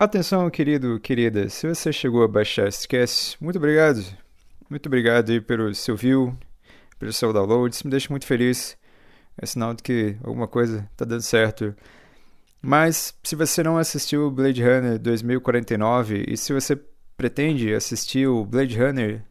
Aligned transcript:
Atenção, 0.00 0.48
querido, 0.48 1.00
querida, 1.00 1.48
se 1.48 1.66
você 1.66 1.92
chegou 1.92 2.22
a 2.22 2.28
baixar 2.28 2.68
esse 2.68 2.86
cast, 2.86 3.36
muito 3.42 3.56
obrigado. 3.56 4.00
Muito 4.70 4.86
obrigado 4.86 5.32
aí 5.32 5.40
pelo 5.40 5.74
seu 5.74 5.96
view, 5.96 6.38
pelo 7.00 7.12
seu 7.12 7.32
download, 7.32 7.74
isso 7.74 7.84
me 7.84 7.90
deixa 7.90 8.06
muito 8.08 8.24
feliz. 8.24 8.78
É 9.36 9.44
sinal 9.44 9.74
de 9.74 9.82
que 9.82 10.16
alguma 10.22 10.46
coisa 10.46 10.88
está 10.92 11.04
dando 11.04 11.22
certo. 11.22 11.74
Mas 12.62 13.12
se 13.24 13.34
você 13.34 13.60
não 13.60 13.76
assistiu 13.76 14.30
Blade 14.30 14.62
Runner 14.62 15.00
2049 15.00 16.26
e 16.28 16.36
se 16.36 16.52
você 16.52 16.80
pretende 17.16 17.74
assistir 17.74 18.28
o 18.28 18.44
Blade 18.44 18.78
Runner 18.78 19.24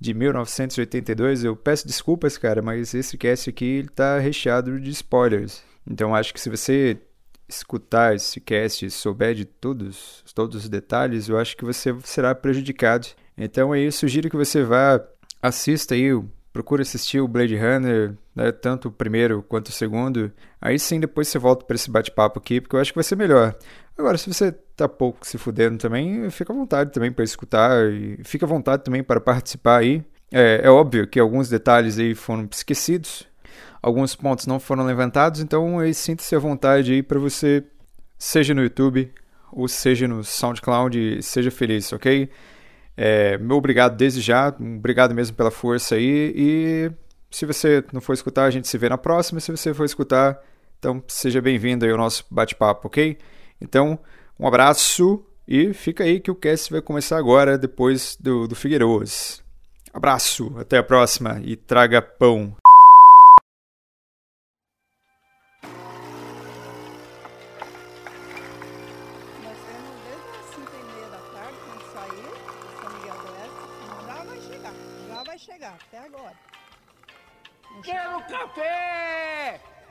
de 0.00 0.12
1982, 0.12 1.44
eu 1.44 1.54
peço 1.54 1.86
desculpas, 1.86 2.36
cara, 2.36 2.60
mas 2.60 2.94
esse 2.94 3.16
cast 3.16 3.48
aqui 3.48 3.84
está 3.88 4.18
recheado 4.18 4.80
de 4.80 4.90
spoilers. 4.90 5.62
Então 5.88 6.16
acho 6.16 6.34
que 6.34 6.40
se 6.40 6.50
você 6.50 6.98
escutar 7.50 8.14
esse 8.14 8.40
cast 8.40 8.86
e 8.86 8.90
souber 8.90 9.34
de 9.34 9.44
todos, 9.44 10.24
todos 10.34 10.62
os 10.62 10.68
detalhes, 10.68 11.28
eu 11.28 11.36
acho 11.36 11.56
que 11.56 11.64
você 11.64 11.94
será 12.04 12.34
prejudicado. 12.34 13.08
Então 13.36 13.72
aí 13.72 13.84
eu 13.84 13.92
sugiro 13.92 14.30
que 14.30 14.36
você 14.36 14.62
vá, 14.62 15.00
assista 15.42 15.94
aí, 15.94 16.10
procure 16.52 16.82
assistir 16.82 17.20
o 17.20 17.28
Blade 17.28 17.56
Runner, 17.56 18.14
né, 18.34 18.52
tanto 18.52 18.88
o 18.88 18.92
primeiro 18.92 19.42
quanto 19.42 19.68
o 19.68 19.72
segundo. 19.72 20.32
Aí 20.60 20.78
sim 20.78 21.00
depois 21.00 21.28
você 21.28 21.38
volta 21.38 21.64
para 21.64 21.76
esse 21.76 21.90
bate-papo 21.90 22.38
aqui, 22.38 22.60
porque 22.60 22.76
eu 22.76 22.80
acho 22.80 22.92
que 22.92 22.98
vai 22.98 23.04
ser 23.04 23.16
melhor. 23.16 23.54
Agora, 23.98 24.16
se 24.16 24.32
você 24.32 24.52
tá 24.74 24.88
pouco 24.88 25.26
se 25.26 25.36
fudendo 25.36 25.76
também, 25.76 26.30
fica 26.30 26.52
à 26.52 26.56
vontade 26.56 26.92
também 26.92 27.12
para 27.12 27.24
escutar 27.24 27.90
e 27.92 28.18
fica 28.24 28.46
à 28.46 28.48
vontade 28.48 28.82
também 28.82 29.02
para 29.02 29.20
participar 29.20 29.78
aí. 29.78 30.02
É, 30.32 30.60
é 30.64 30.70
óbvio 30.70 31.06
que 31.06 31.18
alguns 31.18 31.48
detalhes 31.48 31.98
aí 31.98 32.14
foram 32.14 32.48
esquecidos, 32.50 33.26
alguns 33.82 34.14
pontos 34.14 34.46
não 34.46 34.60
foram 34.60 34.84
levantados, 34.84 35.40
então 35.40 35.78
sinta-se 35.92 36.34
à 36.34 36.38
vontade 36.38 36.92
aí 36.92 37.02
para 37.02 37.18
você, 37.18 37.64
seja 38.18 38.54
no 38.54 38.62
YouTube 38.62 39.12
ou 39.52 39.66
seja 39.66 40.06
no 40.06 40.22
SoundCloud, 40.22 41.22
seja 41.22 41.50
feliz, 41.50 41.92
ok? 41.92 42.28
É, 42.96 43.38
meu 43.38 43.56
obrigado 43.56 43.96
desde 43.96 44.20
já, 44.20 44.48
obrigado 44.48 45.14
mesmo 45.14 45.36
pela 45.36 45.50
força 45.50 45.94
aí 45.94 46.32
e 46.36 46.92
se 47.30 47.46
você 47.46 47.84
não 47.92 48.00
for 48.00 48.12
escutar, 48.12 48.44
a 48.44 48.50
gente 48.50 48.66
se 48.68 48.76
vê 48.76 48.88
na 48.88 48.98
próxima, 48.98 49.40
se 49.40 49.50
você 49.50 49.72
for 49.72 49.84
escutar, 49.84 50.42
então 50.78 51.02
seja 51.06 51.40
bem-vindo 51.40 51.84
aí 51.84 51.90
ao 51.90 51.96
nosso 51.96 52.24
bate-papo, 52.30 52.88
ok? 52.88 53.16
Então, 53.60 53.98
um 54.38 54.46
abraço 54.46 55.24
e 55.46 55.72
fica 55.72 56.04
aí 56.04 56.20
que 56.20 56.30
o 56.30 56.34
cast 56.34 56.72
vai 56.72 56.80
começar 56.82 57.18
agora, 57.18 57.56
depois 57.56 58.16
do, 58.18 58.48
do 58.48 58.54
Figueiredo. 58.54 59.04
Abraço, 59.92 60.54
até 60.58 60.78
a 60.78 60.82
próxima 60.82 61.40
e 61.42 61.56
traga 61.56 62.00
pão. 62.00 62.56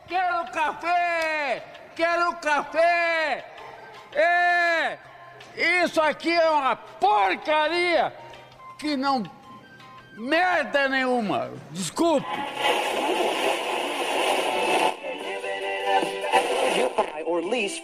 Quero 0.09 0.51
café! 0.51 1.63
Quero 1.95 2.33
café! 2.37 3.45
É! 4.11 4.97
Isso 5.83 6.01
aqui 6.01 6.33
é 6.33 6.49
uma 6.49 6.75
porcaria 6.75 8.11
que 8.79 8.97
não 8.97 9.21
merda 10.17 10.89
nenhuma. 10.89 11.51
Desculpe. 11.69 12.25
Or 17.27 17.45
lease 17.45 17.83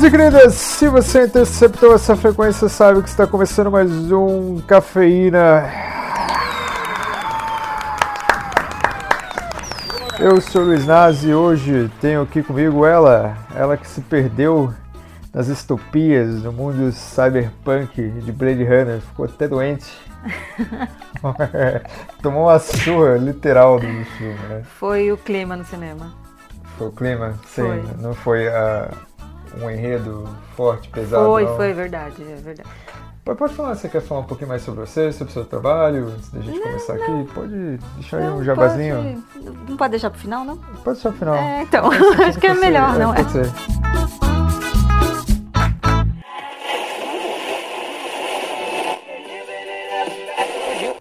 Queridos 0.00 0.02
e 0.02 0.10
queridas, 0.10 0.54
se 0.54 0.88
você 0.88 1.24
interceptou 1.26 1.94
essa 1.94 2.16
frequência, 2.16 2.70
sabe 2.70 3.02
que 3.02 3.08
está 3.10 3.26
começando 3.26 3.70
mais 3.70 3.90
um 4.10 4.58
Cafeína. 4.66 5.70
Eu 10.18 10.40
sou 10.40 10.62
o 10.62 10.64
Luiz 10.66 10.86
Nazi 10.86 11.28
e 11.28 11.34
hoje 11.34 11.90
tenho 12.00 12.22
aqui 12.22 12.42
comigo 12.42 12.86
ela, 12.86 13.36
ela 13.54 13.76
que 13.76 13.86
se 13.86 14.00
perdeu 14.00 14.72
nas 15.34 15.48
estopias 15.48 16.40
do 16.40 16.50
mundo 16.50 16.90
cyberpunk 16.92 18.08
de 18.08 18.32
Blade 18.32 18.64
Runner, 18.64 19.00
ficou 19.02 19.26
até 19.26 19.46
doente. 19.46 20.00
Tomou 22.22 22.44
uma 22.44 22.58
surra 22.58 23.18
literal 23.18 23.78
do 23.78 24.04
filme, 24.16 24.38
né? 24.48 24.62
Foi 24.78 25.12
o 25.12 25.18
clima 25.18 25.56
no 25.56 25.64
cinema. 25.64 26.10
Foi 26.78 26.86
o 26.88 26.92
clima? 26.92 27.34
Sim, 27.46 27.62
Foi. 27.62 27.84
não 28.00 28.14
foi 28.14 28.48
a 28.48 28.88
um 29.58 29.70
enredo 29.70 30.28
forte, 30.56 30.88
pesado. 30.88 31.24
Foi, 31.24 31.44
não. 31.44 31.56
foi 31.56 31.72
verdade, 31.72 32.22
é 32.22 32.36
verdade. 32.36 32.68
Pode, 33.24 33.38
pode 33.38 33.54
falar, 33.54 33.74
você 33.74 33.88
quer 33.88 34.00
falar 34.00 34.22
um 34.22 34.24
pouquinho 34.24 34.48
mais 34.48 34.62
sobre 34.62 34.80
você, 34.80 35.12
sobre 35.12 35.30
o 35.30 35.34
seu 35.34 35.44
trabalho, 35.44 36.08
antes 36.08 36.30
da 36.30 36.40
gente 36.40 36.58
começar 36.58 36.94
aqui? 36.94 37.28
Pode 37.34 37.78
deixar 37.96 38.16
aí 38.18 38.28
um 38.28 38.36
Não, 38.36 38.44
jabazinho. 38.44 39.24
Pode, 39.32 39.50
não 39.68 39.76
pode 39.76 39.90
deixar 39.90 40.10
pro 40.10 40.20
final, 40.20 40.44
não? 40.44 40.56
Pode 40.56 40.94
deixar 40.94 41.10
o 41.10 41.12
final. 41.12 41.34
É, 41.34 41.62
então, 41.62 41.90
acho 42.26 42.38
que 42.38 42.46
é 42.46 42.54
ser, 42.54 42.60
melhor, 42.60 42.98
não 42.98 43.12
é? 43.12 43.16
Pode 43.16 43.32
ser. 43.32 44.39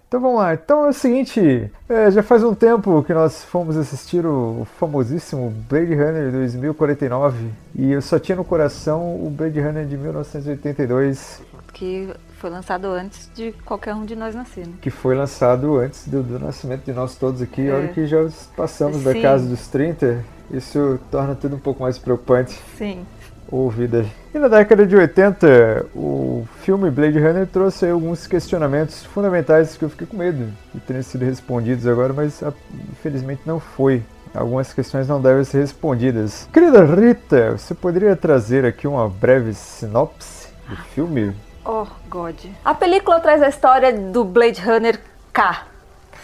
Então 0.10 0.20
vamos 0.20 0.40
lá. 0.40 0.56
Então 0.56 0.86
é 0.86 0.90
o 0.90 0.94
seguinte, 0.94 1.72
é, 1.88 2.10
já 2.10 2.24
faz 2.24 2.44
um 2.44 2.56
tempo 2.56 3.04
que 3.04 3.14
nós 3.14 3.44
fomos 3.44 3.78
assistir 3.78 4.26
o 4.26 4.66
famosíssimo 4.80 5.52
Blade 5.70 5.94
Runner 5.94 6.32
2049 6.32 7.52
e 7.76 7.92
eu 7.92 8.02
só 8.02 8.18
tinha 8.18 8.36
no 8.36 8.44
coração 8.44 9.24
o 9.24 9.30
Blade 9.30 9.62
Runner 9.62 9.86
de 9.86 9.96
1982 9.96 11.44
Que 11.72 12.12
foi 12.40 12.50
lançado 12.50 12.88
antes 12.88 13.30
de 13.36 13.52
qualquer 13.64 13.94
um 13.94 14.04
de 14.04 14.16
nós 14.16 14.34
nascer, 14.34 14.66
né? 14.66 14.74
que 14.82 14.90
foi 14.90 15.14
lançado 15.16 15.78
antes 15.78 16.08
do, 16.08 16.24
do 16.24 16.40
nascimento 16.40 16.86
de 16.86 16.92
nós 16.92 17.14
todos 17.14 17.40
aqui. 17.40 17.68
É. 17.68 17.72
Olha 17.72 17.88
que 17.90 18.08
já 18.08 18.18
passamos 18.58 19.04
da 19.04 19.12
Sim. 19.12 19.22
casa 19.22 19.48
dos 19.48 19.68
30, 19.68 20.26
isso 20.50 21.00
torna 21.12 21.36
tudo 21.36 21.56
um 21.56 21.60
pouco 21.60 21.84
mais 21.84 22.00
preocupante. 22.00 22.60
Sim. 22.76 23.06
Ô, 23.52 23.68
vida. 23.68 24.06
E 24.34 24.38
na 24.38 24.48
década 24.48 24.86
de 24.86 24.96
80, 24.96 25.88
o 25.96 26.48
filme 26.62 26.92
Blade 26.92 27.18
Runner 27.18 27.48
trouxe 27.48 27.90
alguns 27.90 28.28
questionamentos 28.28 29.04
fundamentais 29.04 29.76
que 29.76 29.84
eu 29.84 29.90
fiquei 29.90 30.06
com 30.06 30.18
medo 30.18 30.54
de 30.72 30.80
terem 30.82 31.02
sido 31.02 31.26
respondidos 31.26 31.88
agora, 31.88 32.14
mas 32.14 32.44
ah, 32.44 32.54
infelizmente 32.92 33.42
não 33.46 33.60
foi. 33.60 34.04
Algumas 34.36 34.72
questões 34.72 35.08
não 35.08 35.20
devem 35.20 35.44
ser 35.44 35.62
respondidas. 35.62 36.48
Querida 36.54 36.86
Rita, 36.86 37.58
você 37.58 37.74
poderia 37.74 38.16
trazer 38.16 38.66
aqui 38.66 38.88
uma 38.88 39.10
breve 39.10 39.56
sinopse 39.56 40.50
do 40.70 40.76
filme? 40.94 41.34
Oh, 41.66 41.88
God. 42.08 42.36
A 42.64 42.76
película 42.76 43.20
traz 43.20 43.42
a 43.42 43.50
história 43.50 43.92
do 43.92 44.24
Blade 44.24 44.62
Runner 44.62 45.00
K, 45.34 45.64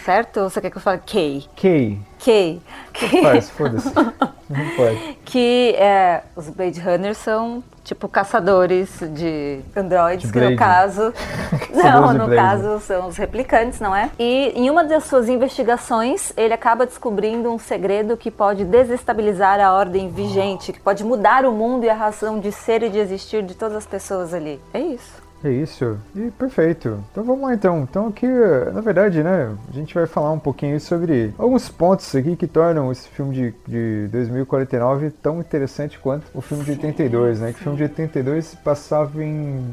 certo? 0.06 0.42
Ou 0.42 0.50
você 0.50 0.62
quer 0.62 0.70
que 0.70 0.78
eu 0.78 0.82
fale 0.82 1.02
K? 1.04 1.44
Kay, 1.56 2.00
K. 2.20 2.62
Que, 2.94 3.22
faz, 3.24 3.50
foda-se. 3.50 3.92
Não 4.48 4.70
pode. 4.78 5.18
que 5.26 5.74
é, 5.76 6.22
os 6.36 6.48
Blade 6.50 6.80
Runners 6.80 7.18
são 7.18 7.64
tipo 7.84 8.08
caçadores 8.08 9.00
de 9.12 9.60
androides, 9.76 10.28
De 10.28 10.34
que 10.34 10.40
no 10.40 10.56
caso. 10.56 11.12
Não, 11.74 12.14
no 12.14 12.36
caso 12.36 12.80
são 12.80 13.08
os 13.08 13.18
replicantes, 13.18 13.80
não 13.80 13.96
é? 13.96 14.12
E 14.20 14.54
em 14.56 14.70
uma 14.70 14.84
das 14.84 15.06
suas 15.06 15.28
investigações, 15.30 16.32
ele 16.38 16.54
acaba 16.54 16.86
descobrindo 16.86 17.52
um 17.52 17.58
segredo 17.58 18.16
que 18.16 18.30
pode 18.30 18.64
desestabilizar 18.64 19.60
a 19.60 19.74
ordem 19.74 20.10
vigente, 20.10 20.72
que 20.72 20.80
pode 20.80 21.04
mudar 21.04 21.44
o 21.44 21.52
mundo 21.52 21.84
e 21.84 21.90
a 21.90 21.96
razão 21.96 22.40
de 22.40 22.52
ser 22.52 22.84
e 22.84 22.90
de 22.90 23.00
existir 23.00 23.44
de 23.44 23.56
todas 23.56 23.78
as 23.78 23.86
pessoas 23.86 24.34
ali. 24.34 24.62
É 24.74 24.80
isso. 24.80 25.25
É 25.46 25.52
isso. 25.52 25.98
E 26.16 26.32
perfeito. 26.32 27.04
Então 27.12 27.24
vamos 27.24 27.44
lá 27.44 27.54
então. 27.54 27.82
Então 27.88 28.08
aqui, 28.08 28.26
na 28.74 28.82
verdade, 28.82 29.22
né, 29.22 29.56
a 29.70 29.72
gente 29.72 29.94
vai 29.94 30.08
falar 30.08 30.32
um 30.32 30.40
pouquinho 30.40 30.80
sobre 30.80 31.34
alguns 31.38 31.70
pontos 31.70 32.16
aqui 32.16 32.36
que 32.36 32.48
tornam 32.48 32.92
esse 32.92 33.08
filme 33.10 33.36
de, 33.36 33.54
de 33.68 34.08
2049 34.12 35.12
tão 35.22 35.40
interessante 35.40 36.00
quanto 36.00 36.26
o 36.34 36.42
filme 36.42 36.64
de 36.64 36.72
82, 36.72 37.40
né? 37.42 37.54
Que 37.54 37.60
o 37.60 37.64
filme 37.64 37.78
de 37.78 37.84
82 37.84 38.46
se 38.46 38.58
passava 38.58 39.24
em 39.24 39.64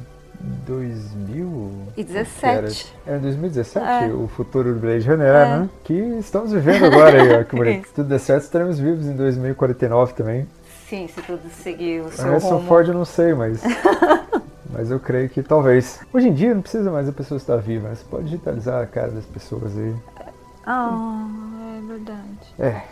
2000? 0.66 1.70
E 1.96 2.04
Que 2.04 2.12
era? 2.12 2.22
17. 2.24 2.94
Era 3.06 3.18
2017 3.18 3.86
É. 3.86 4.06
o 4.12 4.28
futuro 4.28 4.74
do 4.74 4.80
Blade 4.80 5.08
Runner, 5.08 5.26
é, 5.26 5.30
É. 5.30 5.58
né? 5.60 5.68
Que 5.84 5.94
estamos 5.94 6.52
vivendo 6.52 6.84
agora 6.84 7.22
aí, 7.22 7.40
ó. 7.40 7.44
Que 7.44 7.56
bonito. 7.56 7.78
Isso. 7.80 7.88
Se 7.88 7.94
tudo 7.94 8.08
der 8.08 8.18
certo, 8.20 8.42
estaremos 8.44 8.78
vivos 8.78 9.06
em 9.06 9.16
2049 9.16 10.12
também. 10.14 10.46
Sim, 10.88 11.08
se 11.08 11.22
tudo 11.22 11.40
seguir 11.62 12.02
o 12.02 12.10
seu 12.10 12.26
Harrison 12.26 12.56
rumo. 12.56 12.68
Ford 12.68 12.86
eu 12.88 12.92
não 12.92 13.04
sei, 13.06 13.32
mas. 13.32 13.62
mas 14.72 14.90
eu 14.90 14.98
creio 14.98 15.28
que 15.28 15.42
talvez. 15.42 16.00
Hoje 16.12 16.28
em 16.28 16.34
dia 16.34 16.54
não 16.54 16.62
precisa 16.62 16.90
mais 16.90 17.08
a 17.08 17.12
pessoa 17.12 17.36
estar 17.36 17.56
viva, 17.56 17.88
né? 17.88 17.94
Você 17.94 18.04
pode 18.08 18.24
digitalizar 18.24 18.82
a 18.82 18.86
cara 18.86 19.10
das 19.10 19.24
pessoas 19.24 19.76
aí. 19.76 19.94
Ah, 20.66 21.26
verdade. 21.86 22.54
É. 22.58 22.82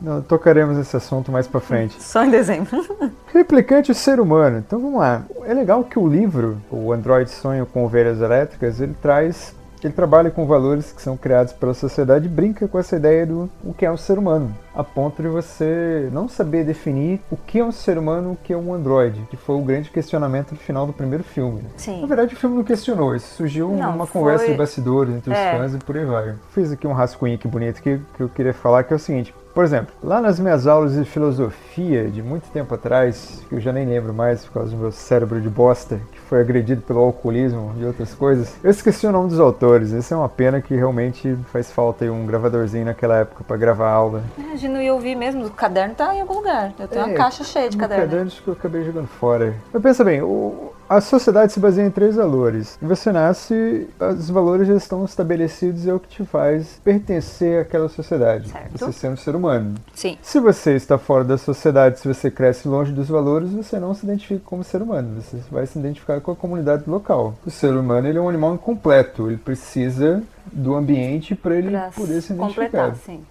Não, 0.00 0.22
tocaremos 0.22 0.78
esse 0.78 0.96
assunto 0.96 1.30
mais 1.30 1.46
pra 1.46 1.60
frente. 1.60 2.00
Só 2.02 2.24
em 2.24 2.30
dezembro. 2.30 2.70
Replicante 3.32 3.94
ser 3.94 4.18
humano. 4.18 4.58
Então 4.58 4.80
vamos 4.80 4.98
lá. 4.98 5.24
É 5.44 5.52
legal 5.52 5.84
que 5.84 5.98
o 5.98 6.08
livro, 6.08 6.60
o 6.70 6.92
Android 6.92 7.28
Sonho 7.28 7.66
com 7.66 7.84
Ovelhas 7.84 8.20
Elétricas, 8.20 8.80
ele 8.80 8.94
traz 9.00 9.54
ele 9.82 9.94
trabalha 9.94 10.30
com 10.30 10.46
valores 10.46 10.92
que 10.92 11.00
são 11.00 11.16
criados 11.16 11.54
pela 11.54 11.72
sociedade 11.72 12.26
e 12.26 12.28
brinca 12.28 12.68
com 12.68 12.78
essa 12.78 12.96
ideia 12.96 13.24
do 13.24 13.50
o 13.64 13.72
que 13.72 13.86
é 13.86 13.90
um 13.90 13.96
ser 13.96 14.18
humano, 14.18 14.54
a 14.74 14.84
ponto 14.84 15.20
de 15.22 15.28
você 15.28 16.08
não 16.12 16.28
saber 16.28 16.64
definir 16.64 17.20
o 17.30 17.36
que 17.36 17.58
é 17.58 17.64
um 17.64 17.72
ser 17.72 17.98
humano, 17.98 18.32
o 18.32 18.36
que 18.36 18.52
é 18.52 18.56
um 18.56 18.72
androide, 18.72 19.20
que 19.30 19.36
foi 19.36 19.56
o 19.56 19.60
grande 19.62 19.90
questionamento 19.90 20.52
no 20.52 20.58
final 20.58 20.86
do 20.86 20.92
primeiro 20.92 21.24
filme. 21.24 21.62
Sim. 21.76 22.00
Na 22.02 22.06
verdade, 22.06 22.34
o 22.34 22.36
filme 22.38 22.56
não 22.56 22.64
questionou, 22.64 23.14
isso 23.14 23.34
surgiu 23.34 23.68
Não, 23.70 23.92
numa 23.92 24.06
foi- 24.06 24.20
conversa 24.20 24.46
de 24.46 24.54
bastidores 24.54 25.14
entre 25.14 25.32
os 25.32 25.38
É. 25.38 25.56
fãs 25.56 25.74
e 25.74 25.78
por 25.78 25.96
aí 25.96 26.04
vai. 26.04 26.34
Fiz 26.54 26.70
aqui 26.72 26.86
um 26.86 26.92
rascunho 26.92 27.34
aqui 27.34 27.48
bonito 27.48 27.82
que, 27.82 27.98
que 28.16 28.22
eu 28.22 28.28
queria 28.28 28.54
falar, 28.54 28.84
que 28.84 28.92
é 28.92 28.96
o 28.96 28.98
seguinte. 28.98 29.34
Por 29.52 29.64
exemplo, 29.64 29.92
lá 30.00 30.20
nas 30.20 30.38
minhas 30.38 30.68
aulas 30.68 30.94
de 30.94 31.04
filosofia 31.04 32.08
de 32.08 32.22
muito 32.22 32.48
tempo 32.52 32.72
atrás, 32.72 33.42
que 33.48 33.56
eu 33.56 33.60
já 33.60 33.72
nem 33.72 33.84
lembro 33.84 34.14
mais 34.14 34.44
por 34.44 34.52
causa 34.52 34.70
do 34.70 34.76
meu 34.76 34.92
cérebro 34.92 35.40
de 35.40 35.48
bosta, 35.48 36.00
que 36.12 36.20
foi 36.20 36.40
agredido 36.40 36.82
pelo 36.82 37.00
alcoolismo 37.00 37.72
e 37.76 37.84
outras 37.84 38.14
coisas, 38.14 38.54
eu 38.62 38.70
esqueci 38.70 39.08
o 39.08 39.12
nome 39.12 39.28
dos 39.28 39.40
autores. 39.40 39.90
Isso 39.90 40.14
é 40.14 40.16
uma 40.16 40.28
pena 40.28 40.60
que 40.60 40.76
realmente 40.76 41.36
faz 41.52 41.68
falta 41.72 42.04
um 42.04 42.24
gravadorzinho 42.26 42.84
naquela 42.84 43.16
época 43.18 43.42
para 43.42 43.56
gravar 43.56 43.88
a 43.88 43.92
aula. 43.92 44.22
Imagina, 44.60 44.82
eu 44.84 44.98
vi 44.98 45.14
mesmo, 45.16 45.46
o 45.46 45.50
caderno 45.50 45.94
tá 45.94 46.14
em 46.14 46.20
algum 46.20 46.34
lugar. 46.34 46.74
Eu 46.78 46.86
tenho 46.86 47.02
É, 47.02 47.06
uma 47.06 47.14
caixa 47.14 47.42
cheia 47.42 47.70
de 47.70 47.76
No 47.78 47.80
caderno. 47.80 48.04
caderno 48.04 48.26
acho 48.26 48.42
que 48.42 48.48
eu 48.48 48.52
acabei 48.52 48.84
jogando 48.84 49.06
fora. 49.06 49.54
Mas 49.72 49.82
pensa 49.82 50.04
bem, 50.04 50.20
o- 50.20 50.70
a 50.86 51.00
sociedade 51.00 51.50
se 51.52 51.58
baseia 51.60 51.86
em 51.86 51.90
três 51.90 52.16
valores. 52.16 52.76
Você 52.82 53.10
nasce, 53.10 53.88
os 54.18 54.28
valores 54.28 54.68
já 54.68 54.74
estão 54.74 55.02
estabelecidos 55.04 55.86
e 55.86 55.90
é 55.90 55.94
o 55.94 55.98
que 56.00 56.08
te 56.08 56.24
faz 56.26 56.78
pertencer 56.84 57.58
àquela 57.62 57.88
sociedade. 57.88 58.50
Certo. 58.50 58.70
Você 58.78 58.92
ser 58.92 59.08
um 59.08 59.16
ser 59.16 59.34
humano. 59.34 59.76
Sim. 59.94 60.18
Se 60.20 60.38
você 60.38 60.74
está 60.74 60.98
fora 60.98 61.24
da 61.24 61.38
sociedade, 61.38 61.98
se 62.00 62.06
você 62.06 62.30
cresce 62.30 62.68
longe 62.68 62.92
dos 62.92 63.08
valores, 63.08 63.50
você 63.52 63.78
não 63.80 63.94
se 63.94 64.04
identifica 64.04 64.42
como 64.44 64.62
ser 64.62 64.82
humano. 64.82 65.22
Você 65.22 65.38
vai 65.50 65.64
se 65.66 65.78
identificar 65.78 66.20
com 66.20 66.32
a 66.32 66.36
comunidade 66.36 66.82
local. 66.86 67.34
O 67.46 67.50
ser 67.50 67.72
humano 67.74 68.06
ele 68.08 68.18
é 68.18 68.20
um 68.20 68.28
animal 68.28 68.52
incompleto. 68.54 69.28
Ele 69.28 69.38
precisa 69.38 70.22
do 70.52 70.74
ambiente 70.74 71.34
para 71.34 71.54
ele 71.56 71.70
Pra 71.70 71.90
poder 71.90 72.20
se 72.20 72.32
identificar. 72.32 72.94
sim. 72.96 73.24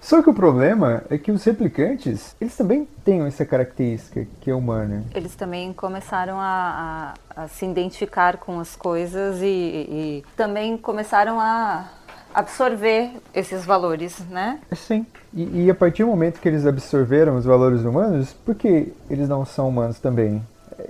Só 0.00 0.22
que 0.22 0.30
o 0.30 0.34
problema 0.34 1.02
é 1.10 1.16
que 1.18 1.30
os 1.30 1.44
replicantes, 1.44 2.34
eles 2.40 2.56
também 2.56 2.88
têm 3.04 3.22
essa 3.22 3.44
característica 3.44 4.26
que 4.40 4.50
é 4.50 4.54
humana. 4.54 5.04
Eles 5.14 5.34
também 5.34 5.72
começaram 5.72 6.40
a, 6.40 7.14
a- 7.36 7.42
a 7.44 7.48
se 7.48 7.64
identificar 7.66 8.38
com 8.38 8.58
as 8.58 8.74
coisas 8.74 9.40
e, 9.40 9.44
e 9.46 10.24
também 10.36 10.76
começaram 10.76 11.38
a 11.40 11.88
absorver 12.32 13.10
esses 13.34 13.64
valores, 13.64 14.18
né? 14.30 14.58
Sim. 14.74 15.06
E, 15.32 15.64
e 15.66 15.70
a 15.70 15.74
partir 15.74 16.02
do 16.04 16.08
momento 16.08 16.40
que 16.40 16.48
eles 16.48 16.66
absorveram 16.66 17.36
os 17.36 17.44
valores 17.44 17.82
humanos, 17.82 18.32
por 18.44 18.54
que 18.54 18.92
eles 19.08 19.28
não 19.28 19.44
são 19.44 19.68
humanos 19.68 19.98
também? 20.00 20.42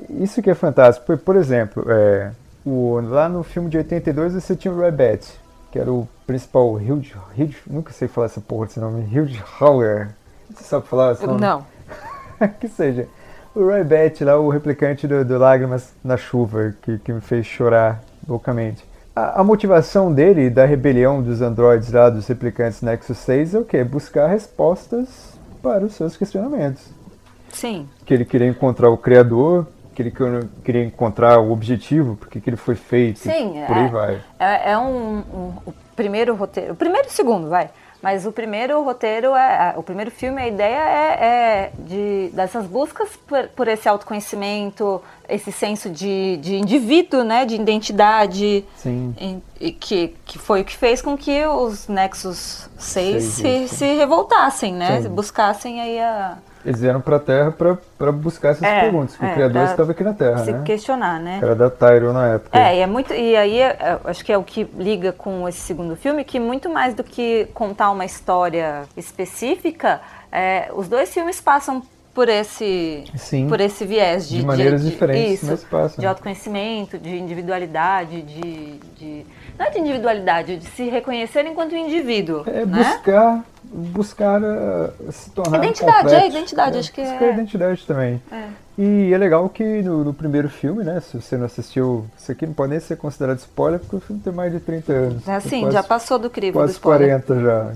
Isso 0.08 0.40
que 0.40 0.48
é 0.50 0.54
fantástico. 0.54 1.04
Por, 1.06 1.18
por 1.18 1.36
exemplo, 1.36 1.84
é, 1.90 2.30
o, 2.64 2.98
lá 3.02 3.28
no 3.28 3.42
filme 3.42 3.68
de 3.68 3.76
82 3.76 4.32
você 4.34 4.56
tinha 4.56 4.72
o 4.72 4.80
Rabbit, 4.80 5.38
que 5.74 5.78
era 5.80 5.92
o 5.92 6.06
principal 6.24 6.74
Hugh, 6.74 7.02
Hugh 7.36 7.54
nunca 7.66 7.92
sei 7.92 8.06
falar 8.06 8.26
essa 8.26 8.40
porra 8.40 8.66
desse 8.66 8.78
nome, 8.78 9.02
Hugh 9.12 9.42
Hauer. 9.58 10.10
Você 10.48 10.62
sabe 10.62 10.86
falar 10.86 11.14
esse 11.14 11.26
nome? 11.26 11.40
Não. 11.40 11.66
que 12.60 12.68
seja. 12.68 13.08
O 13.52 13.64
Roy 13.64 13.82
Batty 13.82 14.24
lá, 14.24 14.38
o 14.38 14.48
replicante 14.48 15.08
do, 15.08 15.24
do 15.24 15.36
Lágrimas 15.36 15.92
na 16.04 16.16
Chuva, 16.16 16.76
que, 16.80 16.98
que 16.98 17.12
me 17.12 17.20
fez 17.20 17.44
chorar 17.44 18.04
loucamente. 18.28 18.84
A, 19.16 19.40
a 19.40 19.44
motivação 19.44 20.14
dele, 20.14 20.48
da 20.48 20.64
rebelião 20.64 21.20
dos 21.20 21.42
androides 21.42 21.90
lá, 21.90 22.08
dos 22.08 22.28
replicantes 22.28 22.80
Nexus 22.80 23.18
6, 23.18 23.54
é 23.56 23.58
o 23.58 23.64
quê? 23.64 23.82
Buscar 23.82 24.28
respostas 24.28 25.36
para 25.60 25.84
os 25.84 25.94
seus 25.94 26.16
questionamentos. 26.16 26.84
Sim. 27.52 27.88
Que 28.06 28.14
ele 28.14 28.24
queria 28.24 28.46
encontrar 28.46 28.90
o 28.90 28.96
Criador, 28.96 29.66
que 29.94 30.02
ele 30.02 30.10
quer- 30.10 30.44
queria 30.64 30.84
encontrar 30.84 31.38
o 31.38 31.52
objetivo, 31.52 32.16
porque 32.16 32.40
que 32.40 32.50
ele 32.50 32.56
foi 32.56 32.74
feito, 32.74 33.20
Sim, 33.20 33.62
por 33.66 33.76
aí 33.76 33.84
é. 33.84 33.88
vai. 33.88 34.20
É, 34.38 34.72
é 34.72 34.78
um, 34.78 35.18
um- 35.18 35.52
o 35.66 35.74
primeiro 35.96 36.34
roteiro, 36.34 36.72
o 36.72 36.76
primeiro 36.76 37.06
e 37.06 37.10
o 37.10 37.12
segundo, 37.12 37.48
vai. 37.48 37.70
Mas 38.02 38.26
o 38.26 38.32
primeiro 38.32 38.82
roteiro 38.84 39.34
é, 39.34 39.72
o 39.78 39.82
primeiro 39.82 40.10
filme, 40.10 40.42
a 40.42 40.46
ideia 40.46 40.76
é, 40.78 41.24
é 41.24 41.72
de 41.78 42.28
dessas 42.34 42.66
buscas 42.66 43.08
por, 43.26 43.48
por 43.56 43.66
esse 43.66 43.88
autoconhecimento, 43.88 45.00
esse 45.26 45.50
senso 45.50 45.88
de, 45.88 46.36
de 46.36 46.56
indivíduo, 46.56 47.24
né, 47.24 47.46
de 47.46 47.54
identidade, 47.54 48.62
Sim. 48.76 49.14
e, 49.18 49.68
e 49.68 49.72
que, 49.72 50.14
que 50.26 50.38
foi 50.38 50.60
o 50.60 50.64
que 50.66 50.76
fez 50.76 51.00
com 51.00 51.16
que 51.16 51.46
os 51.46 51.88
Nexus 51.88 52.68
6 52.78 53.22
Seis, 53.22 53.24
se, 53.24 53.48
isso. 53.64 53.74
se 53.76 53.94
revoltassem, 53.94 54.74
né, 54.74 55.00
Sim. 55.00 55.08
buscassem 55.08 55.80
aí 55.80 55.98
a 55.98 56.36
Eles 56.64 56.80
vieram 56.80 57.00
pra 57.00 57.18
Terra 57.18 57.50
pra, 57.50 57.76
pra 57.98 58.10
buscar 58.10 58.50
essas 58.50 58.62
É, 58.62 58.80
perguntas, 58.80 59.16
que 59.16 59.24
é, 59.24 59.28
o 59.28 59.34
Criador 59.34 59.64
estava 59.64 59.90
aqui 59.92 60.02
na 60.02 60.14
Terra, 60.14 60.38
se 60.38 60.52
né? 60.52 60.62
questionar, 60.64 61.20
né. 61.20 61.38
Cara 61.40 61.54
da 61.54 61.68
Tyro 61.68 62.12
na 62.12 62.28
época. 62.28 62.58
É, 62.58 62.78
e 62.78 62.80
é 62.80 62.86
muito. 62.86 63.12
E 63.12 63.36
aí 63.36 63.60
é, 63.60 63.98
eu 64.02 64.10
acho 64.10 64.24
que 64.24 64.32
é 64.32 64.38
o 64.38 64.42
que 64.42 64.64
liga 64.78 65.12
com 65.12 65.46
esse 65.48 65.60
segundo 65.60 65.94
filme, 65.94 66.24
que 66.24 66.40
muito 66.40 66.70
mais 66.70 66.94
do 66.94 67.04
que 67.04 67.46
contar 67.52 67.90
uma 67.90 68.04
história 68.04 68.82
específica, 68.96 70.00
é, 70.32 70.70
os 70.74 70.88
dois 70.88 71.12
filmes 71.12 71.40
passam 71.40 71.82
por 72.14 72.28
esse 72.28 73.04
Sim. 73.16 73.48
por 73.48 73.60
esse 73.60 73.84
viés 73.84 74.28
de, 74.28 74.38
De 74.38 74.46
maneiras 74.46 74.84
diferentes, 74.84 75.42
isso, 75.42 75.46
mas 75.46 75.64
passam. 75.64 76.00
de 76.00 76.06
autoconhecimento, 76.06 76.96
de 76.96 77.16
individualidade, 77.16 78.22
de, 78.22 78.78
de 78.96 79.26
não 79.58 79.66
é 79.66 79.70
de 79.70 79.78
individualidade, 79.80 80.56
de 80.56 80.66
se 80.66 80.88
reconhecer 80.88 81.44
enquanto 81.46 81.74
indivíduo, 81.74 82.44
É 82.46 82.64
né? 82.64 82.84
buscar, 82.94 83.44
buscar 83.64 84.40
uh, 84.42 85.12
se 85.12 85.30
tornar 85.30 85.58
Identidade, 85.58 86.02
completo. 86.02 86.24
é 86.24 86.28
identidade, 86.28 86.78
acho 86.78 86.92
que 86.92 87.02
buscar 87.02 87.24
é. 87.24 87.32
identidade 87.32 87.84
também. 87.86 88.22
É. 88.32 88.44
E 88.76 89.12
é 89.12 89.18
legal 89.18 89.48
que 89.48 89.82
no, 89.82 90.02
no 90.04 90.12
primeiro 90.14 90.48
filme, 90.48 90.82
né, 90.82 91.00
se 91.00 91.20
você 91.20 91.36
não 91.36 91.46
assistiu, 91.46 92.06
isso 92.18 92.30
aqui 92.32 92.44
não 92.46 92.54
pode 92.54 92.70
nem 92.70 92.80
ser 92.80 92.96
considerado 92.96 93.38
spoiler, 93.38 93.78
porque 93.80 93.96
o 93.96 94.00
filme 94.00 94.20
tem 94.22 94.32
mais 94.32 94.52
de 94.52 94.58
30 94.60 94.92
anos. 94.92 95.28
É 95.28 95.34
assim, 95.36 95.60
quase, 95.60 95.74
já 95.74 95.82
passou 95.82 96.18
do 96.18 96.28
crivo 96.30 96.58
do 96.58 96.60
quase 96.62 96.72
spoiler. 96.72 97.22
40 97.22 97.40
já, 97.40 97.72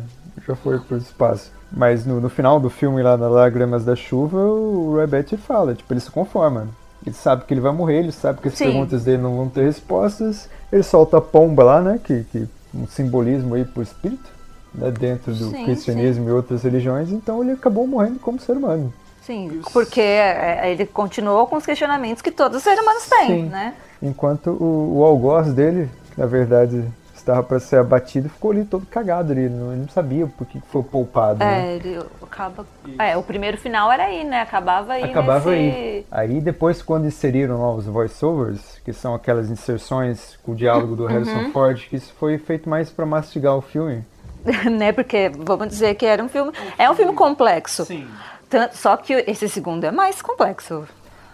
já 0.46 0.56
foi 0.56 0.78
pro 0.80 0.96
espaço. 0.96 1.52
Mas 1.70 2.06
no, 2.06 2.20
no 2.20 2.28
final 2.28 2.58
do 2.58 2.70
filme, 2.70 3.02
lá 3.02 3.16
na 3.16 3.28
Lágrimas 3.28 3.84
da 3.84 3.94
Chuva, 3.94 4.38
o 4.38 4.94
Roy 4.94 5.06
Batty 5.06 5.36
fala, 5.36 5.74
tipo, 5.74 5.92
ele 5.92 6.00
se 6.00 6.10
conforma. 6.10 6.68
Ele 7.06 7.14
sabe 7.14 7.44
que 7.44 7.54
ele 7.54 7.60
vai 7.60 7.72
morrer, 7.72 7.98
ele 7.98 8.12
sabe 8.12 8.40
que 8.40 8.48
as 8.48 8.54
Sim. 8.54 8.64
perguntas 8.64 9.04
dele 9.04 9.22
não 9.22 9.36
vão 9.36 9.48
ter 9.48 9.64
respostas. 9.64 10.48
Ele 10.72 10.82
solta 10.82 11.18
a 11.18 11.20
pomba 11.20 11.62
lá, 11.62 11.80
né, 11.80 12.00
que, 12.02 12.24
que 12.24 12.48
um 12.74 12.86
simbolismo 12.86 13.54
aí 13.54 13.64
pro 13.64 13.82
espírito, 13.82 14.28
né, 14.74 14.90
dentro 14.90 15.32
do 15.32 15.50
Sim, 15.50 15.64
cristianismo 15.64 16.28
e 16.28 16.32
outras 16.32 16.62
religiões. 16.62 17.10
Então 17.10 17.42
ele 17.42 17.52
acabou 17.52 17.86
morrendo 17.86 18.18
como 18.18 18.40
ser 18.40 18.56
humano. 18.56 18.92
Sim, 19.22 19.60
porque 19.74 20.00
é, 20.00 20.72
ele 20.72 20.86
continuou 20.86 21.46
com 21.46 21.56
os 21.56 21.66
questionamentos 21.66 22.22
que 22.22 22.30
todos 22.30 22.56
os 22.56 22.62
seres 22.62 22.80
humanos 22.80 23.06
têm, 23.06 23.26
Sim. 23.26 23.42
né? 23.50 23.74
Enquanto 24.02 24.50
o, 24.50 24.98
o 24.98 25.04
algoz 25.04 25.52
dele, 25.52 25.90
que 26.10 26.20
na 26.20 26.26
verdade 26.26 26.82
estava 27.28 27.42
para 27.42 27.60
ser 27.60 27.76
abatido, 27.76 28.28
ficou 28.28 28.50
ali 28.50 28.64
todo 28.64 28.86
cagado 28.86 29.32
ali. 29.32 29.48
Não, 29.48 29.72
ele 29.72 29.82
não 29.82 29.88
sabia 29.88 30.26
por 30.26 30.46
que 30.46 30.60
foi 30.60 30.82
poupado. 30.82 31.38
né? 31.38 31.72
É, 31.72 31.76
ele 31.76 31.98
acaba. 32.22 32.66
É, 32.98 33.16
o 33.16 33.22
primeiro 33.22 33.56
final 33.58 33.92
era 33.92 34.04
aí, 34.04 34.24
né? 34.24 34.40
Acabava 34.40 34.94
aí. 34.94 35.04
Acabava 35.04 35.50
nesse... 35.50 35.76
aí. 35.76 36.06
Aí 36.10 36.40
depois, 36.40 36.82
quando 36.82 37.06
inseriram 37.06 37.58
novos 37.58 37.86
voiceovers, 37.86 38.80
que 38.84 38.92
são 38.92 39.14
aquelas 39.14 39.50
inserções 39.50 40.38
com 40.42 40.52
o 40.52 40.54
diálogo 40.56 40.96
do 40.96 41.04
Harrison 41.06 41.38
Uhum. 41.38 41.52
Ford, 41.52 41.86
que 41.88 41.96
isso 41.96 42.12
foi 42.18 42.38
feito 42.38 42.68
mais 42.68 42.90
para 42.90 43.04
mastigar 43.06 43.54
o 43.56 43.60
filme. 43.60 44.04
né? 44.70 44.92
Porque 44.92 45.30
vamos 45.36 45.68
dizer 45.68 45.94
que 45.94 46.06
era 46.06 46.22
um 46.22 46.28
filme. 46.28 46.52
É 46.78 46.90
um 46.90 46.94
filme 46.94 47.12
complexo. 47.12 47.84
Sim. 47.84 48.08
Tanto, 48.48 48.76
só 48.76 48.96
que 48.96 49.12
esse 49.26 49.46
segundo 49.48 49.84
é 49.84 49.90
mais 49.90 50.22
complexo. 50.22 50.88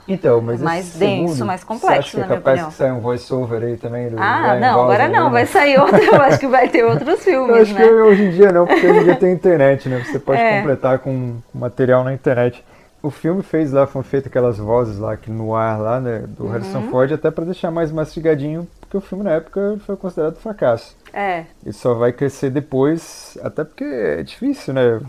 Então, 0.06 0.40
mas 0.40 0.60
Mais 0.60 0.94
denso, 0.94 1.32
segundo, 1.34 1.46
mais 1.46 1.60
Você 1.60 1.66
complexo, 1.66 1.98
acha 1.98 2.10
que 2.16 2.20
é 2.20 2.36
capaz 2.36 2.44
opinião. 2.54 2.68
que 2.70 2.74
saia 2.76 2.94
um 2.94 3.00
voiceover 3.00 3.62
aí 3.62 3.76
também 3.78 4.10
do 4.10 4.16
Ah, 4.20 4.52
Ryan 4.52 4.60
não, 4.60 4.82
agora 4.82 5.08
não. 5.08 5.24
né? 5.24 5.30
Vai 5.30 5.46
sair 5.46 5.78
outro. 5.80 5.96
Eu 5.96 6.20
acho 6.22 6.38
que 6.38 6.46
vai 6.46 6.68
ter 6.68 6.84
outros 6.84 7.08
Eu 7.08 7.16
filmes, 7.18 7.56
acho 7.62 7.74
que 7.74 7.80
né? 7.82 7.90
hoje 7.90 8.22
em 8.24 8.30
dia 8.30 8.52
não, 8.52 8.66
porque 8.66 8.86
hoje 8.86 9.00
em 9.00 9.04
dia 9.04 9.16
tem 9.16 9.32
internet, 9.32 9.88
né? 9.88 10.04
Você 10.04 10.18
pode 10.18 10.40
É. 10.44 10.58
completar 10.58 10.98
com 10.98 11.36
material 11.54 12.04
na 12.04 12.12
internet. 12.12 12.62
O 13.02 13.10
filme 13.10 13.42
fez 13.42 13.72
lá, 13.72 13.86
foram 13.86 14.02
feitas 14.02 14.28
aquelas 14.30 14.56
vozes 14.58 14.98
lá 14.98 15.16
que 15.16 15.30
no 15.30 15.54
ar 15.54 15.78
lá, 15.78 16.00
né, 16.00 16.24
do 16.26 16.46
Harrison 16.48 16.78
Uhum. 16.78 16.90
Ford, 16.90 17.12
até 17.12 17.30
para 17.30 17.44
deixar 17.44 17.70
mais 17.70 17.92
mastigadinho, 17.92 18.66
porque 18.80 18.96
o 18.96 19.00
filme 19.00 19.22
na 19.24 19.32
época 19.32 19.76
foi 19.86 19.94
considerado 19.96 20.36
fracasso. 20.36 20.96
É. 21.12 21.44
E 21.66 21.72
só 21.72 21.92
vai 21.94 22.12
crescer 22.12 22.48
depois, 22.50 23.36
até 23.42 23.62
porque 23.62 23.84
é 23.84 24.22
difícil, 24.22 24.72
né? 24.74 25.00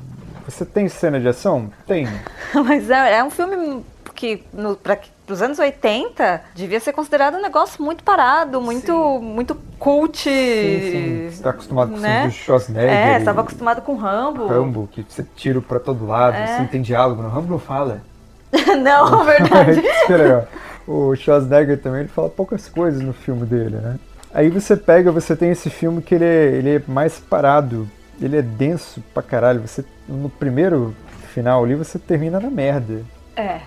Você 0.45 0.65
tem 0.65 0.87
cena 0.89 1.19
de 1.19 1.27
ação? 1.27 1.69
Tem. 1.87 2.05
Mas 2.53 2.89
é, 2.89 3.17
é 3.17 3.23
um 3.23 3.29
filme 3.29 3.81
que, 4.15 4.43
no, 4.53 4.75
para 4.75 4.97
os 5.29 5.41
anos 5.41 5.59
80, 5.59 6.41
devia 6.55 6.79
ser 6.79 6.93
considerado 6.93 7.35
um 7.35 7.41
negócio 7.41 7.83
muito 7.83 8.03
parado, 8.03 8.61
muito, 8.61 9.19
muito 9.21 9.55
cult. 9.77 10.17
Sim, 10.17 10.29
sim. 10.29 11.29
Você 11.31 11.43
tá 11.43 11.49
acostumado 11.51 11.91
com 11.91 11.97
o 11.97 11.99
né? 11.99 12.21
filme 12.21 12.27
do 12.29 12.33
Schwarzenegger. 12.33 12.89
É, 12.91 13.17
estava 13.19 13.41
acostumado 13.41 13.81
com 13.81 13.95
Rambo. 13.95 14.47
Rambo, 14.47 14.89
que 14.91 15.05
você 15.07 15.23
tira 15.35 15.61
pra 15.61 15.79
todo 15.79 16.07
lado, 16.07 16.35
É. 16.35 16.43
assim, 16.55 16.65
tem 16.67 16.81
diálogo. 16.81 17.21
No 17.21 17.29
Rambo 17.29 17.51
não 17.51 17.59
fala. 17.59 18.01
não, 18.81 19.23
verdade. 19.25 19.83
O 20.87 21.15
Schwarzenegger 21.15 21.81
também 21.81 22.01
ele 22.01 22.09
fala 22.09 22.29
poucas 22.29 22.69
coisas 22.69 23.01
no 23.01 23.11
filme 23.11 23.43
dele, 23.43 23.77
né? 23.77 23.97
Aí 24.31 24.49
você 24.51 24.77
pega, 24.77 25.11
você 25.11 25.35
tem 25.35 25.49
esse 25.49 25.67
filme 25.67 25.99
que 25.99 26.13
ele 26.13 26.25
é, 26.25 26.45
ele 26.51 26.75
é 26.75 26.81
mais 26.87 27.17
parado. 27.19 27.89
ele 28.21 28.37
é 28.37 28.41
denso 28.43 29.03
pra 29.11 29.23
caralho. 29.23 29.61
Você, 29.61 29.83
no 30.07 30.29
primeiro 30.29 30.95
final 31.33 31.63
ali, 31.63 31.73
você 31.73 31.97
termina 31.97 32.39
na 32.39 32.51
merda. 32.51 33.01
É. 33.35 33.61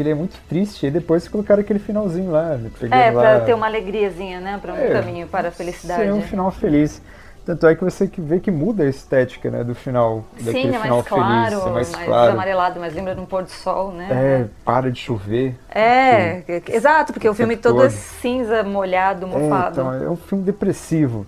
Porque 0.00 0.02
ele 0.02 0.10
é 0.10 0.14
muito 0.14 0.38
triste. 0.48 0.86
E 0.86 0.90
depois 0.90 1.28
colocaram 1.28 1.60
aquele 1.60 1.78
finalzinho 1.78 2.30
lá. 2.30 2.56
né, 2.56 2.70
É, 2.90 3.10
pra 3.12 3.22
lá- 3.34 3.40
ter 3.40 3.52
uma 3.52 3.66
alegriazinha, 3.66 4.40
né? 4.40 4.58
Pra 4.60 4.72
um 4.72 4.76
É, 4.76 4.88
caminho 4.88 5.26
para 5.26 5.48
a 5.48 5.50
felicidade. 5.50 6.02
Ser 6.04 6.12
um 6.12 6.22
final 6.22 6.50
feliz. 6.50 7.02
Tanto 7.44 7.66
é 7.66 7.74
que 7.74 7.82
você 7.84 8.06
que 8.06 8.20
vê 8.20 8.38
que 8.40 8.50
muda 8.50 8.84
a 8.84 8.86
estética, 8.86 9.50
né, 9.50 9.64
do 9.64 9.74
final, 9.74 10.24
daquele 10.38 10.52
Sim, 10.70 10.76
é 10.76 10.80
final 10.80 10.96
mais 10.98 11.08
claro, 11.08 11.50
feliz, 11.50 11.66
é 11.66 11.70
mais 11.70 11.92
mais 11.92 12.04
claro. 12.06 12.32
amarelado, 12.32 12.80
mas 12.80 12.94
lembra 12.94 13.14
de 13.14 13.20
um 13.20 13.24
pôr 13.26 13.42
do 13.42 13.50
sol, 13.50 13.92
né? 13.92 14.08
É, 14.10 14.46
para 14.64 14.90
de 14.90 15.00
chover. 15.00 15.54
É, 15.74 16.42
exato, 16.68 17.12
porque 17.12 17.28
o 17.28 17.34
filme 17.34 17.56
todo 17.56 17.82
é 17.82 17.90
cinza, 17.90 18.62
molhado, 18.62 19.26
É, 19.26 19.28
mofado. 19.28 19.80
então, 19.80 19.92
é 19.92 20.08
um 20.08 20.16
filme 20.16 20.44
depressivo. 20.44 21.26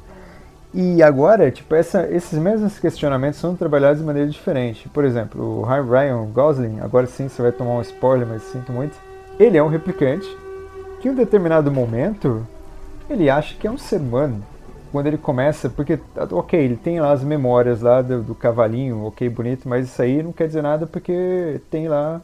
E 0.74 1.02
agora, 1.02 1.50
tipo, 1.50 1.74
essa- 1.74 2.08
esses 2.10 2.38
mesmos 2.38 2.78
questionamentos 2.78 3.38
são 3.38 3.54
trabalhados 3.54 3.98
de 3.98 4.04
maneira 4.04 4.28
diferente. 4.28 4.88
Por 4.88 5.04
exemplo, 5.04 5.60
o 5.60 5.62
Ry- 5.62 5.82
Ryan 5.82 6.24
Gosling, 6.32 6.80
agora 6.80 7.06
sim 7.06 7.28
você 7.28 7.42
vai 7.42 7.52
tomar 7.52 7.72
um 7.72 7.80
spoiler, 7.82 8.26
mas 8.26 8.42
sinto 8.44 8.72
muito. 8.72 8.96
Ele 9.38 9.58
é 9.58 9.62
um 9.62 9.68
replicante 9.68 10.26
que 11.00 11.08
em 11.08 11.10
um 11.10 11.14
determinado 11.14 11.70
momento 11.70 12.46
ele 13.10 13.28
acha 13.28 13.54
que 13.54 13.66
é 13.66 13.70
um 13.70 13.76
ser 13.76 13.96
humano. 14.00 14.42
Quando 14.90 15.06
ele 15.06 15.18
começa, 15.18 15.68
porque, 15.70 15.98
ok, 16.30 16.58
ele 16.60 16.76
tem 16.76 17.00
lá 17.00 17.12
as 17.12 17.22
memórias 17.24 17.80
lá 17.80 18.00
do, 18.02 18.22
do 18.22 18.34
cavalinho, 18.34 19.04
ok, 19.06 19.26
bonito, 19.28 19.66
mas 19.68 19.86
isso 19.86 20.00
aí 20.02 20.22
não 20.22 20.32
quer 20.32 20.46
dizer 20.46 20.62
nada 20.62 20.86
porque 20.86 21.60
tem 21.70 21.88
lá. 21.88 22.20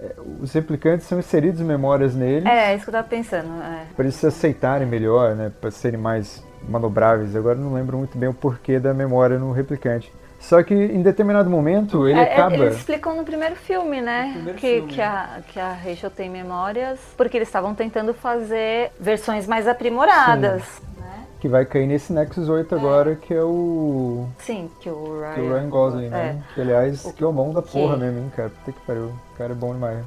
é, 0.00 0.12
os 0.40 0.52
replicantes 0.52 1.06
são 1.08 1.18
inseridos 1.18 1.60
memórias 1.60 2.14
neles 2.14 2.46
É, 2.46 2.72
isso 2.74 2.84
que 2.84 2.90
eu 2.90 2.92
tava 2.92 3.08
pensando. 3.08 3.48
é. 3.62 3.82
para 3.96 4.04
eles 4.04 4.14
se 4.14 4.26
aceitarem 4.26 4.86
melhor, 4.86 5.34
né, 5.34 5.50
para 5.60 5.72
serem 5.72 5.98
mais 6.00 6.40
manobráveis. 6.68 7.36
Agora 7.36 7.56
não 7.58 7.74
lembro 7.74 7.98
muito 7.98 8.16
bem 8.16 8.28
o 8.28 8.34
porquê 8.34 8.78
da 8.78 8.94
memória 8.94 9.38
no 9.38 9.52
replicante. 9.52 10.12
Só 10.40 10.62
que 10.62 10.72
em 10.72 11.02
determinado 11.02 11.50
momento 11.50 12.06
ele 12.08 12.18
É, 12.18 12.22
é, 12.22 12.32
acaba. 12.34 12.54
Eles 12.54 12.76
explicam 12.76 13.16
no 13.16 13.24
primeiro 13.24 13.56
filme, 13.56 14.00
né? 14.00 14.30
primeiro 14.34 14.58
que, 14.58 14.74
filme. 14.76 14.92
que, 14.92 15.00
a, 15.00 15.40
que 15.48 15.58
a 15.58 15.72
Rachel 15.72 16.10
tem 16.10 16.30
memórias, 16.30 17.00
porque 17.16 17.36
eles 17.36 17.48
estavam 17.48 17.74
tentando 17.74 18.14
fazer 18.14 18.92
versões 19.00 19.48
mais 19.48 19.66
aprimoradas. 19.66 20.62
Né? 20.96 21.24
Que 21.40 21.48
vai 21.48 21.64
cair 21.64 21.86
nesse 21.88 22.12
Nexus 22.12 22.48
8 22.48 22.72
agora, 22.74 23.16
que 23.16 23.34
é 23.34 23.42
o. 23.42 24.26
Sim, 24.38 24.70
que 24.80 24.88
o 24.88 25.20
Ryan, 25.20 25.34
Que 25.34 25.40
é 25.40 25.42
o 25.42 25.52
Ryan 25.54 25.68
Gosling, 25.68 26.08
né? 26.08 26.42
Que 26.54 26.60
aliás, 26.60 27.04
O 27.04 27.12
que 27.12 27.24
é 27.24 27.26
o 27.26 27.32
mão 27.32 27.52
da 27.52 27.60
que- 27.62 27.72
porra 27.72 27.96
mesmo, 27.96 28.18
hein, 28.20 28.32
cara. 28.36 28.50
Puta 28.50 28.72
que 28.72 28.86
pariu. 28.86 29.06
O 29.06 29.38
cara 29.38 29.52
é 29.52 29.56
bom 29.56 29.72
demais. 29.72 29.98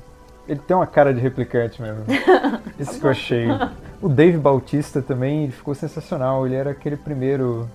Ele 0.48 0.60
tem 0.60 0.76
uma 0.76 0.88
cara 0.88 1.14
de 1.14 1.20
replicante 1.20 1.82
mesmo. 1.82 2.04
Isso 2.80 3.00
que 3.00 3.06
eu 3.06 3.12
achei. 3.12 3.48
O 4.02 4.10
Dave 4.10 4.38
Bautista 4.38 5.02
também 5.02 5.44
ele 5.44 5.52
ficou 5.52 5.74
sensacional. 5.76 6.46
Ele 6.46 6.56
era 6.56 6.72
aquele 6.72 6.98
primeiro. 6.98 7.70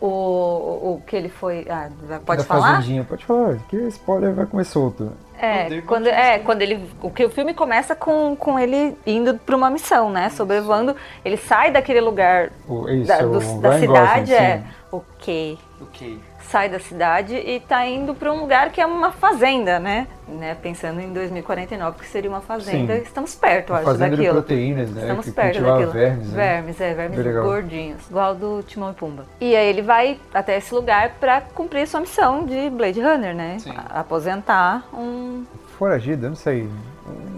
O, 0.00 0.06
o, 0.06 0.94
o 0.94 1.02
que 1.06 1.14
ele 1.14 1.28
foi. 1.28 1.66
Ah, 1.68 1.88
pode 2.24 2.42
da 2.42 2.46
falar? 2.46 2.76
Fazendinha. 2.76 3.04
Pode 3.04 3.24
falar, 3.24 3.56
que 3.68 3.76
spoiler 3.88 4.34
vai 4.34 4.46
comer 4.46 4.64
solto. 4.64 5.12
É, 5.38 5.80
quando, 5.82 6.06
é, 6.06 6.38
quando 6.40 6.62
ele. 6.62 6.86
O 7.00 7.10
que 7.10 7.24
o 7.24 7.30
filme 7.30 7.54
começa 7.54 7.94
com, 7.94 8.34
com 8.36 8.58
ele 8.58 8.96
indo 9.06 9.38
pra 9.38 9.56
uma 9.56 9.70
missão, 9.70 10.10
né? 10.10 10.28
Sobrevoando. 10.30 10.94
Ele 11.24 11.36
sai 11.36 11.70
daquele 11.70 12.00
lugar 12.00 12.50
O, 12.68 12.88
é 12.88 12.94
isso, 12.96 13.08
da, 13.08 13.18
é 13.18 13.24
o 13.24 13.30
do- 13.30 13.60
da 13.60 13.78
cidade, 13.78 13.86
Gosling, 13.86 14.34
é. 14.34 14.58
sim. 14.58 14.64
Ok. 14.92 15.58
Ok. 15.80 16.20
Sai 16.42 16.68
da 16.68 16.78
cidade 16.78 17.34
e 17.36 17.58
tá 17.60 17.86
indo 17.86 18.14
pra 18.14 18.30
um 18.32 18.40
lugar 18.40 18.70
que 18.70 18.80
é 18.80 18.86
uma 18.86 19.10
fazenda, 19.12 19.78
né? 19.78 20.06
né? 20.28 20.54
Pensando 20.60 21.00
em 21.00 21.12
2049, 21.12 21.98
que 22.00 22.06
seria 22.06 22.28
uma 22.28 22.40
fazenda. 22.42 22.96
Sim. 22.96 23.02
Estamos 23.02 23.34
perto, 23.34 23.72
acho, 23.72 23.84
Fazenda 23.84 24.10
de 24.10 24.16
daquilo. 24.16 24.34
proteínas, 24.34 24.90
né? 24.90 25.00
Estamos 25.02 25.24
que 25.24 25.32
perto 25.32 25.62
daquilo. 25.62 25.90
vermes, 25.92 26.28
né? 26.28 26.34
Vermes, 26.36 26.80
é, 26.80 26.94
vermes 26.94 27.22
Bem 27.24 27.32
gordinhos, 27.32 28.10
igual 28.10 28.34
do 28.34 28.62
Timão 28.62 28.90
e 28.90 28.94
Pumba. 28.94 29.24
E 29.40 29.56
aí 29.56 29.68
ele 29.68 29.82
vai 29.82 30.18
até 30.34 30.58
esse 30.58 30.74
lugar 30.74 31.14
pra 31.20 31.40
cumprir 31.40 31.86
sua 31.86 32.00
missão 32.00 32.44
de 32.44 32.68
Blade 32.70 33.00
Runner, 33.00 33.34
né? 33.34 33.56
Sim. 33.60 33.72
Aposentar 33.88 34.86
um. 34.92 35.44
Foragido, 35.78 36.26
eu 36.26 36.30
não 36.30 36.36
sei. 36.36 36.68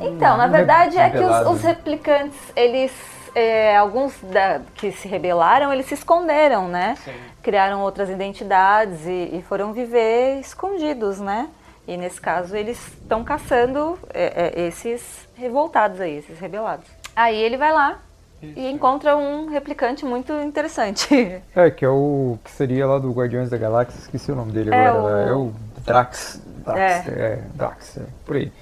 Então, 0.01 0.37
na 0.37 0.47
Um 0.47 0.51
verdade 0.51 0.99
é 0.99 1.11
que 1.11 1.19
os, 1.19 1.47
os 1.53 1.63
replicantes, 1.63 2.39
eles. 2.57 2.93
é, 3.35 3.77
alguns 3.77 4.15
da- 4.25 4.61
que 4.75 4.91
se 4.93 5.07
rebelaram, 5.09 5.73
eles 5.73 5.87
se 5.87 5.95
esconderam, 5.95 6.67
né? 6.69 6.97
Criaram 7.43 7.81
outras 7.81 8.09
identidades 8.09 9.05
e, 9.07 9.31
e 9.39 9.45
foram 9.49 9.73
viver 9.73 10.39
escondidos, 10.41 11.19
né? 11.21 11.49
E 11.89 11.97
nesse 11.97 12.21
caso 12.21 12.55
eles 12.57 12.79
estão 13.03 13.25
caçando 13.25 13.99
é, 14.15 14.53
é, 14.57 14.67
esses 14.67 15.27
revoltados 15.35 16.01
aí, 16.01 16.19
esses 16.19 16.39
rebelados. 16.39 16.87
Aí 17.17 17.37
ele 17.37 17.57
vai 17.57 17.73
lá 17.73 17.99
e 18.41 18.69
encontra 18.71 19.17
um 19.17 19.49
replicante 19.49 20.05
muito 20.05 20.33
interessante. 20.41 21.09
É, 21.55 21.71
que 21.71 21.85
é 21.85 21.89
o 21.89 22.39
que 22.45 22.51
seria 22.51 22.87
lá 22.87 22.99
do 22.99 23.11
Guardiões 23.13 23.51
da 23.51 23.57
Galáxia, 23.59 23.99
esqueci 23.99 24.31
o 24.33 24.35
nome 24.37 24.53
dele 24.53 24.73
É 24.75 24.87
agora. 24.87 25.15
o- 25.27 25.29
É 25.29 25.33
o 25.35 25.53
Drax. 25.85 26.41
Drax, 26.65 27.09
é, 27.09 27.39
Drax, 27.55 27.97
é, 27.99 28.03
por 28.25 28.37
aí. 28.37 28.53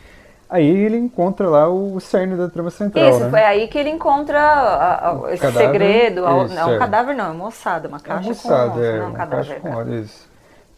Aí 0.51 0.67
ele 0.69 0.97
encontra 0.97 1.49
lá 1.49 1.69
o 1.69 2.01
cerne 2.01 2.37
da 2.37 2.49
trama 2.49 2.71
central, 2.71 3.09
Isso, 3.11 3.21
né? 3.21 3.31
foi 3.31 3.41
aí 3.45 3.69
que 3.69 3.79
ele 3.79 3.91
encontra 3.91 4.41
a- 4.41 5.11
a- 5.27 5.33
esse 5.33 5.43
cadáver, 5.43 5.67
segredo. 5.71 6.27
a- 6.27 6.45
isso, 6.45 6.55
não, 6.55 6.73
é. 6.73 6.75
um 6.75 6.79
cadáver 6.79 7.15
não, 7.15 7.25
é 7.27 7.31
uma 7.31 7.47
ossada, 7.47 7.87
uma 7.87 7.99
É 7.99 8.01
caixa 8.01 8.29
almoçado, 8.31 8.73
com 8.73 8.83
é, 8.83 8.99
não, 8.99 9.05
um 9.05 9.09
uma 9.11 9.17
cadáver. 9.17 9.61
caixa 9.61 9.61
com 9.85 9.95
isso. 9.95 10.29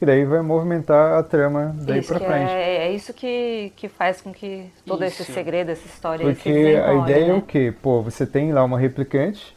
E 0.00 0.04
daí 0.04 0.24
vai 0.24 0.42
movimentar 0.42 1.14
a 1.18 1.22
trama 1.22 1.74
daí 1.76 2.00
Isso, 2.00 2.08
pra 2.08 2.18
frente. 2.18 2.50
é, 2.50 2.88
é 2.88 2.92
isso 2.92 3.14
que, 3.14 3.72
que 3.76 3.88
faz 3.88 4.20
com 4.20 4.32
que 4.32 4.70
todo 4.84 5.02
esse 5.04 5.22
Isso. 5.22 5.32
segredo, 5.32 5.70
essa 5.70 5.86
história 5.86 6.26
Porque 6.26 6.50
a 6.50 6.92
ideia 6.94 7.24
é 7.24 7.28
né? 7.28 7.34
o 7.34 7.40
quê? 7.42 7.72
Pô, 7.80 8.02
você 8.02 8.26
tem 8.26 8.52
lá 8.52 8.64
uma 8.64 8.78
replicante 8.78 9.56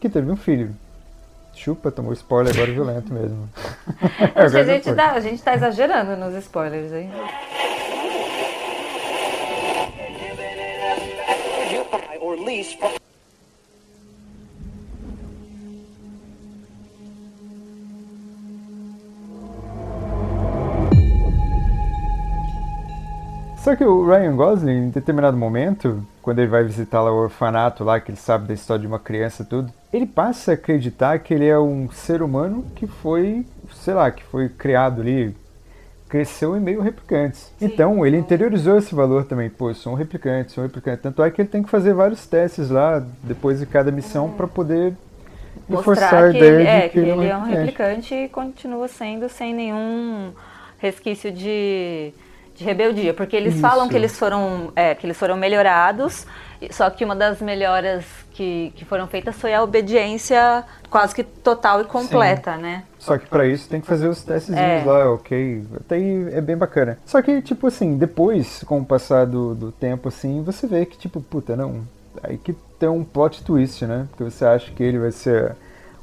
que 0.00 0.08
teve 0.08 0.30
um 0.30 0.36
filho. 0.36 0.74
Chupa, 1.54 1.90
tomou 1.90 2.12
spoiler 2.12 2.52
agora 2.52 2.70
violento 2.72 3.10
mesmo. 3.14 3.48
Que 4.34 4.58
a 4.58 4.64
gente, 4.64 4.92
dá, 4.92 5.12
a 5.12 5.20
gente 5.20 5.40
tá 5.42 5.54
exagerando 5.54 6.16
nos 6.16 6.34
spoilers 6.34 6.92
aí. 6.92 7.08
Or 12.26 12.36
lease 12.36 12.74
from 12.74 12.90
Só 23.58 23.74
que 23.74 23.84
o 23.84 24.06
Ryan 24.06 24.36
Gosling, 24.36 24.86
em 24.86 24.90
determinado 24.90 25.36
momento, 25.36 26.06
quando 26.22 26.38
ele 26.38 26.46
vai 26.46 26.62
visitar 26.62 27.02
lá 27.02 27.10
o 27.10 27.16
orfanato 27.16 27.82
lá, 27.82 27.98
que 27.98 28.12
ele 28.12 28.16
sabe 28.16 28.46
da 28.46 28.54
história 28.54 28.82
de 28.82 28.86
uma 28.86 29.00
criança 29.00 29.44
tudo, 29.44 29.72
ele 29.92 30.06
passa 30.06 30.52
a 30.52 30.54
acreditar 30.54 31.18
que 31.18 31.34
ele 31.34 31.46
é 31.46 31.58
um 31.58 31.90
ser 31.90 32.22
humano 32.22 32.64
que 32.76 32.86
foi, 32.86 33.44
sei 33.74 33.94
lá, 33.94 34.08
que 34.12 34.22
foi 34.22 34.48
criado 34.48 35.00
ali, 35.00 35.34
cresceu 36.16 36.56
em 36.56 36.60
meio 36.60 36.80
replicantes. 36.80 37.52
Então, 37.60 38.06
ele 38.06 38.16
interiorizou 38.16 38.78
esse 38.78 38.94
valor 38.94 39.24
também. 39.24 39.50
Pô, 39.50 39.72
sou 39.74 39.92
um 39.92 39.96
replicante, 39.96 40.52
sou 40.52 40.64
um 40.64 40.66
replicante. 40.66 41.02
Tanto 41.02 41.22
é 41.22 41.30
que 41.30 41.42
ele 41.42 41.48
tem 41.48 41.62
que 41.62 41.68
fazer 41.68 41.92
vários 41.92 42.26
testes 42.26 42.70
lá, 42.70 43.04
depois 43.22 43.60
de 43.60 43.66
cada 43.66 43.92
missão, 43.92 44.30
para 44.30 44.46
poder 44.46 44.94
Mostrar 45.68 46.30
que 46.32 46.38
ele, 46.38 46.66
é, 46.66 46.88
que 46.88 46.98
ele 46.98 47.10
é 47.10 47.14
um 47.14 47.22
ele 47.22 47.56
replicante. 47.56 47.58
replicante 47.58 48.14
e 48.14 48.28
continua 48.28 48.88
sendo 48.88 49.28
sem 49.28 49.52
nenhum 49.52 50.32
resquício 50.78 51.30
de, 51.30 52.12
de 52.54 52.64
rebeldia. 52.64 53.12
Porque 53.12 53.36
eles 53.36 53.54
Isso. 53.54 53.62
falam 53.62 53.88
que 53.88 53.96
eles 53.96 54.18
foram, 54.18 54.72
é, 54.74 54.94
que 54.94 55.04
eles 55.04 55.18
foram 55.18 55.36
melhorados, 55.36 56.26
só 56.70 56.88
que 56.88 57.04
uma 57.04 57.16
das 57.16 57.42
melhoras 57.42 58.04
que, 58.32 58.72
que 58.76 58.86
foram 58.86 59.06
feitas 59.06 59.36
foi 59.36 59.52
a 59.52 59.62
obediência 59.62 60.64
quase 60.88 61.14
que 61.14 61.24
total 61.24 61.82
e 61.82 61.84
completa, 61.84 62.56
né? 62.56 62.84
Só 63.06 63.16
que 63.18 63.26
pra 63.26 63.46
isso 63.46 63.68
tem 63.68 63.80
que 63.80 63.86
fazer 63.86 64.08
os 64.08 64.22
testezinhos 64.22 64.82
É. 64.82 64.84
lá, 64.84 65.12
ok? 65.12 65.62
Até 65.76 65.94
aí 65.94 66.28
é 66.32 66.40
bem 66.40 66.56
bacana. 66.56 66.98
Só 67.06 67.22
que, 67.22 67.40
tipo 67.40 67.66
assim, 67.68 67.96
depois, 67.96 68.62
com 68.64 68.80
o 68.80 68.84
passar 68.84 69.26
do, 69.26 69.54
do 69.54 69.70
tempo, 69.72 70.08
assim, 70.08 70.42
você 70.42 70.66
vê 70.66 70.84
que, 70.84 70.98
tipo, 70.98 71.20
puta, 71.20 71.54
não. 71.54 71.82
Aí 72.22 72.36
que 72.36 72.52
tem 72.78 72.88
um 72.88 73.04
plot 73.04 73.44
twist, 73.44 73.84
né? 73.86 74.06
Porque 74.10 74.24
você 74.24 74.44
acha 74.44 74.72
que 74.72 74.82
ele 74.82 74.98
vai 74.98 75.12
ser 75.12 75.54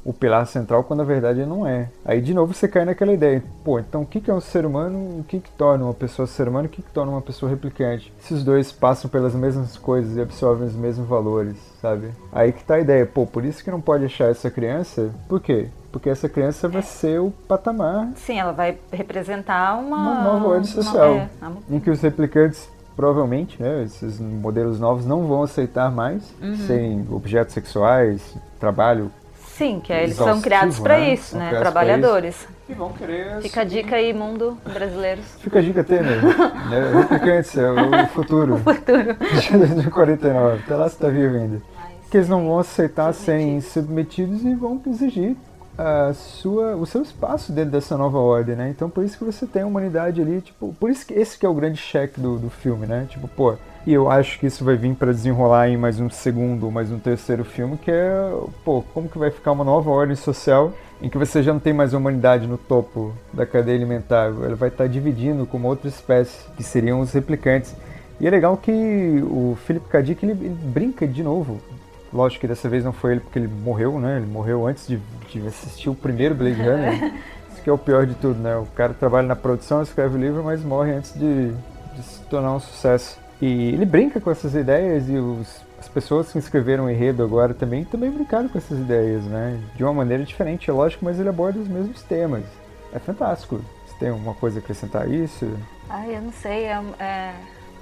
o 0.04 0.12
pilar 0.12 0.46
central, 0.46 0.84
quando 0.84 0.98
na 0.98 1.04
verdade 1.04 1.40
ele 1.40 1.48
não 1.48 1.66
é. 1.66 1.88
Aí 2.04 2.20
de 2.20 2.34
novo 2.34 2.52
você 2.52 2.68
cai 2.68 2.84
naquela 2.84 3.12
ideia, 3.12 3.42
pô, 3.64 3.78
então 3.78 4.02
o 4.02 4.06
que 4.06 4.20
que 4.20 4.30
é 4.30 4.34
um 4.34 4.40
ser 4.40 4.66
humano, 4.66 4.98
o 5.20 5.24
que 5.26 5.40
que 5.40 5.50
torna 5.52 5.84
uma 5.84 5.94
pessoa 5.94 6.26
ser 6.26 6.46
humano, 6.46 6.66
o 6.66 6.68
que 6.68 6.82
que 6.82 6.90
torna 6.92 7.10
uma 7.10 7.22
pessoa 7.22 7.48
replicante? 7.48 8.12
Se 8.20 8.34
os 8.34 8.44
dois 8.44 8.70
passam 8.70 9.08
pelas 9.10 9.34
mesmas 9.34 9.78
coisas 9.78 10.14
e 10.16 10.20
absorvem 10.20 10.66
os 10.68 10.74
mesmos 10.74 11.08
valores, 11.08 11.56
sabe? 11.80 12.08
Aí 12.30 12.52
que 12.52 12.62
tá 12.62 12.74
a 12.74 12.80
ideia, 12.80 13.06
pô, 13.06 13.26
por 13.26 13.46
isso 13.46 13.64
que 13.64 13.70
não 13.70 13.80
pode 13.80 14.04
achar 14.04 14.30
essa 14.30 14.50
criança, 14.50 15.08
por 15.26 15.40
quê? 15.40 15.68
Porque 15.94 16.10
essa 16.10 16.28
criança 16.28 16.68
vai 16.68 16.82
ser 16.82 17.20
o 17.20 17.30
patamar 17.46 18.08
Sim, 18.16 18.36
ela 18.40 18.50
vai 18.50 18.76
representar 18.90 19.78
uma... 19.78 19.96
uma 19.96 20.22
nova 20.24 20.48
ordem 20.48 20.64
social, 20.64 21.14
é, 21.14 21.28
uma- 21.40 21.58
em 21.70 21.78
que 21.78 21.88
os 21.88 22.00
replicantes 22.00 22.68
provavelmente, 22.96 23.62
né, 23.62 23.84
esses 23.84 24.18
modelos 24.18 24.80
novos 24.80 25.06
não 25.06 25.28
vão 25.28 25.44
aceitar 25.44 25.92
mais 25.92 26.34
Uhum. 26.42 26.56
serem 26.66 27.06
objetos 27.12 27.54
sexuais, 27.54 28.34
trabalho 28.58 29.08
Sim, 29.56 29.78
que 29.78 29.92
é, 29.92 30.02
eles 30.02 30.16
são 30.16 30.40
criados 30.40 30.80
para 30.80 30.98
né? 30.98 31.14
isso, 31.14 31.36
né? 31.38 31.50
Trabalhadores. 31.60 32.44
e 32.68 32.74
vão 32.74 32.92
querer 32.92 33.40
Fica 33.40 33.60
a 33.60 33.64
dica 33.64 33.94
aí, 33.94 34.12
mundo 34.12 34.58
brasileiros. 34.72 35.24
Fica 35.38 35.60
a 35.60 35.62
dica 35.62 35.84
Temer. 35.84 36.20
né? 36.70 36.92
Replicantes, 37.02 37.56
é 37.56 37.70
o 37.70 38.06
futuro. 38.08 38.56
Futuro. 38.58 39.14
De 39.48 39.58
2049. 39.58 40.58
Até 40.64 40.74
lá 40.74 40.88
você 40.88 40.96
tá 40.96 41.08
vivo 41.08 41.36
ainda. 41.36 41.62
Que 42.10 42.16
eles 42.16 42.28
não 42.28 42.44
vão 42.48 42.58
aceitar 42.58 43.12
serem 43.14 43.60
submetidos 43.60 44.44
e 44.44 44.54
vão 44.56 44.80
exigir 44.88 45.36
a 45.76 46.12
sua, 46.14 46.76
o 46.76 46.86
seu 46.86 47.02
espaço 47.02 47.52
dentro 47.52 47.72
dessa 47.72 47.96
nova 47.96 48.18
ordem, 48.18 48.54
né? 48.54 48.70
Então 48.70 48.88
por 48.88 49.04
isso 49.04 49.18
que 49.18 49.24
você 49.24 49.46
tem 49.46 49.62
a 49.62 49.66
humanidade 49.66 50.20
ali, 50.20 50.40
tipo, 50.40 50.74
por 50.78 50.90
isso 50.90 51.06
que 51.06 51.14
esse 51.14 51.38
que 51.38 51.44
é 51.44 51.48
o 51.48 51.54
grande 51.54 51.78
cheque 51.78 52.20
do, 52.20 52.38
do 52.38 52.50
filme, 52.50 52.86
né? 52.86 53.06
Tipo, 53.08 53.26
pô, 53.28 53.54
e 53.86 53.92
eu 53.92 54.10
acho 54.10 54.38
que 54.38 54.46
isso 54.46 54.64
vai 54.64 54.76
vir 54.76 54.94
para 54.94 55.12
desenrolar 55.12 55.68
em 55.68 55.76
mais 55.76 56.00
um 56.00 56.08
segundo, 56.08 56.70
mais 56.70 56.90
um 56.90 56.98
terceiro 56.98 57.44
filme, 57.44 57.76
que 57.76 57.90
é, 57.90 58.32
pô, 58.64 58.82
como 58.94 59.08
que 59.08 59.18
vai 59.18 59.30
ficar 59.30 59.52
uma 59.52 59.64
nova 59.64 59.90
ordem 59.90 60.16
social 60.16 60.72
em 61.02 61.08
que 61.10 61.18
você 61.18 61.42
já 61.42 61.52
não 61.52 61.60
tem 61.60 61.72
mais 61.72 61.92
a 61.92 61.98
humanidade 61.98 62.46
no 62.46 62.56
topo 62.56 63.12
da 63.32 63.44
cadeia 63.44 63.76
alimentar, 63.76 64.26
ela 64.26 64.54
vai 64.54 64.70
estar 64.70 64.88
dividindo 64.88 65.44
com 65.44 65.58
uma 65.58 65.68
outra 65.68 65.88
espécie, 65.88 66.48
que 66.56 66.62
seriam 66.62 67.00
os 67.00 67.12
replicantes. 67.12 67.74
E 68.18 68.26
é 68.26 68.30
legal 68.30 68.56
que 68.56 68.72
o 69.22 69.54
Philip 69.66 69.86
K. 69.88 70.02
Dick, 70.02 70.24
ele 70.24 70.34
brinca 70.34 71.06
de 71.06 71.22
novo 71.22 71.60
Lógico 72.14 72.42
que 72.42 72.46
dessa 72.46 72.68
vez 72.68 72.84
não 72.84 72.92
foi 72.92 73.12
ele 73.12 73.20
porque 73.20 73.40
ele 73.40 73.48
morreu, 73.48 73.98
né? 73.98 74.18
Ele 74.18 74.26
morreu 74.26 74.68
antes 74.68 74.86
de, 74.86 75.00
de 75.28 75.44
assistir 75.48 75.90
o 75.90 75.96
primeiro 75.96 76.32
Blade 76.32 76.54
Runner. 76.62 77.12
Isso 77.52 77.60
que 77.60 77.68
é 77.68 77.72
o 77.72 77.76
pior 77.76 78.06
de 78.06 78.14
tudo, 78.14 78.38
né? 78.38 78.56
O 78.56 78.66
cara 78.66 78.94
trabalha 78.94 79.26
na 79.26 79.34
produção, 79.34 79.82
escreve 79.82 80.16
o 80.16 80.20
livro, 80.20 80.44
mas 80.44 80.62
morre 80.62 80.92
antes 80.92 81.12
de, 81.12 81.50
de 81.50 82.02
se 82.02 82.20
tornar 82.30 82.54
um 82.54 82.60
sucesso. 82.60 83.18
E 83.42 83.70
ele 83.70 83.84
brinca 83.84 84.20
com 84.20 84.30
essas 84.30 84.54
ideias 84.54 85.08
e 85.08 85.14
os, 85.14 85.60
as 85.76 85.88
pessoas 85.88 86.30
que 86.30 86.38
escreveram 86.38 86.84
o 86.84 86.90
enredo 86.90 87.24
agora 87.24 87.52
também, 87.52 87.84
também 87.84 88.12
brincaram 88.12 88.48
com 88.48 88.58
essas 88.58 88.78
ideias, 88.78 89.24
né? 89.24 89.60
De 89.74 89.82
uma 89.82 89.92
maneira 89.92 90.22
diferente, 90.22 90.70
é 90.70 90.72
lógico, 90.72 91.04
mas 91.04 91.18
ele 91.18 91.28
aborda 91.28 91.58
os 91.58 91.66
mesmos 91.66 92.00
temas. 92.02 92.44
É 92.92 93.00
fantástico. 93.00 93.60
Você 93.86 93.94
tem 93.98 94.10
alguma 94.10 94.34
coisa 94.34 94.60
a 94.60 94.62
acrescentar 94.62 95.02
a 95.02 95.06
isso? 95.06 95.50
Ai, 95.90 96.16
eu 96.16 96.22
não 96.22 96.32
sei. 96.32 96.66
É, 96.66 96.80
é 97.00 97.34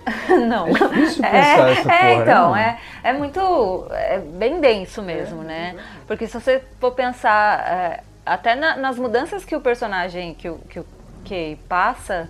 não. 0.49 0.67
É 0.69 0.73
difícil 0.73 1.23
pensar 1.23 1.69
é, 1.69 1.73
essa 1.73 1.93
é, 1.93 1.99
porra, 2.11 2.23
então, 2.23 2.53
né? 2.53 2.79
é, 3.05 3.11
é 3.11 3.13
muito. 3.13 3.87
É 3.91 4.19
bem 4.19 4.61
denso 4.61 5.03
mesmo, 5.03 5.43
né? 5.43 5.77
Porque 6.07 6.27
se 6.27 6.35
você 6.39 6.63
for 6.81 6.93
pensar, 6.93 7.61
é, 7.69 8.01
até 8.25 8.55
na- 8.55 8.77
nas 8.77 8.99
mudanças 8.99 9.45
que 9.45 9.55
o 9.55 9.61
personagem, 9.61 10.35
que 10.35 10.49
o, 10.49 10.59
que 10.69 10.81
o 10.81 10.87
Kay 11.29 11.57
passa. 11.69 12.29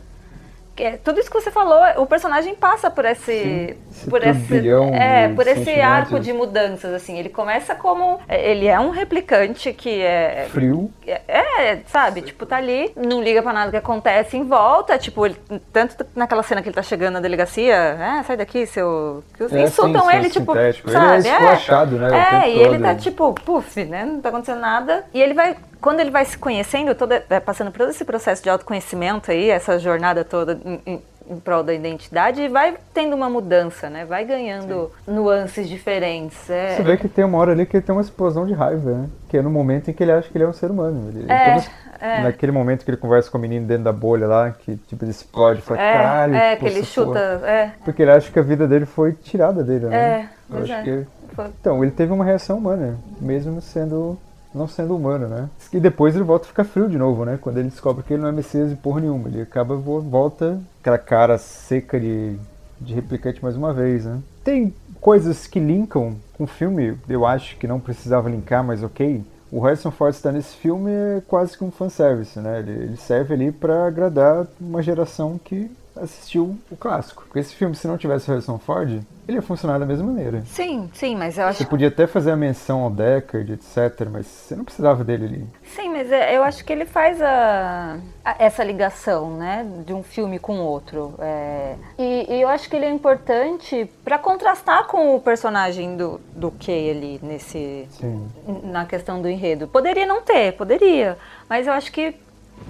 Que 0.75 0.83
é- 0.83 0.97
tudo 0.97 1.21
isso 1.21 1.31
que 1.31 1.41
você 1.41 1.51
falou, 1.51 1.81
o 1.99 2.07
personagem 2.07 2.55
passa 2.55 2.91
por 2.91 3.05
esse, 3.05 3.25
Sim, 3.43 3.75
esse 3.91 4.09
por 4.11 4.23
esse, 4.27 4.69
é, 4.95 5.29
por 5.29 5.47
esse 5.47 5.81
arco 5.81 6.19
de 6.19 6.33
mudanças 6.33 6.93
assim. 6.95 7.19
Ele 7.19 7.29
começa 7.29 7.75
como 7.75 8.21
ele 8.29 8.67
é 8.67 8.79
um 8.81 8.91
replicante 8.91 9.73
que 9.73 10.01
é 10.01 10.47
Frio. 10.51 10.91
é, 11.07 11.21
é, 11.29 11.81
sabe, 11.87 12.23
tipo, 12.23 12.47
tá 12.47 12.57
ali, 12.57 12.91
não 12.97 13.23
liga 13.23 13.43
pra 13.43 13.53
nada 13.53 13.71
que 13.71 13.77
acontece 13.77 14.37
em 14.37 14.45
volta, 14.45 14.99
tipo, 14.99 15.27
ele, 15.27 15.37
tanto 15.73 16.07
naquela 16.15 16.43
cena 16.43 16.63
que 16.63 16.69
ele 16.69 16.75
tá 16.75 16.83
chegando 16.83 17.15
na 17.15 17.21
delegacia, 17.21 17.97
ah, 18.01 18.23
sai 18.25 18.37
daqui, 18.37 18.67
seu... 18.67 19.23
Que 19.37 19.45
os 19.45 19.53
É, 19.53 19.63
insultam 19.63 20.07
sim, 20.09 20.17
ele, 20.17 20.31
tipo, 20.31 20.53
sintético. 20.53 20.89
Ele 20.91 20.99
sabe, 20.99 21.29
é 21.29 21.33
esculachado, 21.33 21.97
né, 21.99 22.11
o 22.11 22.15
É, 22.15 22.31
tempo 22.31 22.47
e 22.47 22.61
ele 22.61 22.71
todo. 22.71 22.83
tá 22.83 22.95
tipo, 22.95 23.33
puf, 23.35 23.85
né, 23.85 24.05
não 24.05 24.21
tá 24.21 24.29
acontecendo 24.31 24.61
nada, 24.61 25.05
e 25.13 25.21
ele 25.21 25.35
vai... 25.35 25.57
Quando 25.83 26.01
ele 26.01 26.11
vai 26.11 26.25
se 26.25 26.39
conhecendo, 26.39 26.95
toda, 26.95 27.25
é, 27.29 27.41
passando 27.41 27.71
por 27.71 27.79
todo 27.79 27.91
esse 27.91 28.05
processo 28.05 28.43
de 28.43 28.49
autoconhecimento 28.49 29.31
aí, 29.31 29.51
essa 29.51 29.79
jornada 29.79 30.25
toda 30.25 30.59
em, 30.65 30.81
em- 30.87 31.03
em 31.31 31.41
prol 31.41 31.63
da 31.63 31.73
identidade, 31.75 32.49
vai 32.49 32.77
tendo 32.95 33.15
uma 33.15 33.29
mudança, 33.29 33.89
né? 33.91 34.05
Vai 34.05 34.25
ganhando 34.25 34.91
nuances 35.07 35.69
diferentes. 35.69 36.49
É, 36.51 36.77
Você 36.77 36.83
vê 36.83 36.97
que 36.97 37.09
tem 37.09 37.25
uma 37.25 37.39
hora 37.39 37.53
ali 37.53 37.65
que 37.67 37.77
ele 37.77 37.85
tem 37.85 37.95
uma 37.95 38.03
explosão 38.03 38.45
de 38.47 38.53
raiva, 38.53 38.91
né? 38.93 39.09
Que 39.29 39.39
é 39.39 39.43
no 39.43 39.51
momento 39.51 39.91
em 39.91 39.95
que 39.95 40.03
ele 40.03 40.13
acha 40.13 40.29
que 40.29 40.37
ele 40.37 40.45
é 40.45 40.49
um 40.49 40.53
ser 40.53 40.71
humano. 40.71 41.09
Ele, 41.15 41.31
É, 41.31 41.63
é. 42.01 42.21
Naquele 42.23 42.51
momento 42.53 42.85
que 42.85 42.91
ele 42.91 42.97
conversa 42.97 43.31
com 43.31 43.39
o 43.39 43.41
menino 43.41 43.67
dentro 43.67 43.85
da 43.85 43.93
bolha 43.93 44.27
lá, 44.27 44.51
que 44.51 44.77
tipo, 44.77 45.05
ele 45.05 45.13
explode 45.13 45.63
fala, 45.63 45.81
é, 45.81 45.93
caralho, 45.93 46.35
é, 46.35 46.57
que 46.57 46.67
ele 46.67 46.85
chuta, 46.85 47.39
porra." 47.41 47.51
é, 47.51 47.73
Porque 47.85 48.03
ele 48.03 48.11
acha 48.11 48.31
que 48.31 48.39
a 48.39 48.43
vida 48.43 48.67
dele 48.67 48.85
foi 48.87 49.13
tirada 49.13 49.63
dele, 49.63 49.87
né? 49.87 49.97
É, 49.97 50.29
Eu 50.57 50.63
acho 50.65 50.73
é. 50.73 50.83
que... 50.83 51.07
Foi. 51.35 51.47
Então, 51.61 51.83
ele 51.83 51.93
teve 51.93 52.13
uma 52.13 52.25
reação 52.25 52.59
humana, 52.59 52.97
mesmo 53.21 53.61
sendo... 53.61 54.19
Não 54.55 54.69
sendo 54.69 54.95
humano, 54.95 55.29
né? 55.29 55.49
E 55.73 55.81
depois 55.81 56.15
ele 56.15 56.25
volta 56.25 56.45
a 56.45 56.49
ficar 56.49 56.65
frio 56.65 56.89
de 56.89 56.99
novo, 56.99 57.25
né? 57.25 57.39
Quando 57.41 57.59
ele 57.59 57.71
descobre 57.71 58.03
que 58.03 58.13
ele 58.13 58.23
não 58.23 58.29
é 58.29 58.33
Messias 58.33 58.69
de 58.71 58.77
porra 58.77 59.01
nenhuma. 59.01 59.29
Ele 59.29 59.41
acaba, 59.43 59.75
vo- 59.77 60.01
volta 60.01 60.61
aquela 60.81 60.99
cara 60.99 61.39
seca 61.39 61.99
de, 61.99 62.37
de 62.81 62.93
replicante 62.95 63.43
mais 63.43 63.57
uma 63.57 63.73
vez, 63.73 64.05
né? 64.05 64.19
Tem 64.45 64.75
coisas 65.01 65.47
que 65.47 65.59
linkam 65.59 66.17
com 66.37 66.45
o 66.45 66.47
filme, 66.47 66.97
eu 67.09 67.25
acho 67.27 67.57
que 67.57 67.67
não 67.67 67.81
precisava 67.81 68.29
linkar, 68.29 68.63
mas 68.63 68.83
ok. 68.83 69.23
O 69.51 69.61
Harrison 69.61 69.91
Ford 69.91 70.15
está 70.15 70.33
nesse 70.33 70.55
filme 70.57 70.91
é 70.91 71.23
quase 71.27 71.57
que 71.57 71.65
um 71.65 71.71
fanservice, 71.71 72.39
né? 72.39 72.61
Ele, 72.61 72.71
ele 72.73 72.97
serve 72.97 73.35
ali 73.35 73.53
para 73.53 73.87
agradar 73.87 74.47
uma 74.61 74.83
geração 74.83 75.39
que 75.43 75.71
assistiu 75.97 76.57
o 76.71 76.77
clássico. 76.77 77.23
Porque 77.25 77.39
esse 77.39 77.55
filme, 77.55 77.75
se 77.75 77.87
não 77.87 77.99
tivesse 77.99 78.29
o 78.29 78.33
Harrison 78.33 78.59
Ford, 78.59 79.03
ele 79.29 79.37
ia 79.39 79.43
funcionar 79.43 79.79
da 79.79 79.87
mesma 79.87 80.07
maneira. 80.07 80.43
Sim, 80.47 80.91
sim, 80.95 81.15
mas 81.17 81.39
eu 81.39 81.45
acho 81.47 81.59
Você 81.59 81.65
podia 81.67 81.89
até 81.89 82.07
fazer 82.07 82.31
a 82.33 82.37
menção 82.37 82.81
ao 82.83 82.91
Deckard, 82.91 83.53
etc, 83.53 84.09
mas 84.11 84.27
você 84.27 84.57
não 84.57 84.65
precisava 84.65 85.05
dele 85.05 85.25
ali. 85.27 85.47
Sim, 85.75 85.91
mas 85.91 86.11
é- 86.11 86.37
eu 86.37 86.43
acho 86.43 86.65
que 86.65 86.73
ele 86.73 86.85
faz 86.85 87.21
a, 87.23 87.99
a- 88.25 88.37
essa 88.39 88.65
ligação, 88.65 89.37
né, 89.37 89.67
de 89.87 89.93
um 89.95 90.03
filme 90.03 90.39
com 90.39 90.59
outro. 90.61 91.15
É, 91.19 91.77
e, 91.99 92.27
e 92.37 92.41
eu 92.43 92.49
acho 92.49 92.69
que 92.69 92.77
ele 92.77 92.87
é 92.87 92.91
importante 92.91 93.89
para 94.05 94.19
contrastar 94.19 94.87
com 94.87 95.15
o 95.15 95.21
personagem 95.21 95.97
do, 95.97 96.21
do 96.35 96.51
Kay 96.51 96.91
ali 96.91 97.21
nesse 97.23 97.87
Sim. 97.91 98.29
na 98.65 98.85
questão 98.87 99.23
do 99.23 99.29
enredo. 99.29 99.69
Poderia 99.69 100.05
não 100.07 100.23
ter, 100.23 100.53
poderia, 100.57 101.17
mas 101.49 101.67
eu 101.67 101.73
acho 101.73 101.93
que 101.93 102.15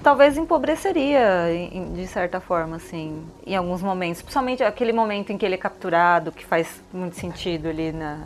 talvez 0.01 0.37
empobreceria 0.37 1.51
em- 1.53 1.77
em- 1.77 1.93
de 1.93 2.07
certa 2.07 2.39
forma, 2.39 2.77
assim, 2.77 3.21
em 3.45 3.55
alguns 3.55 3.81
momentos, 3.81 4.21
principalmente 4.21 4.63
aquele 4.63 4.93
momento 4.93 5.31
em 5.31 5.37
que 5.37 5.45
ele 5.45 5.55
é 5.55 5.57
capturado, 5.57 6.31
que 6.31 6.45
faz 6.45 6.81
muito 6.93 7.15
sentido 7.15 7.67
ali 7.67 7.91
na 7.91 8.17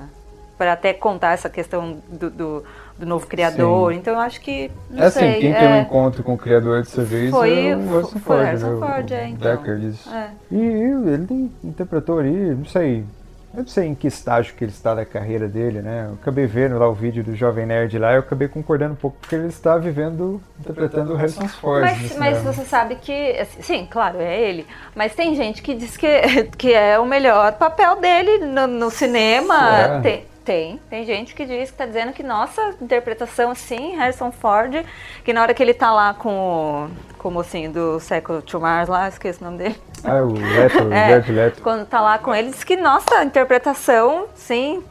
para 0.58 0.74
até 0.74 0.92
contar 0.92 1.34
essa 1.34 1.52
questão 1.52 2.00
do, 2.10 2.32
do, 2.32 2.64
do 2.98 3.06
novo 3.06 3.28
criador. 3.28 3.94
Então 3.94 4.16
eu 4.16 4.20
acho 4.20 4.42
que 4.42 4.72
não 4.90 5.04
É 5.04 5.06
assim, 5.06 5.20
sei, 5.20 5.40
quem 5.40 5.52
é, 5.54 5.60
tem 5.60 5.68
um 5.68 5.82
encontro 5.82 6.24
com 6.24 6.34
o 6.34 6.38
criador 6.38 6.80
dessa 6.80 7.04
vez 7.04 7.30
Foi- 7.30 7.68
é 7.68 7.76
o 7.76 7.80
Harrison 7.80 8.08
foi 8.08 8.22
Ford, 8.22 8.42
Harrison 8.44 8.68
né? 8.70 8.74
O- 8.74 8.80
Ford, 8.80 9.12
é, 9.12 9.28
então. 9.28 9.52
Deckard, 9.56 9.88
isso. 9.88 10.10
É. 10.10 10.30
E 10.52 10.58
ele 10.60 11.28
tem- 11.28 11.52
interpretou 11.64 12.18
ali, 12.18 12.32
não 12.56 12.66
sei, 12.66 13.06
eu 13.54 13.62
não 13.62 13.68
sei 13.68 13.86
em 13.86 13.96
que 13.96 14.08
estágio 14.08 14.54
que 14.56 14.64
ele 14.64 14.72
está 14.72 14.94
da 14.94 15.06
carreira 15.06 15.48
dele, 15.48 15.82
né? 15.82 16.08
Eu 16.10 16.14
acabei 16.16 16.46
vendo 16.46 16.78
lá 16.78 16.88
o 16.88 16.94
vídeo 16.94 17.24
do 17.24 17.36
Jovem 17.36 17.66
Nerd 17.66 17.98
lá, 17.98 18.14
eu 18.14 18.20
acabei 18.20 18.48
concordando 18.48 18.94
um 18.94 18.98
pouco, 18.98 19.18
porque 19.20 19.36
ele 19.36 19.48
está 19.48 19.78
vivendo, 19.78 20.42
interpretando 20.60 21.14
o 21.14 21.16
Harrison 21.16 21.48
Ford. 21.48 21.82
Mas, 21.82 22.02
nesse 22.02 22.20
mas 22.20 22.38
cinema. 22.38 22.54
você 22.54 22.66
sabe 22.66 22.96
que, 22.96 23.32
assim, 23.40 23.62
sim, 23.62 23.88
claro, 23.90 24.20
é 24.20 24.40
ele. 24.40 24.68
Mas 24.94 25.16
tem 25.16 25.34
gente 25.34 25.62
que 25.62 25.74
diz 25.74 25.96
que, 25.98 26.08
que 26.58 26.74
é 26.74 27.00
o 27.00 27.06
melhor 27.06 27.54
papel 27.54 27.96
dele 28.00 28.46
no, 28.46 28.68
no 28.68 28.92
cinema. 28.92 30.02
Tem, 30.04 30.26
tem, 30.48 30.80
tem 30.90 31.04
gente 31.04 31.36
que 31.36 31.46
diz 31.46 31.72
que 31.72 31.78
tá 31.78 31.86
dizendo 31.86 32.14
que 32.14 32.24
nossa 32.24 32.76
interpretação 32.82 33.52
assim, 33.52 33.96
Harrison 33.96 34.32
Ford, 34.32 34.86
que 35.26 35.34
na 35.34 35.42
hora 35.42 35.54
que 35.54 35.62
ele 35.62 35.74
tá 35.74 35.92
lá 35.92 36.14
com 36.14 36.30
o, 36.30 37.18
com 37.18 37.28
o 37.28 37.32
mocinho 37.32 37.72
do 37.72 38.00
século 38.00 38.42
to 38.42 38.60
Mars 38.60 38.88
lá, 38.88 39.10
esqueci 39.10 39.42
o 39.42 39.46
nome 39.46 39.58
dele. 39.58 39.76
Ah, 40.04 40.22
o 40.22 40.34
Leto, 40.34 40.84
o 40.84 40.94
É, 40.94 41.10
Jared 41.10 41.32
Leto. 41.32 41.62
Quando 41.62 41.86
tá 41.86 42.00
lá 42.02 42.18
com 42.18 42.34
ele, 42.34 42.52
diz 42.52 42.64
que 42.64 42.76
nossa, 42.78 43.24
interpretação, 43.24 44.26
sim, 44.36 44.84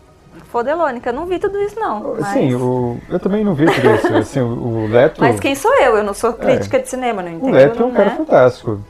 fodelônica. 0.50 1.10
Eu 1.10 1.14
não 1.14 1.26
vi 1.26 1.38
tudo 1.38 1.58
isso, 1.60 1.78
não. 1.78 2.16
Mas, 2.18 2.26
Sim, 2.28 2.54
o, 2.54 2.98
eu 3.08 3.18
também 3.18 3.44
não 3.44 3.54
vi 3.54 3.66
tudo 3.66 3.94
isso. 3.94 4.14
Assim, 4.14 4.40
o, 4.40 4.46
o 4.46 4.88
Leto. 4.88 5.20
mas 5.20 5.40
quem 5.40 5.54
sou 5.54 5.74
eu? 5.80 5.96
Eu 5.96 6.04
não 6.04 6.14
sou 6.14 6.32
crítica 6.32 6.78
de 6.78 6.88
cinema, 6.88 7.22
não 7.22 7.32
O 7.32 7.34
entendo, 7.36 7.52
Leto 7.52 7.82
é 7.82 7.86
um 7.86 7.92
cara 7.92 8.10
né? 8.10 8.16
fantástico. 8.16 8.80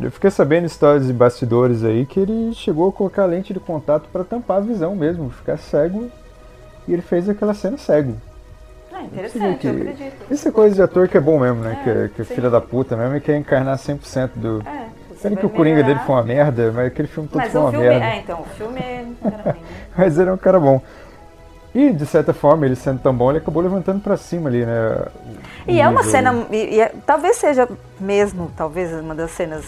Eu 0.00 0.10
fiquei 0.10 0.30
sabendo 0.30 0.66
histórias 0.66 1.06
de 1.06 1.12
bastidores 1.12 1.84
aí 1.84 2.04
que 2.04 2.18
ele 2.18 2.52
chegou 2.54 2.88
a 2.88 2.92
colocar 2.92 3.26
lente 3.26 3.52
de 3.52 3.60
contato 3.60 4.08
pra 4.12 4.24
tampar 4.24 4.56
a 4.58 4.60
visão 4.60 4.94
mesmo, 4.96 5.30
ficar 5.30 5.56
cego. 5.56 6.10
E 6.86 6.92
ele 6.92 7.02
fez 7.02 7.28
aquela 7.28 7.54
cena 7.54 7.78
cego. 7.78 8.16
Ah, 8.92 9.02
interessante, 9.02 9.58
que 9.58 9.66
eu 9.66 9.72
acredito. 9.72 10.32
Isso 10.32 10.48
é 10.48 10.50
coisa 10.52 10.74
de 10.74 10.82
ator 10.82 11.08
que 11.08 11.16
é 11.16 11.20
bom 11.20 11.38
mesmo, 11.38 11.60
né? 11.62 11.78
É, 11.80 11.82
que 11.82 11.90
é, 11.90 12.08
que 12.08 12.22
é 12.22 12.24
filha 12.24 12.50
da 12.50 12.60
puta 12.60 12.96
mesmo 12.96 13.16
e 13.16 13.20
quer 13.20 13.36
encarnar 13.36 13.76
100% 13.78 14.30
do. 14.36 14.62
É, 14.66 14.73
Sendo 15.28 15.36
que 15.38 15.46
o 15.46 15.50
Coringa 15.50 15.76
melhorar. 15.76 15.94
dele 15.94 16.06
foi 16.06 16.14
uma 16.16 16.22
merda, 16.22 16.72
mas 16.72 16.86
aquele 16.86 17.08
filme 17.08 17.28
todo 17.28 17.40
Mas 17.40 17.52
foi 17.52 17.60
uma 17.60 17.70
filme, 17.70 17.88
merda. 17.88 18.06
é, 18.06 18.16
então, 18.18 18.40
o 18.40 18.44
filme 18.44 18.80
era 18.80 19.42
ruim, 19.52 19.60
né? 19.62 19.78
Mas 19.96 20.18
ele 20.18 20.30
é 20.30 20.32
um 20.32 20.36
cara 20.36 20.60
bom. 20.60 20.80
E, 21.74 21.90
de 21.92 22.06
certa 22.06 22.32
forma, 22.32 22.64
ele 22.66 22.76
sendo 22.76 23.00
tão 23.00 23.12
bom, 23.12 23.30
ele 23.30 23.38
acabou 23.38 23.60
levantando 23.62 24.00
pra 24.00 24.16
cima 24.16 24.48
ali, 24.48 24.64
né? 24.64 25.06
E 25.66 25.80
é 25.80 25.88
uma 25.88 26.02
nível. 26.02 26.10
cena, 26.10 26.46
e, 26.52 26.76
e 26.76 26.80
é- 26.80 26.92
talvez 27.04 27.36
seja 27.36 27.68
mesmo, 27.98 28.52
talvez 28.56 28.92
uma 28.92 29.14
das 29.14 29.32
cenas, 29.32 29.64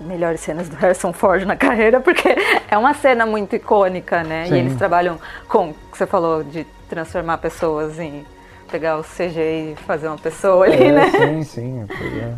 melhores 0.00 0.40
cenas 0.40 0.68
do 0.68 0.74
Harrison 0.76 1.12
Ford 1.12 1.44
na 1.44 1.54
carreira, 1.56 2.00
porque 2.00 2.34
é 2.68 2.76
uma 2.76 2.92
cena 2.94 3.24
muito 3.24 3.54
icônica, 3.54 4.24
né? 4.24 4.46
Sim. 4.48 4.54
E 4.54 4.58
eles 4.58 4.74
trabalham 4.76 5.16
com, 5.48 5.70
o 5.70 5.74
que 5.92 5.96
você 5.98 6.06
falou, 6.06 6.42
de 6.42 6.66
transformar 6.88 7.38
pessoas 7.38 8.00
em, 8.00 8.24
pegar 8.72 8.96
o 8.98 9.04
CG 9.04 9.38
e 9.40 9.76
fazer 9.86 10.08
uma 10.08 10.18
pessoa 10.18 10.64
ali, 10.66 10.82
É, 10.88 10.92
né? 10.92 11.10
sim, 11.10 11.44
sim. 11.44 11.86
Foi, 11.96 12.08
é, 12.18 12.32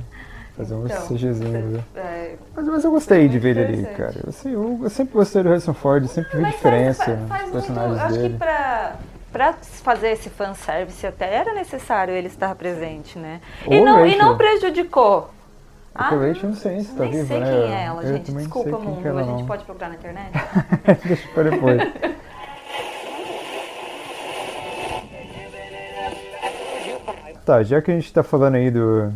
fazer 0.57 0.75
uns 0.75 0.91
Então, 0.91 1.07
CGzinhos. 1.07 1.73
né? 1.73 1.81
É, 1.97 2.35
Mas, 2.55 2.67
mas 2.67 2.85
eu 2.85 2.91
gostei 2.91 3.29
de 3.29 3.33
muito 3.33 3.43
ver 3.43 3.57
ele 3.57 3.85
ali, 3.87 3.95
cara. 3.97 4.15
Eu, 4.27 4.33
sei, 4.33 4.55
eu, 4.55 4.81
eu 4.83 4.91
sempre 4.91 5.15
gostei 5.15 5.43
do 5.43 5.49
Harrison 5.51 5.75
Ford, 5.75 6.07
sempre 6.09 6.37
vi 6.37 6.43
Mas 6.43 6.55
diferença 6.55 7.05
faz- 7.05 7.19
nos 7.19 7.29
faz 7.29 7.43
muito- 7.43 7.53
personagens 7.53 7.99
acho 8.01 8.15
dele. 8.15 8.29
que 8.31 8.39
pra, 8.39 8.97
pra 9.33 9.53
fazer 9.63 10.09
esse 10.13 10.31
fanservice 10.31 11.07
até 11.07 11.35
era 11.35 11.53
necessário 11.55 12.15
ele 12.15 12.29
estar 12.29 12.55
presente, 12.55 13.19
né? 13.19 13.41
E 13.69 13.81
não, 13.81 14.07
e 14.07 14.17
não 14.17 14.37
prejudicou. 14.37 15.31
Porque 15.93 16.15
a 16.15 16.19
Rachel 16.29 16.49
não 16.51 16.57
sei 16.57 16.81
se 16.81 16.93
tá 16.95 17.05
nem 17.05 17.13
viva, 17.13 17.27
sei 17.27 17.41
né? 17.41 17.47
quem 17.47 17.75
é 17.75 17.85
ela, 17.85 18.03
Eu 18.03 18.13
gente. 18.15 18.31
Desculpa, 18.33 18.79
mundo. 18.79 19.07
é 19.09 19.23
a 19.23 19.23
gente 19.25 19.45
pode 19.47 19.65
procurar 19.65 19.89
na 19.89 19.95
internet? 19.95 20.31
Deixa 21.07 21.29
pra 21.29 21.43
depois. 21.45 21.81
Tá, 27.45 27.63
já 27.63 27.81
que 27.81 27.91
a 27.91 27.95
gente 27.95 28.13
tá 28.13 28.23
falando 28.23 28.57
aí 28.57 28.71
do, 28.71 29.13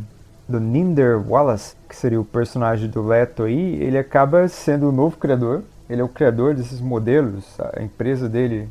do 0.51 0.61
Ninder 0.61 1.19
Wallace, 1.27 1.75
que 1.89 1.97
seria 1.97 2.21
o 2.21 2.25
personagem 2.25 2.89
do 2.89 3.03
Leto 3.07 3.45
aí, 3.45 3.83
ele 3.83 3.97
acaba 3.97 4.47
sendo 4.49 4.89
o 4.89 4.93
novo 4.93 5.17
criador. 5.17 5.63
Ele 5.89 6.01
é 6.01 6.05
o 6.05 6.09
criador 6.09 6.55
desses 6.55 6.81
modelos, 6.81 7.45
a 7.75 7.83
empresa 7.83 8.29
dele. 8.29 8.69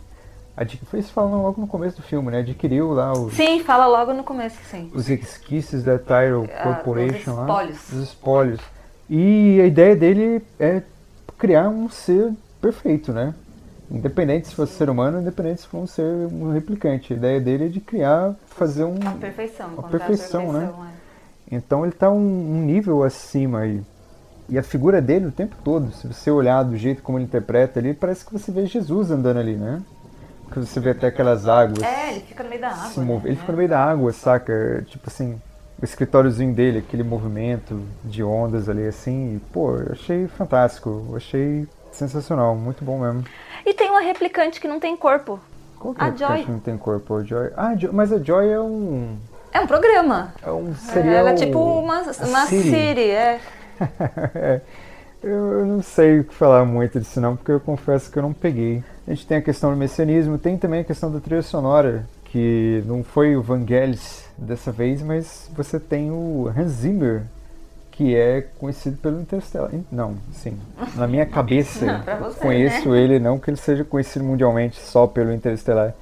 isso 0.93 1.11
falando 1.11 1.41
logo 1.41 1.59
no 1.59 1.67
começo 1.67 1.97
do 1.97 2.03
filme, 2.03 2.31
né? 2.31 2.39
Adquiriu 2.39 2.91
lá 2.91 3.11
os, 3.13 3.33
Sim, 3.33 3.61
fala 3.63 3.87
logo 3.87 4.13
no 4.13 4.23
começo, 4.23 4.57
sim. 4.69 4.89
os 4.93 5.07
resquícios 5.07 5.83
da 5.83 5.97
Tyrell 5.97 6.47
Ah, 6.55 6.63
Corporation 6.63 7.31
os 7.31 7.37
lá. 7.37 7.43
espólios. 7.43 7.91
Os 7.91 8.03
espólios. 8.03 8.59
E 9.09 9.59
a 9.61 9.65
ideia 9.65 9.95
dele 9.95 10.41
é 10.59 10.81
criar 11.37 11.67
um 11.69 11.89
ser 11.89 12.31
perfeito, 12.61 13.11
né? 13.11 13.33
Independente 13.91 14.47
se 14.49 14.55
fosse 14.55 14.73
ser 14.73 14.89
humano, 14.89 15.19
independente 15.19 15.61
se 15.61 15.67
for 15.67 15.79
um 15.79 15.87
ser 15.87 16.03
um 16.03 16.53
replicante. 16.53 17.11
A 17.11 17.15
ideia 17.15 17.41
dele 17.41 17.65
é 17.65 17.69
de 17.69 17.79
criar, 17.79 18.35
fazer 18.45 18.83
um. 18.83 18.95
A 19.05 19.11
perfeição. 19.13 19.71
a 19.77 19.83
perfeição, 19.83 20.53
né? 20.53 20.59
perfeição, 20.59 20.85
é. 20.85 20.98
Então 21.51 21.83
ele 21.83 21.93
tá 21.93 22.09
um, 22.09 22.17
um 22.17 22.61
nível 22.63 23.03
acima 23.03 23.59
aí. 23.59 23.81
E 24.47 24.57
a 24.57 24.63
figura 24.63 25.01
dele 25.01 25.27
o 25.27 25.31
tempo 25.31 25.55
todo, 25.63 25.91
se 25.91 26.07
você 26.07 26.31
olhar 26.31 26.63
do 26.63 26.75
jeito 26.75 27.03
como 27.03 27.17
ele 27.17 27.25
interpreta 27.25 27.79
ali, 27.79 27.93
parece 27.93 28.25
que 28.25 28.33
você 28.33 28.51
vê 28.51 28.65
Jesus 28.65 29.11
andando 29.11 29.37
ali, 29.39 29.55
né? 29.55 29.81
Porque 30.45 30.59
você 30.59 30.79
vê 30.79 30.89
até 30.91 31.07
aquelas 31.07 31.47
águas 31.47 31.83
É, 31.83 32.11
ele 32.13 32.21
fica 32.21 32.43
no 32.43 32.49
meio 32.49 32.61
da 32.61 32.69
água. 32.69 32.85
se 32.89 32.99
né? 32.99 33.21
Ele 33.25 33.35
fica 33.35 33.51
no 33.51 33.57
meio 33.57 33.69
da 33.69 33.83
água, 33.83 34.11
saca? 34.11 34.83
Tipo 34.87 35.07
assim, 35.07 35.39
o 35.79 35.85
escritóriozinho 35.85 36.53
dele, 36.53 36.79
aquele 36.79 37.03
movimento 37.03 37.79
de 38.03 38.23
ondas 38.23 38.67
ali, 38.67 38.87
assim. 38.87 39.35
e, 39.35 39.39
pô, 39.53 39.75
eu 39.75 39.91
achei 39.91 40.27
fantástico. 40.27 41.05
Eu 41.09 41.15
achei 41.15 41.67
sensacional, 41.91 42.55
muito 42.55 42.83
bom 42.83 42.99
mesmo. 42.99 43.23
E 43.63 43.73
tem 43.75 43.91
uma 43.91 44.01
replicante 44.01 44.59
que 44.59 44.67
não 44.67 44.79
tem 44.79 44.97
corpo. 44.97 45.39
Qual 45.77 45.93
que 45.93 46.01
A 46.01 46.07
é 46.07 46.11
que 46.11 46.17
Joy. 46.17 46.45
não 46.47 46.59
tem 46.59 46.75
corpo? 46.77 47.15
A 47.15 47.23
Joy. 47.23 47.51
Ah, 47.55 47.67
a 47.69 47.75
Jo- 47.75 47.93
mas 47.93 48.11
a 48.11 48.17
Joy 48.17 48.49
é 48.49 48.59
um. 48.59 49.17
É 49.51 49.59
um 49.59 49.67
programa. 49.67 50.33
É 50.45 50.51
um 50.51 50.73
seria 50.75 51.11
Ela 51.11 51.31
é 51.31 51.35
tipo 51.35 51.59
uma, 51.59 52.01
uma 52.01 52.45
Siri. 52.47 52.69
Siri, 52.69 53.09
é. 53.11 53.39
É, 54.35 54.61
eu, 55.23 55.59
eu 55.59 55.65
não 55.65 55.81
sei 55.81 56.19
o 56.19 56.23
que 56.23 56.33
falar 56.33 56.65
muito 56.65 56.99
disso 56.99 57.19
não, 57.19 57.35
porque 57.35 57.51
eu 57.51 57.59
confesso 57.59 58.11
que 58.11 58.17
eu 58.17 58.23
não 58.23 58.33
peguei. 58.33 58.83
A 59.07 59.11
gente 59.11 59.25
tem 59.27 59.37
a 59.37 59.41
questão 59.41 59.71
do 59.71 59.77
messianismo, 59.77 60.37
tem 60.37 60.57
também 60.57 60.81
a 60.81 60.83
questão 60.83 61.11
da 61.11 61.19
trilha 61.19 61.41
sonora, 61.41 62.05
que 62.25 62.83
não 62.85 63.03
foi 63.03 63.35
o 63.35 63.41
Vangelis 63.41 64.25
dessa 64.37 64.71
vez, 64.71 65.01
mas 65.01 65.49
você 65.55 65.79
tem 65.79 66.11
o 66.11 66.51
Hans 66.55 66.71
Zimmer, 66.71 67.23
que 67.91 68.15
é 68.15 68.45
conhecido 68.59 68.97
pelo 68.97 69.19
Interstellar. 69.19 69.71
Não, 69.91 70.15
sim. 70.31 70.57
Na 70.95 71.07
minha 71.07 71.25
cabeça, 71.27 71.85
Não, 71.85 72.19
você, 72.19 72.39
conheço 72.39 72.89
né? 72.89 72.99
ele, 72.99 73.19
não 73.19 73.39
que 73.39 73.49
ele 73.49 73.57
seja 73.57 73.83
conhecido 73.83 74.23
mundialmente 74.23 74.79
só 74.79 75.05
pelo 75.07 75.33
Interstellar, 75.33 75.93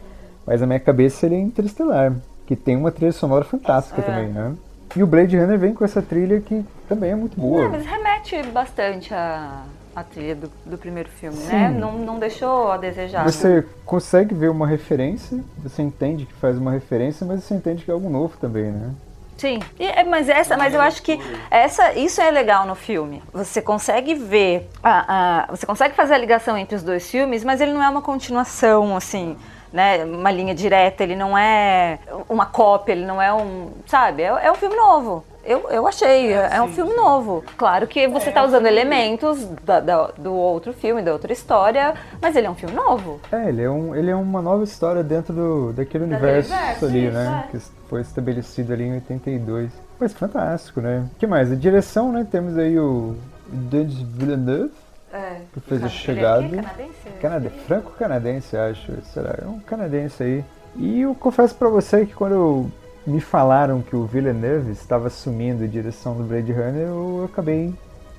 mas 0.46 0.62
na 0.62 0.68
minha 0.68 0.80
cabeça 0.80 1.26
ele 1.26 1.36
é 1.36 1.40
Interstellar, 1.40 2.14
que 2.48 2.56
tem 2.56 2.76
uma 2.76 2.92
trilha 2.92 3.12
sonora 3.12 3.44
fantástica 3.46 4.02
É. 4.02 4.04
também, 4.04 4.30
né? 4.30 4.56
E 4.96 5.04
o 5.04 5.08
Blade 5.08 5.38
Runner 5.38 5.60
vem 5.60 5.74
com 5.74 5.84
essa 5.86 6.02
trilha 6.02 6.40
que 6.40 6.66
também 6.90 7.12
é 7.12 7.16
muito 7.16 7.40
boa. 7.40 7.66
Não, 7.66 7.72
mas 7.72 7.86
remete 7.86 8.42
bastante 8.52 9.14
à, 9.14 9.64
à 9.96 10.04
trilha 10.04 10.34
do, 10.34 10.52
do 10.66 10.78
primeiro 10.78 11.10
filme, 11.10 11.38
né? 11.40 11.70
Sim. 11.70 11.78
Não, 11.78 11.92
não 12.00 12.18
deixou 12.18 12.72
a 12.72 12.78
desejar. 12.78 13.24
Você 13.26 13.64
consegue 13.86 14.34
ver 14.34 14.50
uma 14.50 14.66
referência, 14.66 15.44
você 15.62 15.82
entende 15.82 16.26
que 16.26 16.34
faz 16.36 16.58
uma 16.58 16.72
referência, 16.72 17.28
mas 17.28 17.44
você 17.44 17.54
entende 17.54 17.84
que 17.84 17.92
é 17.92 17.94
algo 17.94 18.10
novo 18.10 18.38
também, 18.38 18.72
né? 18.72 18.92
Sim, 19.38 19.60
E 19.80 19.86
é- 19.86 20.04
mas 20.04 20.30
essa, 20.30 20.58
mas 20.58 20.74
eu 20.74 20.82
acho 20.82 21.04
que 21.04 21.20
essa, 21.52 21.94
isso 21.94 22.20
é 22.20 22.32
legal 22.32 22.66
no 22.66 22.74
filme. 22.74 23.22
Você 23.32 23.62
consegue 23.62 24.16
ver, 24.16 24.68
a, 24.82 25.44
a- 25.44 25.56
você 25.56 25.64
consegue 25.64 25.94
fazer 25.96 26.16
a 26.16 26.18
ligação 26.18 26.58
entre 26.58 26.76
os 26.76 26.82
dois 26.82 27.08
filmes, 27.12 27.44
mas 27.44 27.62
ele 27.62 27.72
não 27.72 27.84
é 27.84 27.88
uma 27.90 28.02
continuação 28.02 28.96
assim, 28.98 29.38
né? 29.72 30.04
Uma 30.06 30.32
linha 30.32 30.54
direta. 30.56 31.04
Ele 31.04 31.16
não 31.16 31.38
é 31.38 32.00
uma 32.30 32.46
cópia. 32.46 32.94
Ele 32.94 33.06
não 33.06 33.22
é 33.22 33.34
um, 33.34 33.70
sabe? 33.86 34.24
É, 34.24 34.28
é 34.28 34.52
um 34.52 34.56
filme 34.56 34.76
novo. 34.76 35.24
Eu, 35.46 35.70
eu 35.70 35.88
achei, 35.88 36.34
é, 36.34 36.50
é 36.56 36.62
um 36.62 36.68
filme 36.68 36.94
novo. 36.94 37.42
Claro 37.56 37.88
que 37.88 38.06
você 38.06 38.28
está 38.28 38.44
usando 38.44 38.66
elementos 38.66 39.46
da- 39.64 39.80
da- 39.80 40.10
do 40.18 40.34
outro 40.34 40.74
filme, 40.74 41.02
da 41.02 41.14
outra 41.14 41.32
história, 41.32 41.94
mas 42.22 42.36
ele 42.36 42.48
é 42.48 42.50
um 42.50 42.56
filme 42.56 42.76
novo. 42.76 43.22
É, 43.32 43.48
ele 43.48 43.62
é, 43.64 43.70
um, 43.70 43.96
ele 43.96 44.12
é 44.12 44.16
uma 44.16 44.42
nova 44.42 44.66
história 44.66 45.02
dentro 45.02 45.34
do, 45.34 45.72
daquele 45.72 46.06
Daquele 46.06 46.26
universo, 46.28 46.52
universo, 46.54 46.86
ali, 46.86 47.06
isso, 47.06 47.14
né? 47.18 47.46
é. 47.48 47.52
Que 47.52 47.64
foi 47.90 48.02
estabelecido 48.02 48.74
ali 48.74 48.84
em 48.84 48.96
82. 48.96 49.72
Mas 49.98 50.12
fantástico, 50.12 50.82
né? 50.82 51.06
O 51.16 51.18
que 51.18 51.26
mais? 51.26 51.50
A 51.50 51.56
direção, 51.56 52.12
né? 52.12 52.28
Temos 52.30 52.58
aí 52.58 52.78
o 52.78 53.16
Denis 53.48 53.98
Villeneuve, 54.02 54.74
É. 55.14 55.42
que 55.54 55.60
fez 55.62 55.82
a 55.82 55.86
Ele 55.86 55.94
é 55.94 55.98
chegada. 55.98 56.48
quê? 56.48 56.56
Canadense? 56.56 57.10
Canade... 57.22 57.50
Franco-canadense, 57.66 58.58
acho. 58.58 59.02
Será? 59.14 59.40
É 59.44 59.48
um 59.48 59.60
canadense 59.60 60.24
aí. 60.24 60.46
E 60.76 61.02
eu 61.02 61.16
confesso 61.16 61.56
pra 61.56 61.70
você 61.70 62.06
que 62.06 62.14
quando 62.14 62.70
me 63.06 63.22
falaram 63.22 63.82
que 63.82 63.96
o 63.96 64.06
Villeneuve 64.06 64.72
estava 64.72 65.08
assumindo 65.08 65.64
a 65.64 65.68
direção 65.68 66.16
do 66.16 66.24
Blade 66.24 66.52
Runner, 66.52 66.88
eu 66.88 67.30
acabei 67.32 67.74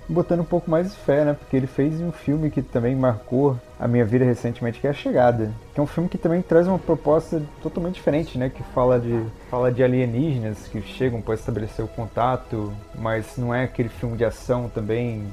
botando 0.09 0.41
um 0.41 0.45
pouco 0.45 0.71
mais 0.71 0.91
de 0.91 0.97
fé, 0.97 1.25
né? 1.25 1.35
Porque 1.39 1.55
ele 1.55 1.67
fez 1.67 2.01
um 2.01 2.11
filme 2.11 2.51
que 2.51 2.63
também 2.63 2.97
marcou 2.97 3.59
a 3.79 3.87
minha 3.87 4.05
vida 4.05 4.25
recentemente, 4.25 4.81
que 4.81 4.87
é 4.87 4.91
A 4.91 4.95
Chegada. 4.95 5.53
Que 5.75 5.81
é 5.81 5.83
um 5.83 5.87
filme 5.87 6.09
que 6.09 6.17
também 6.17 6.41
traz 6.41 6.67
uma 6.67 6.79
proposta 6.79 7.43
totalmente 7.63 7.97
diferente, 7.97 8.39
né? 8.39 8.49
Que 8.49 8.63
fala 8.63 8.99
de, 8.99 9.23
fala 9.51 9.71
de 9.71 9.83
alienígenas 9.83 10.67
que 10.69 10.81
chegam 10.81 11.21
para 11.21 11.35
estabelecer 11.35 11.85
o 11.85 11.89
contato, 11.89 12.73
mas 12.95 13.37
não 13.37 13.55
é 13.55 13.65
aquele 13.65 13.91
filme 13.91 14.17
de 14.17 14.25
ação 14.25 14.71
também 14.75 15.27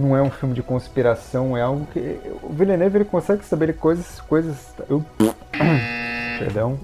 não 0.00 0.16
é 0.16 0.22
um 0.22 0.30
filme 0.30 0.54
de 0.54 0.62
conspiração, 0.62 1.56
é 1.56 1.62
algo 1.62 1.86
que 1.92 2.20
o 2.42 2.52
Villeneuve 2.52 2.98
ele 2.98 3.04
consegue 3.04 3.42
estabelecer 3.42 3.80
coisas, 3.80 4.20
coisas, 4.22 4.74
eu, 4.88 5.04
perdão, 6.38 6.78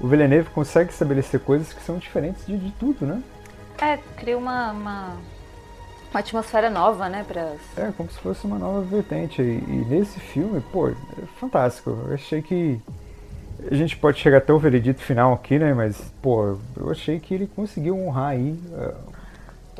o 0.00 0.06
Villeneuve 0.06 0.50
consegue 0.50 0.90
estabelecer 0.90 1.40
coisas 1.40 1.72
que 1.72 1.82
são 1.82 1.98
diferentes 1.98 2.46
de, 2.46 2.56
de 2.56 2.70
tudo, 2.72 3.06
né? 3.06 3.22
É, 3.80 3.96
cria 4.16 4.36
uma, 4.36 4.72
uma, 4.72 5.16
uma 6.10 6.20
atmosfera 6.20 6.68
nova, 6.70 7.08
né? 7.08 7.24
Pra... 7.26 7.54
É 7.76 7.92
como 7.96 8.10
se 8.10 8.18
fosse 8.18 8.44
uma 8.44 8.58
nova 8.58 8.80
vertente. 8.82 9.40
E, 9.40 9.44
e 9.44 9.86
nesse 9.88 10.18
filme, 10.18 10.60
pô, 10.72 10.88
é 10.88 10.94
fantástico. 11.40 11.90
Eu 11.90 12.14
achei 12.14 12.42
que 12.42 12.80
a 13.70 13.74
gente 13.74 13.96
pode 13.96 14.18
chegar 14.18 14.38
até 14.38 14.52
o 14.52 14.58
veredito 14.58 15.00
final 15.00 15.32
aqui, 15.32 15.58
né? 15.58 15.72
Mas, 15.74 16.12
pô, 16.22 16.56
eu 16.76 16.90
achei 16.90 17.18
que 17.18 17.34
ele 17.34 17.46
conseguiu 17.46 17.96
honrar 17.98 18.30
aí 18.30 18.58
uh, 18.72 19.17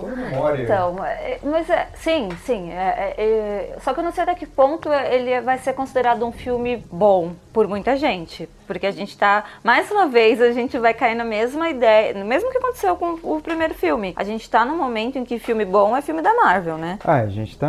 toda 0.01 0.13
a 0.13 0.17
memória. 0.17 0.63
Então, 0.63 1.05
é, 1.05 1.39
mas 1.43 1.69
é, 1.71 1.89
sim, 1.95 2.29
sim. 2.45 2.71
é- 2.73 3.15
é- 3.17 3.23
é- 3.25 3.77
só 3.81 3.93
que 3.93 4.01
eu 4.01 4.05
não 4.05 4.13
sei 4.13 4.23
até 4.23 4.35
que 4.35 4.47
ponto 4.47 4.89
ele 4.93 5.41
vai 5.41 5.59
ser 5.59 5.73
considerado 5.73 6.25
um 6.25 6.33
filme 6.33 6.85
bom 6.91 7.33
por 7.53 7.67
muita 7.67 7.97
gente. 7.97 8.49
Porque 8.67 8.87
a 8.87 8.91
gente 8.91 9.17
tá, 9.17 9.45
mais 9.65 9.91
uma 9.91 10.07
vez, 10.07 10.43
a 10.43 10.53
gente 10.53 10.79
vai 10.79 10.93
cair 10.93 11.15
na 11.15 11.25
mesma 11.25 11.71
ideia, 11.71 12.13
no 12.13 12.25
mesmo 12.27 12.51
que 12.51 12.59
aconteceu 12.59 12.95
com 12.97 13.19
o 13.23 13.41
primeiro 13.41 13.73
filme. 13.75 14.13
A 14.15 14.23
gente 14.25 14.49
tá 14.49 14.63
num 14.65 14.77
momento 14.77 15.17
em 15.19 15.25
que 15.25 15.39
filme 15.39 15.65
bom 15.65 15.97
é 15.97 16.03
filme 16.03 16.21
da 16.21 16.35
Marvel, 16.35 16.77
né? 16.77 16.99
Ah, 17.03 17.21
a 17.21 17.27
gente 17.29 17.59
tá, 17.59 17.69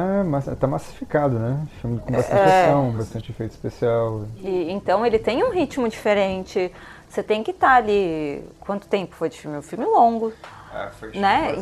tá 0.60 0.68
massificado, 0.68 1.40
né? 1.40 1.58
Filme 1.82 2.00
com 2.00 2.12
bastante 2.12 2.42
É. 2.42 2.66
ação, 2.66 2.92
bastante 2.92 3.32
efeito 3.32 3.52
especial. 3.52 4.26
E, 4.44 4.72
então 4.72 5.06
ele 5.06 5.18
tem 5.20 5.42
um 5.44 5.52
ritmo 5.52 5.88
diferente. 5.88 6.70
Você 7.08 7.24
tem 7.24 7.44
que 7.44 7.52
estar 7.52 7.76
ali. 7.76 8.44
Quanto 8.60 8.88
tempo 8.88 9.16
foi 9.16 9.30
de 9.30 9.40
filme? 9.40 9.58
Um 9.58 9.62
filme 9.64 9.86
longo. 9.86 10.32
Ah, 10.72 10.90
foi 10.92 11.12
né? 11.14 11.56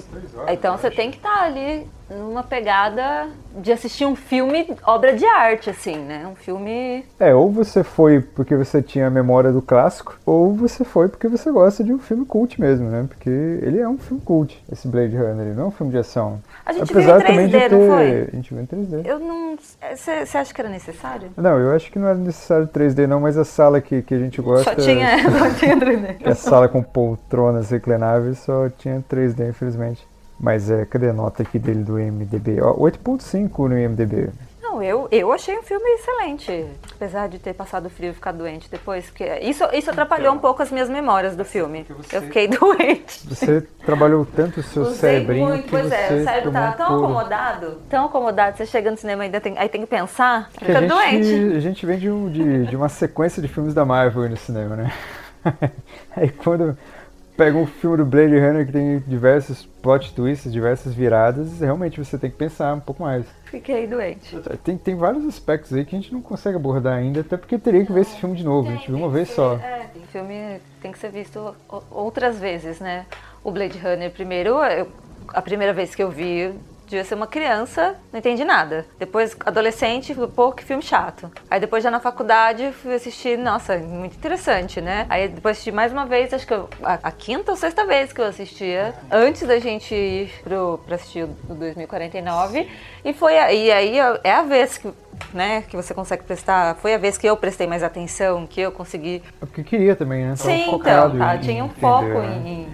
Então 0.50 0.78
você 0.78 0.92
tem 0.92 1.12
que 1.12 1.18
estar 1.18 1.44
ali 1.44 1.90
numa 2.10 2.44
pegada 2.44 3.28
de 3.56 3.72
assistir 3.72 4.06
um 4.06 4.16
filme 4.16 4.68
obra 4.84 5.16
de 5.16 5.26
arte, 5.26 5.70
assim, 5.70 5.98
né? 5.98 6.28
Um 6.28 6.36
filme. 6.36 7.06
É, 7.20 7.34
ou 7.34 7.52
você 7.52 7.84
foi 7.84 8.22
porque 8.22 8.56
você 8.56 8.82
tinha 8.82 9.08
a 9.08 9.10
memória 9.10 9.52
do 9.52 9.62
clássico, 9.62 10.18
ou 10.26 10.54
você 10.54 10.84
foi 10.84 11.08
porque 11.08 11.28
você 11.28 11.52
gosta 11.52 11.84
de 11.84 11.94
um 11.94 12.00
filme 12.00 12.26
cult 12.26 12.60
mesmo, 12.60 12.90
né? 12.90 13.06
Porque 13.08 13.30
ele 13.30 13.80
é 13.80 13.88
um 13.88 13.98
filme 13.98 14.22
cult, 14.24 14.64
esse 14.72 14.88
Blade 14.88 15.16
Runner, 15.16 15.48
ele 15.48 15.56
não 15.56 15.66
é 15.66 15.68
um 15.68 15.72
filme 15.72 15.92
de 15.92 15.98
ação. 15.98 16.42
A 16.66 16.74
gente 16.74 16.92
Apesar 16.92 17.18
viu 17.18 17.28
em 17.28 17.28
também 17.28 17.48
de 17.48 17.58
3D, 17.58 17.72
não 17.72 17.80
ter... 17.80 17.88
foi? 17.88 18.22
A 18.22 18.36
gente 18.36 18.54
viu 18.54 18.64
em 18.64 18.66
3D. 18.66 19.06
Eu 19.06 19.20
não. 19.20 19.58
Você 19.96 20.38
acha 20.38 20.54
que 20.54 20.62
era 20.62 20.70
necessário? 20.70 21.30
Não, 21.36 21.58
eu 21.60 21.76
acho 21.76 21.92
que 21.92 22.00
não 22.00 22.08
era 22.08 22.18
necessário 22.18 22.68
3D 22.68 23.08
não, 23.08 23.20
mas 23.20 23.38
a 23.38 23.46
sala 23.46 23.82
que, 23.82 24.02
que 24.02 24.14
a 24.14 24.20
gente 24.20 24.42
gosta... 24.42 24.70
Só 24.70 24.76
tinha, 24.76 25.18
só 25.30 25.50
tinha 25.56 25.76
3D. 25.76 26.18
que 26.18 26.28
é 26.28 26.32
a 26.32 26.36
sala 26.36 26.68
com 26.68 26.82
poltronas 26.84 27.72
reclináveis 27.72 28.40
só 28.40 28.70
tinha 28.70 29.04
3D, 29.10 29.50
infelizmente. 29.50 30.08
Mas 30.40 30.70
é, 30.70 30.86
cadê 30.86 31.10
a 31.10 31.14
nota 31.14 31.42
aqui 31.44 31.58
dele 31.58 31.84
do 31.84 32.00
IMDB? 32.00 32.62
Ó, 32.62 32.74
8.5 32.76 33.68
no 33.68 33.78
IMDB. 33.78 34.30
Não, 34.62 34.84
eu, 34.84 35.08
eu 35.12 35.32
achei 35.34 35.58
um 35.58 35.64
filme 35.64 35.84
excelente. 35.96 36.68
Apesar 36.94 37.28
de 37.28 37.40
ter 37.40 37.54
passado 37.54 37.90
frio 37.90 38.12
e 38.12 38.14
ficar 38.14 38.34
doente 38.34 38.70
depois. 38.70 39.06
Porque 39.08 39.24
isso, 39.40 39.64
isso 39.74 39.90
atrapalhou 39.90 40.32
um 40.34 40.38
pouco 40.38 40.62
as 40.62 40.70
minhas 40.72 40.88
memórias 40.90 41.36
do 41.36 41.44
filme. 41.44 41.86
Eu 42.12 42.22
fiquei 42.22 42.48
doente. 42.50 43.28
Você 43.28 43.62
trabalhou 43.84 44.26
tanto 44.26 44.60
o 44.60 44.64
seu 44.64 44.84
Usei 44.84 44.96
cerebrinho 44.96 45.48
muito, 45.48 45.64
que 45.64 45.70
pois 45.72 45.88
você 45.88 45.96
é, 45.96 46.14
o 46.14 46.24
cérebro 46.24 46.52
tava 46.52 46.76
tão 46.78 46.88
couro. 46.88 47.04
acomodado, 47.06 47.82
tão 47.90 48.06
acomodado, 48.06 48.58
você 48.58 48.66
chega 48.68 48.92
no 48.92 48.98
cinema 48.98 49.24
e 49.24 49.26
ainda 49.26 49.42
tem, 49.42 49.58
aí 49.58 49.70
tem 49.70 49.82
que 49.82 49.88
pensar, 49.88 50.50
Que 50.52 50.66
fica 50.66 50.78
a, 50.78 50.82
doente. 50.82 51.24
gente, 51.24 51.56
a 51.56 51.60
gente 51.60 51.86
vem 51.86 51.98
de, 51.98 52.10
um- 52.12 52.30
de, 52.30 52.66
de 52.68 52.76
uma 52.76 52.90
sequência 52.90 53.42
de 53.42 53.48
filmes 53.48 53.74
da 53.74 53.84
Marvel 53.86 54.30
no 54.30 54.38
cinema, 54.38 54.76
né? 54.76 54.94
aí 56.16 56.30
quando 56.30 56.78
pega 57.38 57.56
um 57.58 57.68
filme 57.68 57.98
do 57.98 58.06
Blade 58.06 58.38
Runner 58.38 58.66
que 58.66 58.72
tem 58.72 59.00
diversos 59.08 59.66
plot 59.82 60.14
twists, 60.14 60.52
diversas 60.52 60.94
viradas, 60.94 61.60
realmente 61.60 62.04
você 62.04 62.18
tem 62.18 62.30
que 62.32 62.36
pensar 62.36 62.74
um 62.74 62.80
pouco 62.80 63.04
mais. 63.04 63.26
Fiquei 63.46 63.86
doente. 63.88 64.36
Tem, 64.64 64.76
tem 64.78 64.96
vários 64.96 65.24
aspectos 65.26 65.72
aí 65.74 65.86
que 65.86 65.96
a 65.96 66.00
gente 66.00 66.12
não 66.12 66.22
consegue 66.22 66.58
abordar 66.58 66.96
ainda, 66.98 67.22
até 67.22 67.38
porque 67.38 67.58
teria 67.58 67.86
que 67.86 67.94
ver 67.94 68.02
esse 68.02 68.18
filme 68.20 68.36
de 68.36 68.44
novo. 68.44 68.70
A 68.70 68.74
gente 68.74 68.88
viu 68.88 68.98
uma 68.98 69.10
vez 69.10 69.30
só. 69.30 69.54
É, 69.56 69.86
tem 69.94 70.02
filme 70.12 70.60
tem 70.82 70.92
que 70.92 70.98
ser 71.00 71.12
visto 71.12 71.56
outras 71.92 72.40
vezes, 72.40 72.80
né? 72.80 73.06
O 73.44 73.52
Blade 73.52 73.78
Runner, 73.78 74.12
primeiro, 74.12 74.50
eu- 74.64 74.88
a 75.30 75.42
primeira 75.42 75.74
vez 75.74 75.94
que 75.94 76.02
eu 76.04 76.10
vi, 76.10 76.54
devia 76.88 77.04
ser 77.04 77.16
uma 77.16 77.28
criança, 77.28 77.96
não 78.12 78.20
entendi 78.20 78.44
nada. 78.46 78.86
Depois, 78.98 79.36
adolescente, 79.46 80.14
falei, 80.14 80.30
pô, 80.34 80.52
que 80.52 80.64
filme 80.64 80.82
chato. 80.82 81.30
Aí 81.52 81.60
depois, 81.60 81.84
já 81.84 81.92
na 81.92 82.00
faculdade, 82.00 82.72
fui 82.72 82.94
assistir, 82.96 83.38
nossa, 83.38 83.78
muito 83.78 84.16
interessante, 84.16 84.80
né? 84.82 85.06
Aí 85.10 85.28
depois 85.28 85.58
assisti 85.58 85.72
mais 85.72 85.92
uma 85.92 86.06
vez, 86.06 86.34
acho 86.34 86.48
que 86.48 86.54
eu- 86.54 86.70
a, 86.82 86.94
a 87.04 87.12
quinta 87.12 87.52
ou 87.52 87.58
sexta 87.58 87.86
vez 87.86 88.12
que 88.14 88.22
eu 88.22 88.26
assistia, 88.26 88.94
antes 89.12 89.44
da 89.46 89.60
gente 89.60 89.94
ir 89.94 90.32
pro, 90.44 90.80
pra 90.86 90.96
assistir 90.96 91.24
o, 91.26 91.36
o 91.50 91.56
2049. 91.56 92.68
E 93.04 93.14
foi 93.14 93.38
a- 93.38 93.52
e 93.54 93.72
aí 93.72 93.98
é 94.24 94.32
a 94.34 94.42
vez 94.44 94.78
que. 94.78 94.92
Né, 95.34 95.64
que 95.68 95.76
você 95.76 95.96
consegue 95.96 96.22
prestar. 96.24 96.76
Foi 96.76 96.94
a 96.94 96.98
vez 97.00 97.18
que 97.18 97.26
eu 97.28 97.36
prestei 97.36 97.66
mais 97.66 97.82
atenção, 97.82 98.46
que 98.46 98.62
eu 98.62 98.72
consegui 98.72 99.24
É 99.42 99.46
porque 99.48 99.64
queria 99.64 99.96
também, 99.96 100.24
né? 100.24 100.36
Tava 100.38 100.50
Sim, 100.52 100.76
então, 100.76 101.18
tá, 101.18 101.36
em 101.36 101.40
tinha 101.40 101.64
um 101.64 101.66
entender, 101.66 101.82
foco 101.82 102.20
né? 102.20 102.44
em, 102.46 102.62
em- 102.62 102.70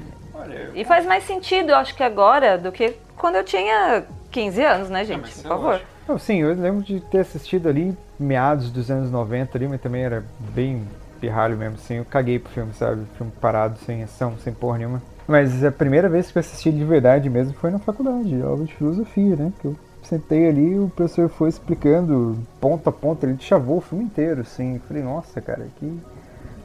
E 0.75 0.83
faz 0.83 1.05
mais 1.05 1.23
sentido, 1.23 1.69
eu 1.69 1.77
acho 1.77 1.95
que 1.95 2.03
agora, 2.03 2.57
do 2.57 2.69
que 2.69 2.97
quando 3.23 3.35
eu 3.35 3.43
tinha 3.45 4.03
15 4.31 4.61
anos, 4.61 4.89
né, 4.89 5.05
gente? 5.05 5.33
Por 5.35 5.47
favor. 5.47 5.81
Não, 6.05 6.19
sim, 6.19 6.41
eu 6.41 6.53
lembro 6.53 6.83
de 6.83 6.99
ter 6.99 7.19
assistido 7.19 7.69
ali 7.69 7.97
meados 8.19 8.69
dos 8.69 8.91
anos 8.91 9.09
90 9.09 9.57
ali, 9.57 9.65
mas 9.65 9.79
também 9.79 10.03
era 10.03 10.25
bem 10.53 10.85
pirralho 11.21 11.55
mesmo, 11.55 11.75
assim. 11.75 11.93
Eu 11.95 12.03
caguei 12.03 12.37
pro 12.37 12.51
filme, 12.51 12.73
sabe? 12.73 13.05
Filme 13.17 13.31
parado, 13.39 13.79
sem 13.85 14.03
ação, 14.03 14.37
sem 14.39 14.51
porra 14.51 14.79
nenhuma. 14.79 15.01
Mas 15.25 15.63
a 15.63 15.71
primeira 15.71 16.09
vez 16.09 16.29
que 16.29 16.37
eu 16.37 16.41
assisti 16.41 16.69
de 16.69 16.83
verdade 16.83 17.29
mesmo 17.29 17.53
foi 17.53 17.71
na 17.71 17.79
faculdade, 17.79 18.41
aula 18.41 18.65
de 18.65 18.75
filosofia, 18.75 19.37
né? 19.37 19.53
Que 19.61 19.69
eu 19.69 19.75
sentei 20.03 20.49
ali 20.49 20.73
e 20.73 20.79
o 20.79 20.91
professor 20.93 21.29
foi 21.29 21.47
explicando 21.47 22.37
ponto 22.59 22.89
a 22.89 22.91
ponto, 22.91 23.25
ele 23.25 23.37
chavou 23.39 23.77
o 23.77 23.81
filme 23.81 24.03
inteiro, 24.03 24.41
assim. 24.41 24.75
Eu 24.75 24.81
falei, 24.81 25.01
nossa, 25.01 25.39
cara, 25.39 25.65
que. 25.79 25.97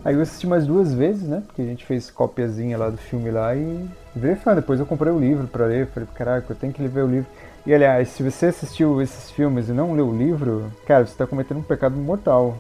Aí 0.05 0.15
eu 0.15 0.23
assisti 0.23 0.47
mais 0.47 0.67
duas 0.67 0.95
vezes, 0.95 1.29
né? 1.29 1.43
Porque 1.47 1.63
a 1.63 1.67
gente 1.67 1.85
fez 1.85 2.11
copiazinha 2.11 2.79
lá 2.79 2.89
do 2.89 2.97
filme 2.97 3.31
lá 3.31 3.55
e 3.55 3.89
virei 4.15 4.37
fã. 4.37 4.55
Depois 4.55 4.81
eu 4.81 4.87
comprei 4.87 5.13
o 5.13 5.19
livro 5.19 5.47
pra 5.47 5.67
ler. 5.67 5.87
Falei, 5.89 6.09
caraca, 6.15 6.53
eu 6.53 6.57
tenho 6.57 6.73
que 6.73 6.83
ler 6.83 7.03
o 7.03 7.07
livro. 7.07 7.27
E 7.67 7.75
aliás, 7.75 8.09
se 8.09 8.23
você 8.23 8.47
assistiu 8.47 9.03
esses 9.03 9.31
filmes 9.31 9.69
e 9.69 9.73
não 9.73 9.95
leu 9.95 10.09
o 10.09 10.17
livro, 10.17 10.73
cara, 10.87 11.05
você 11.05 11.15
tá 11.15 11.27
cometendo 11.27 11.59
um 11.59 11.63
pecado 11.63 11.97
mortal. 11.97 12.57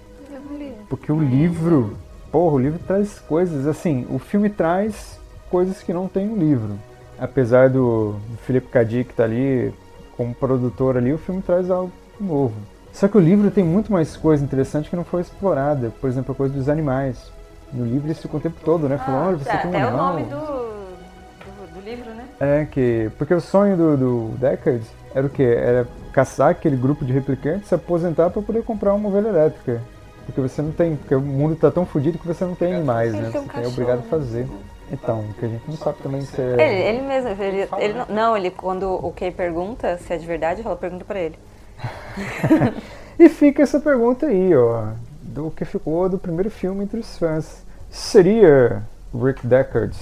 Porque 0.88 1.12
o 1.12 1.20
livro, 1.20 1.96
porra, 2.31 2.57
o 2.57 2.59
livro 2.59 2.79
traz 2.87 3.18
coisas, 3.20 3.66
assim, 3.66 4.07
o 4.11 4.18
filme 4.18 4.51
traz 4.51 5.18
coisas 5.51 5.83
que 5.83 5.92
não 5.92 6.09
tem 6.09 6.27
no 6.27 6.37
livro. 6.37 6.79
Apesar 7.18 7.68
do, 7.68 8.16
Felipe 8.44 8.68
Cadic 8.68 9.11
que 9.11 9.14
tá 9.14 9.24
ali 9.24 9.72
como 10.16 10.35
produtor 10.35 10.96
ali, 10.96 11.12
o 11.12 11.18
filme 11.18 11.42
traz 11.42 11.70
algo 11.70 11.92
novo. 12.20 12.55
Só 12.92 13.07
que 13.07 13.16
o 13.16 13.20
livro 13.20 13.51
tem 13.51 13.62
muito 13.64 13.92
mais 13.92 14.16
coisa 14.16 14.42
interessante 14.44 14.90
que 14.90 14.96
não 14.96 15.05
foi 15.05 15.20
explorada. 15.22 15.92
Por 16.01 16.09
exemplo, 16.09 16.33
a 16.33 16.35
coisa 16.35 16.55
dos 16.55 16.68
animais. 16.68 17.31
No 17.72 17.85
livro 17.85 18.07
eles 18.07 18.18
ficam 18.20 18.38
o 18.38 18.42
tempo 18.42 18.57
todo, 18.64 18.88
né? 18.88 18.98
Falando, 18.98 19.29
olha, 19.29 19.37
você 19.38 19.51
é, 19.51 19.57
tem 19.59 19.66
um 19.70 19.74
até 19.74 19.83
animal. 19.83 20.05
o 20.05 20.12
nome 20.12 20.24
do, 20.24 20.37
do, 20.37 21.74
do 21.74 21.81
livro, 21.81 22.11
né? 22.11 22.24
É, 22.40 22.64
que. 22.70 23.11
Porque 23.18 23.35
o 23.35 23.40
sonho 23.40 23.77
do, 23.77 23.96
do 23.96 24.29
Deckard 24.38 24.85
era 25.14 25.27
o 25.27 25.31
quê? 25.31 25.42
Era 25.42 25.87
caçar 26.12 26.51
aquele 26.51 26.77
grupo 26.77 27.05
de 27.05 27.12
replicantes, 27.12 27.68
se 27.68 27.74
aposentar 27.74 28.31
pra 28.31 28.40
poder 28.42 28.64
comprar 28.64 28.94
uma 28.94 29.09
ovelha 29.09 29.29
elétrica. 29.29 29.81
Porque 30.24 30.40
você 30.40 30.62
não 30.62 30.72
tem. 30.72 30.96
Porque 30.96 31.14
o 31.14 31.20
mundo 31.20 31.57
tá 31.57 31.70
tão 31.70 31.87
fodido 31.87 32.18
que 32.18 32.27
você 32.27 32.44
não 32.44 32.55
tem 32.55 32.74
animais, 32.74 33.12
Ele 33.14 33.22
né? 33.22 33.31
tem 33.31 33.40
um 33.40 33.44
Você 33.44 33.51
é 33.51 33.53
cachorro, 33.53 33.72
obrigado 33.72 33.98
a 33.98 34.03
né? 34.03 34.07
fazer. 34.11 34.48
Então, 34.90 35.22
que 35.38 35.44
a 35.44 35.48
gente 35.48 35.62
não 35.68 35.77
sabe 35.77 35.98
também 36.03 36.22
se 36.22 36.40
é. 36.40 36.55
Ele, 36.55 36.98
ele 36.98 37.07
mesmo, 37.07 37.29
ele, 37.42 37.68
ele 37.79 37.94
não, 37.94 38.07
não, 38.09 38.37
ele 38.37 38.51
quando 38.51 38.88
o 38.90 39.12
Kay 39.12 39.31
pergunta 39.31 39.98
se 39.98 40.12
é 40.12 40.16
de 40.16 40.27
verdade, 40.27 40.62
fala, 40.62 40.77
pergunta 40.77 41.05
pra 41.05 41.20
ele. 41.20 41.38
E 43.19 43.29
fica 43.29 43.62
essa 43.64 43.81
pergunta 43.81 44.27
aí, 44.27 44.55
ó. 44.55 44.93
Do 45.23 45.51
que 45.51 45.64
ficou 45.64 46.09
do 46.09 46.19
primeiro 46.19 46.51
filme 46.51 46.85
entre 46.85 47.01
os 47.01 47.19
fãs. 47.19 47.64
Seria 47.91 48.83
Rick 49.12 49.45
Deckard 49.47 49.97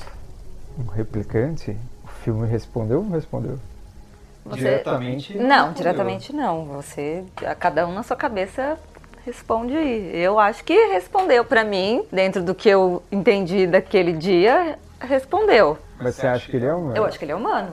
um 0.78 0.84
replicante? 0.90 1.74
O 2.04 2.08
filme 2.08 2.46
respondeu 2.46 2.98
ou 2.98 3.04
não 3.04 3.12
respondeu? 3.12 3.58
Você- 4.44 4.58
Diretamente. 4.60 5.34
Não, 5.36 5.46
respondeu. 5.48 5.72
diretamente 5.74 6.32
não. 6.36 6.64
Você, 6.66 7.24
a 7.44 7.54
cada 7.54 7.86
um 7.86 7.94
na 7.94 8.02
sua 8.02 8.16
cabeça 8.16 8.78
responde 9.24 9.74
aí. 9.74 10.10
Eu 10.14 10.38
acho 10.38 10.62
que 10.62 10.74
respondeu 10.88 11.42
pra 11.44 11.64
mim, 11.64 12.04
dentro 12.12 12.42
do 12.42 12.54
que 12.54 12.68
eu 12.68 13.02
entendi 13.10 13.66
daquele 13.66 14.12
dia, 14.12 14.78
respondeu. 15.00 15.78
Mas 15.98 16.16
você 16.16 16.26
acha 16.26 16.50
que 16.50 16.56
ele 16.56 16.66
é 16.66 16.74
humano? 16.74 16.96
Eu 16.96 17.04
acho 17.06 17.18
que 17.18 17.24
ele 17.24 17.32
é 17.32 17.36
humano. 17.36 17.70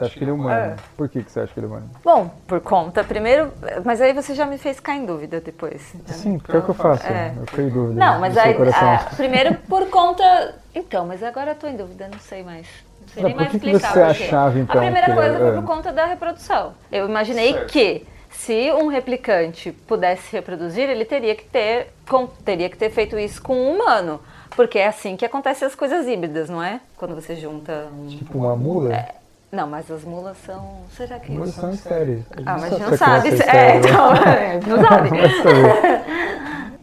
Você 0.00 0.04
acha 0.06 0.18
que 0.18 0.24
ele 0.24 0.30
é 0.30 0.34
humano? 0.34 0.50
É. 0.54 0.76
Por 0.96 1.08
que, 1.08 1.22
que 1.22 1.30
você 1.30 1.40
acha 1.40 1.52
que 1.52 1.60
ele 1.60 1.66
é 1.66 1.68
humano? 1.68 1.90
Bom, 2.04 2.30
por 2.46 2.60
conta, 2.60 3.04
primeiro, 3.04 3.52
mas 3.84 4.00
aí 4.00 4.12
você 4.12 4.34
já 4.34 4.46
me 4.46 4.58
fez 4.58 4.76
ficar 4.76 4.94
em 4.96 5.04
dúvida 5.04 5.40
depois. 5.40 5.92
Sim, 6.06 6.38
porque 6.38 6.56
é 6.56 6.60
o 6.60 6.62
que 6.62 6.70
eu 6.70 6.74
faço. 6.74 7.06
É. 7.06 7.32
Eu 7.36 7.46
fiquei 7.46 7.64
em 7.66 7.68
dúvida. 7.68 8.00
Não, 8.00 8.18
mas 8.20 8.32
do 8.32 8.40
seu 8.40 8.42
aí, 8.48 8.54
coração. 8.54 8.88
ah, 8.92 9.10
primeiro 9.16 9.54
por 9.68 9.86
conta. 9.88 10.54
Então, 10.74 11.06
mas 11.06 11.22
agora 11.22 11.50
eu 11.52 11.54
tô 11.54 11.66
em 11.66 11.76
dúvida, 11.76 12.08
não 12.10 12.18
sei 12.18 12.42
mais. 12.42 12.66
Não 13.02 13.08
sei 13.14 13.22
nem 13.24 13.34
mais 13.34 13.50
que 13.50 13.58
que 13.58 13.66
explicar. 13.70 13.92
você 13.92 14.00
por 14.04 14.16
quê. 14.16 14.24
achava, 14.24 14.58
então, 14.58 14.76
A 14.80 14.84
primeira 14.84 15.06
que 15.08 15.14
coisa 15.14 15.38
foi 15.38 15.48
ah. 15.50 15.52
por 15.52 15.64
conta 15.64 15.92
da 15.92 16.06
reprodução. 16.06 16.72
Eu 16.90 17.06
imaginei 17.08 17.52
Certo. 17.52 17.72
que 17.72 18.06
se 18.30 18.72
um 18.72 18.86
replicante 18.88 19.72
pudesse 19.72 20.30
reproduzir, 20.32 20.88
ele 20.88 21.04
teria 21.04 21.34
que 21.34 21.44
ter, 21.44 21.88
com- 22.08 22.26
teria 22.44 22.70
que 22.70 22.76
ter 22.78 22.88
feito 22.90 23.18
isso 23.18 23.42
com 23.42 23.54
um 23.54 23.74
humano. 23.74 24.20
Porque 24.56 24.78
é 24.78 24.86
assim 24.88 25.16
que 25.16 25.24
acontecem 25.24 25.66
as 25.66 25.74
coisas 25.74 26.06
híbridas, 26.06 26.48
não 26.50 26.62
é? 26.62 26.80
Quando 26.96 27.14
você 27.14 27.34
junta 27.36 27.86
um. 27.96 28.06
Tipo 28.08 28.38
uma 28.38 28.56
mula? 28.56 28.92
Não, 29.52 29.66
mas 29.66 29.90
as 29.90 30.04
mulas 30.04 30.36
são. 30.46 30.84
Será 30.96 31.18
que. 31.18 31.32
Mulas 31.32 31.50
são 31.54 31.70
estéreis. 31.72 32.22
Ah, 32.46 32.52
mas 32.58 32.64
a 32.64 32.68
gente 32.70 32.84
se 32.84 32.90
não 32.90 32.96
sabe. 32.96 33.28
É, 33.28 33.76
então, 33.76 34.76
não 34.76 34.88
sabe. 34.88 35.10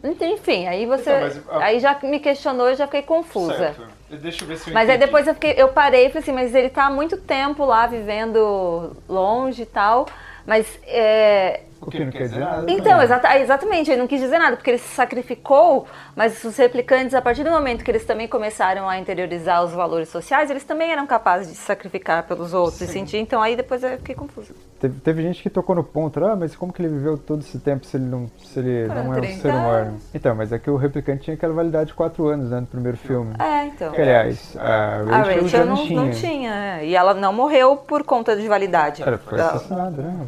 Então, 0.03 0.27
Enfim, 0.27 0.67
aí 0.67 0.85
você. 0.85 1.09
Então, 1.09 1.21
mas 1.21 1.49
a- 1.49 1.63
Aí 1.65 1.79
já 1.79 1.97
me 2.03 2.19
questionou 2.19 2.69
e 2.69 2.75
já 2.75 2.85
fiquei 2.85 3.01
confusa. 3.01 3.75
Deixa 4.09 4.43
eu 4.43 4.47
ver 4.47 4.57
se 4.57 4.69
eu 4.69 4.73
Mas 4.73 4.89
aí 4.89 4.97
depois 4.97 5.27
eu, 5.27 5.33
fiquei, 5.33 5.53
eu 5.57 5.69
parei 5.69 6.05
e 6.05 6.09
falei 6.09 6.21
assim, 6.21 6.31
mas 6.33 6.53
ele 6.55 6.69
tá 6.69 6.85
há 6.85 6.89
muito 6.89 7.17
tempo 7.17 7.65
lá 7.65 7.87
vivendo 7.87 8.95
longe 9.09 9.63
e 9.63 9.65
tal. 9.65 10.05
Mas 10.45 10.79
é, 10.85 11.61
O 11.81 11.89
que 11.91 12.03
não 12.03 12.11
quer 12.11 12.23
dizer 12.23 12.39
nada. 12.39 12.71
Então, 12.71 13.01
exata- 13.01 13.37
exatamente, 13.39 13.91
ele 13.91 13.99
não 13.99 14.07
quis 14.07 14.19
dizer 14.21 14.37
nada, 14.39 14.55
porque 14.55 14.71
ele 14.71 14.77
se 14.77 14.93
sacrificou, 14.95 15.85
mas 16.15 16.43
os 16.43 16.57
replicantes, 16.57 17.13
a 17.13 17.21
partir 17.21 17.43
do 17.43 17.51
momento 17.51 17.83
que 17.83 17.91
eles 17.91 18.05
também 18.05 18.27
começaram 18.27 18.87
a 18.89 18.97
interiorizar 18.97 19.63
os 19.63 19.71
valores 19.71 20.09
sociais, 20.09 20.49
eles 20.49 20.63
também 20.63 20.91
eram 20.91 21.05
capazes 21.05 21.47
de 21.49 21.55
se 21.55 21.63
sacrificar 21.63 22.23
pelos 22.23 22.53
outros 22.53 22.81
e 22.81 22.87
sentir. 22.87 23.17
Então 23.17 23.41
aí 23.41 23.55
depois 23.55 23.83
eu 23.83 23.97
fiquei 23.97 24.15
confusa. 24.15 24.53
Teve, 24.79 24.99
teve 24.99 25.21
gente 25.23 25.41
que 25.41 25.49
tocou 25.49 25.75
no 25.75 25.83
ponto, 25.83 26.23
ah, 26.23 26.35
mas 26.35 26.55
como 26.55 26.71
que 26.71 26.81
ele 26.81 26.89
viveu 26.89 27.17
todo 27.17 27.41
esse 27.41 27.57
tempo 27.59 27.85
se 27.85 27.97
ele 27.97 28.05
não, 28.05 28.29
se 28.37 28.59
ele 28.59 28.87
Foram 28.87 29.03
não 29.03 29.13
é 29.13 29.17
um 29.17 29.21
30 29.21 29.41
ser 29.41 29.49
humano? 29.53 29.99
Então, 30.13 30.35
mas 30.35 30.51
é 30.51 30.59
que 30.59 30.69
o 30.69 30.75
replicante 30.75 31.23
tinha 31.23 31.33
aquela 31.35 31.53
validade 31.53 31.87
de 31.87 31.93
4 31.95 32.27
anos, 32.27 32.51
né, 32.51 32.59
no 32.59 32.67
primeiro 32.67 32.97
filme. 32.97 33.33
É, 33.39 33.65
então. 33.65 33.91
Que, 33.91 34.01
aliás, 34.01 34.55
a 34.59 34.97
Rachel, 34.97 35.13
A 35.13 35.17
Rachel 35.17 35.47
já 35.47 35.65
não, 35.65 35.75
não 35.75 35.85
tinha. 35.85 36.01
não 36.01 36.11
tinha, 36.11 36.51
é. 36.79 36.85
e 36.85 36.95
ela 36.95 37.13
não 37.15 37.33
morreu 37.33 37.75
por 37.75 38.03
conta 38.03 38.35
de 38.35 38.47
validade. 38.47 39.01
Era, 39.01 39.17
foi 39.17 39.39
assassinada, 39.39 40.01
né? 40.01 40.27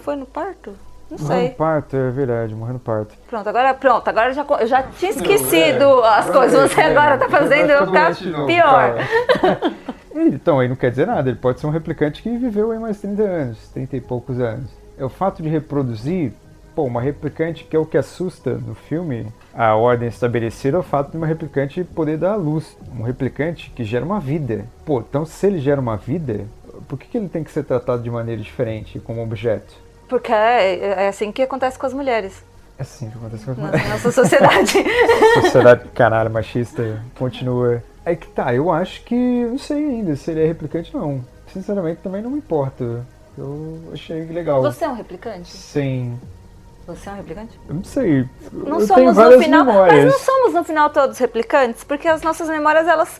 Não, 0.00 0.04
não 0.04 0.04
foi 0.04 0.16
no 0.16 0.26
parto? 0.26 0.72
Não 1.10 1.18
Morreu 1.18 1.38
sei. 1.38 1.48
no 1.48 1.54
parto, 1.54 1.96
é 1.96 2.10
verdade, 2.10 2.54
morreu 2.54 2.74
no 2.74 2.80
parto. 2.80 3.14
Pronto, 3.28 3.48
agora 3.48 3.74
pronto, 3.74 4.06
agora 4.08 4.30
eu 4.30 4.32
já, 4.32 4.46
eu 4.60 4.66
já 4.66 4.82
tinha 4.84 5.10
esquecido 5.10 6.04
as 6.04 6.30
coisas. 6.30 6.70
Você 6.70 6.80
agora 6.80 7.18
tá 7.18 7.28
fazendo 7.28 7.70
eu 7.70 7.86
ficar 7.86 8.14
pior. 8.46 8.94
Então, 10.12 10.58
aí 10.58 10.68
não 10.68 10.76
quer 10.76 10.90
dizer 10.90 11.06
nada, 11.06 11.28
ele 11.30 11.38
pode 11.38 11.60
ser 11.60 11.66
um 11.66 11.70
replicante 11.70 12.22
que 12.22 12.36
viveu 12.36 12.72
aí 12.72 12.78
mais 12.78 13.00
30 13.00 13.22
anos, 13.22 13.68
30 13.68 13.96
e 13.96 14.00
poucos 14.00 14.40
anos. 14.40 14.70
É 14.98 15.04
o 15.04 15.08
fato 15.08 15.42
de 15.42 15.48
reproduzir, 15.48 16.32
pô, 16.74 16.82
uma 16.84 17.00
replicante 17.00 17.64
que 17.64 17.76
é 17.76 17.78
o 17.78 17.86
que 17.86 17.96
assusta 17.96 18.54
no 18.54 18.74
filme, 18.74 19.26
a 19.54 19.74
ordem 19.76 20.08
estabelecida 20.08 20.76
é 20.76 20.80
o 20.80 20.82
fato 20.82 21.12
de 21.12 21.16
uma 21.16 21.26
replicante 21.26 21.84
poder 21.84 22.18
dar 22.18 22.32
à 22.32 22.36
luz. 22.36 22.76
Um 22.96 23.02
replicante 23.02 23.70
que 23.74 23.84
gera 23.84 24.04
uma 24.04 24.20
vida. 24.20 24.64
Pô, 24.84 25.00
então 25.00 25.24
se 25.24 25.46
ele 25.46 25.58
gera 25.58 25.80
uma 25.80 25.96
vida, 25.96 26.44
por 26.88 26.98
que, 26.98 27.06
que 27.06 27.16
ele 27.16 27.28
tem 27.28 27.44
que 27.44 27.50
ser 27.50 27.62
tratado 27.64 28.02
de 28.02 28.10
maneira 28.10 28.42
diferente, 28.42 28.98
como 28.98 29.22
objeto? 29.22 29.74
Porque 30.10 30.32
é, 30.32 31.04
é 31.04 31.08
assim 31.08 31.32
que 31.32 31.40
acontece 31.40 31.78
com 31.78 31.86
as 31.86 31.94
mulheres 31.94 32.42
É 32.76 32.82
assim 32.82 33.08
que 33.08 33.16
acontece 33.16 33.44
com 33.44 33.52
as 33.52 33.56
na 33.58 33.66
mulheres. 33.68 33.88
nossa 33.88 34.12
sociedade. 34.12 34.72
sociedade 35.40 35.88
canalha 35.94 36.28
machista 36.28 37.02
continua. 37.16 37.82
É 38.04 38.16
que 38.16 38.26
tá, 38.26 38.52
eu 38.52 38.70
acho 38.72 39.02
que. 39.04 39.14
Não 39.14 39.58
sei 39.58 39.78
ainda 39.78 40.16
se 40.16 40.30
ele 40.32 40.42
é 40.42 40.46
replicante 40.46 40.92
não. 40.92 41.24
Sinceramente 41.52 42.00
também 42.02 42.20
não 42.20 42.30
me 42.30 42.38
importa. 42.38 43.06
Eu 43.38 43.78
achei 43.92 44.24
legal. 44.26 44.60
Você 44.62 44.84
é 44.84 44.88
um 44.88 44.94
replicante? 44.94 45.48
Sim. 45.48 46.18
Você 46.86 47.08
é 47.08 47.12
um 47.12 47.16
replicante? 47.16 47.60
Eu 47.68 47.74
não 47.74 47.84
sei. 47.84 48.28
Não 48.52 48.80
eu 48.80 48.86
somos 48.86 49.16
no 49.16 49.38
final, 49.40 49.64
memórias. 49.64 50.04
mas 50.04 50.12
não 50.12 50.18
somos 50.18 50.54
no 50.54 50.64
final 50.64 50.90
todos 50.90 51.18
replicantes, 51.18 51.84
porque 51.84 52.08
as 52.08 52.22
nossas 52.22 52.48
memórias 52.48 52.88
elas 52.88 53.18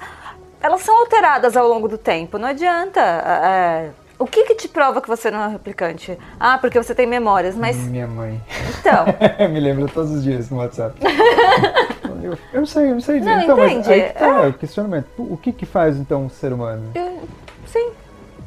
elas 0.60 0.82
são 0.82 0.98
alteradas 1.00 1.56
ao 1.56 1.68
longo 1.68 1.88
do 1.88 1.96
tempo. 1.96 2.36
Não 2.36 2.48
adianta. 2.48 3.00
é, 3.00 3.90
o 4.20 4.26
que 4.26 4.44
que 4.44 4.54
te 4.54 4.68
prova 4.68 5.00
que 5.00 5.08
você 5.08 5.30
não 5.30 5.42
é 5.42 5.46
um 5.48 5.50
replicante? 5.50 6.16
Ah, 6.38 6.58
porque 6.58 6.80
você 6.80 6.94
tem 6.94 7.06
memórias, 7.06 7.56
mas 7.56 7.76
Minha 7.76 8.06
mãe. 8.06 8.40
então, 8.78 9.04
me 9.50 9.58
lembra 9.58 9.88
todos 9.88 10.10
os 10.12 10.22
dias 10.22 10.50
no 10.50 10.58
WhatsApp. 10.58 10.96
Eu, 12.22 12.36
eu 12.52 12.60
não 12.60 12.66
sei, 12.66 12.84
eu 12.90 12.92
não 12.92 13.00
sei 13.00 13.18
dizer. 13.20 13.30
Não, 13.30 13.40
então, 13.42 13.56
mas 13.56 13.72
entende? 13.72 13.92
aí 13.94 14.02
que 14.10 14.18
tá 14.18 14.42
o 14.48 14.52
questionamento. 14.52 15.06
O 15.16 15.38
que 15.38 15.52
que 15.54 15.64
faz, 15.64 15.96
então, 15.96 16.24
um 16.24 16.28
ser 16.28 16.52
humano? 16.52 16.90
Eu- 16.94 17.22
sim. 17.66 17.92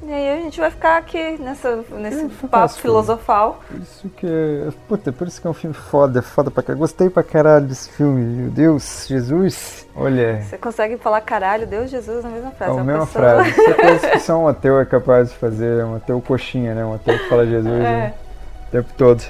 E 0.05 0.11
aí 0.11 0.29
a 0.39 0.41
gente 0.41 0.59
vai 0.59 0.69
ficar 0.69 0.97
aqui 0.97 1.37
nessa, 1.39 1.83
nesse 1.91 2.25
É, 2.25 2.47
papo 2.49 2.73
filosofal. 2.73 3.61
Por 3.69 3.79
isso 3.79 4.09
que 4.09 4.27
é. 4.27 4.69
Puta, 4.87 5.11
por 5.13 5.27
isso 5.27 5.39
que 5.41 5.47
é 5.47 5.49
um 5.49 5.53
filme 5.53 5.73
foda, 5.73 6.21
foda 6.21 6.51
pra 6.51 6.61
caralho. 6.61 6.79
Gostei 6.79 7.09
pra 7.09 7.23
caralho 7.23 7.65
desse 7.65 7.89
filme. 7.89 8.21
Meu 8.21 8.49
Deus, 8.51 9.05
Jesus. 9.07 9.87
Olha. 9.95 10.41
Você 10.43 10.57
consegue 10.57 10.97
falar 10.97 11.21
caralho, 11.21 11.65
Deus, 11.65 11.89
Jesus 11.89 12.23
na 12.23 12.29
mesma 12.29 12.49
É 12.49 12.51
frase. 12.55 12.71
a 12.71 12.75
Uma 12.75 12.83
mesma 12.83 13.05
pessoa- 13.07 13.23
frase. 13.23 13.49
Isso 13.49 13.61
é 13.61 13.73
coisa 13.73 14.09
que 14.09 14.19
só 14.19 14.37
um 14.37 14.47
ateu 14.47 14.79
é 14.79 14.85
capaz 14.85 15.29
de 15.29 15.35
fazer. 15.37 15.85
Um 15.85 15.95
ateu 15.95 16.19
coxinha, 16.21 16.75
né? 16.75 16.83
Um 16.85 16.95
ateu 16.95 17.17
que 17.17 17.29
fala 17.29 17.45
Jesus 17.45 17.73
É. 17.79 17.79
né? 17.79 18.13
o 18.67 18.71
tempo 18.71 18.89
todo. 18.97 19.23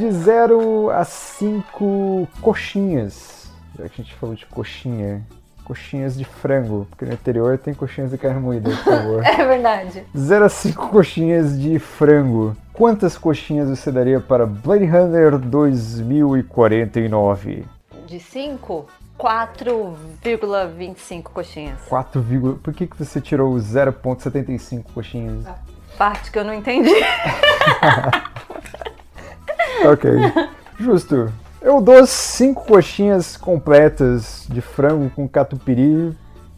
De 0.00 0.10
0 0.10 0.88
a 0.90 1.04
5 1.04 2.26
coxinhas. 2.40 3.50
Já 3.78 3.86
que 3.86 4.00
a 4.00 4.04
gente 4.04 4.14
falou 4.14 4.34
de 4.34 4.46
coxinha. 4.46 5.20
Coxinhas 5.62 6.16
de 6.16 6.24
frango. 6.24 6.86
Porque 6.88 7.04
no 7.04 7.12
interior 7.12 7.58
tem 7.58 7.74
coxinhas 7.74 8.10
de 8.10 8.16
carne 8.16 8.40
moída, 8.40 8.70
por 8.70 8.78
favor. 8.82 9.22
É 9.28 9.44
verdade. 9.44 10.02
0 10.16 10.44
a 10.46 10.48
5 10.48 10.88
coxinhas 10.88 11.60
de 11.60 11.78
frango. 11.78 12.56
Quantas 12.72 13.18
coxinhas 13.18 13.68
você 13.68 13.92
daria 13.92 14.20
para 14.20 14.46
Blade 14.46 14.86
Runner 14.86 15.36
2049? 15.38 17.66
De 18.06 18.18
5, 18.18 18.86
4,25 19.18 21.22
coxinhas. 21.24 21.78
4, 21.90 22.22
vírgula- 22.22 22.54
por 22.62 22.72
que, 22.72 22.86
que 22.86 22.96
você 22.96 23.20
tirou 23.20 23.54
0,75 23.56 24.82
coxinhas? 24.94 25.44
Parte 25.98 26.30
que 26.32 26.38
eu 26.38 26.44
não 26.44 26.54
entendi. 26.54 26.88
Ok. 29.92 30.10
Justo. 30.78 31.32
Eu 31.60 31.80
dou 31.80 32.06
5 32.06 32.64
coxinhas 32.64 33.36
completas 33.36 34.46
de 34.48 34.60
frango 34.60 35.10
com 35.10 35.28
catupiry. 35.28 36.16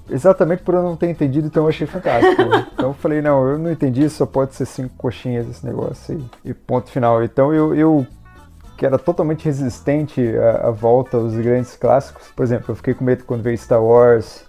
Exatamente 0.09 0.63
por 0.63 0.75
eu 0.75 0.83
não 0.83 0.97
ter 0.97 1.09
entendido, 1.09 1.47
então 1.47 1.65
eu 1.65 1.69
achei 1.69 1.87
fantástico. 1.87 2.43
Então 2.83 2.91
eu 2.91 2.95
falei, 2.95 3.23
não, 3.23 3.49
eu 3.49 3.59
não 3.59 3.71
entendi, 3.71 4.11
só 4.11 4.27
pode 4.27 4.57
ser 4.57 4.67
cinco 4.67 4.93
coxinhas 4.97 5.49
esse 5.49 5.65
negócio 5.65 6.17
aí. 6.17 6.25
E 6.45 6.53
ponto 6.53 6.91
final. 6.91 7.23
Então 7.23 7.55
eu, 7.55 7.73
eu 7.77 8.05
que 8.77 8.85
era 8.85 8.99
totalmente 8.99 9.45
resistente 9.45 10.21
à, 10.37 10.67
à 10.67 10.71
volta 10.73 11.17
aos 11.17 11.35
grandes 11.35 11.77
clássicos. 11.77 12.29
Por 12.35 12.43
exemplo, 12.43 12.73
eu 12.73 12.75
fiquei 12.75 12.93
com 12.95 13.05
medo 13.05 13.23
quando 13.25 13.41
veio 13.43 13.57
Star 13.57 13.81
Wars. 13.81 14.45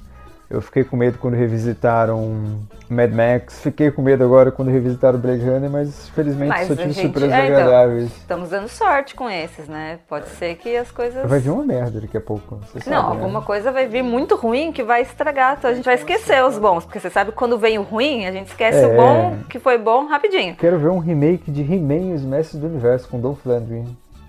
Eu 0.53 0.61
fiquei 0.61 0.83
com 0.83 0.95
medo 0.95 1.17
quando 1.17 1.33
revisitaram 1.33 2.59
Mad 2.87 3.11
Max. 3.11 3.59
Fiquei 3.59 3.89
com 3.89 4.03
medo 4.03 4.23
agora 4.23 4.51
quando 4.51 4.69
revisitaram 4.69 5.17
Blade 5.17 5.41
Runner, 5.43 5.67
mas 5.67 6.09
felizmente 6.09 6.49
Mas 6.49 6.67
só 6.67 6.75
tive 6.75 6.91
gente- 6.91 7.01
surpresas 7.01 7.31
é, 7.31 7.45
então. 7.47 7.57
agradáveis. 7.57 8.11
Estamos 8.17 8.49
dando 8.51 8.67
sorte 8.67 9.15
com 9.15 9.27
esses, 9.27 9.67
né? 9.67 9.97
Pode 10.07 10.27
ser 10.29 10.55
que 10.57 10.77
as 10.77 10.91
coisas. 10.91 11.27
Vai 11.27 11.39
vir 11.39 11.49
uma 11.49 11.63
merda 11.65 11.99
daqui 11.99 12.15
a 12.15 12.21
pouco. 12.21 12.59
Sabe, 12.71 12.87
Não, 12.87 13.01
né? 13.01 13.09
alguma 13.09 13.41
coisa 13.41 13.71
vai 13.71 13.87
vir 13.87 14.03
muito 14.03 14.35
ruim 14.35 14.71
que 14.71 14.83
vai 14.83 15.01
estragar. 15.01 15.55
Então 15.57 15.71
a 15.71 15.73
gente 15.73 15.85
vai 15.85 15.95
esquecer 15.95 16.43
os 16.45 16.59
bons. 16.59 16.85
Porque 16.85 16.99
você 16.99 17.09
sabe 17.09 17.31
que 17.31 17.37
quando 17.37 17.57
vem 17.57 17.79
o 17.79 17.81
ruim, 17.81 18.27
a 18.27 18.31
gente 18.31 18.47
esquece 18.49 18.77
É. 18.83 18.87
o 18.87 18.95
bom 18.95 19.37
que 19.49 19.57
foi 19.59 19.79
bom 19.79 20.05
rapidinho. 20.05 20.55
Quero 20.55 20.77
ver 20.77 20.89
um 20.89 20.99
remake 20.99 21.49
de 21.49 21.61
He-Man 21.63 22.11
e 22.11 22.13
os 22.13 22.21
Mestres 22.21 22.61
do 22.61 22.67
Universo 22.67 23.07
com 23.09 23.19
Dolph 23.19 23.43
Lundgren. 23.43 23.87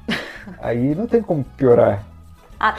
Aí 0.63 0.95
não 0.95 1.07
tem 1.07 1.21
como 1.21 1.45
piorar. 1.57 2.03
Ah, 2.59 2.75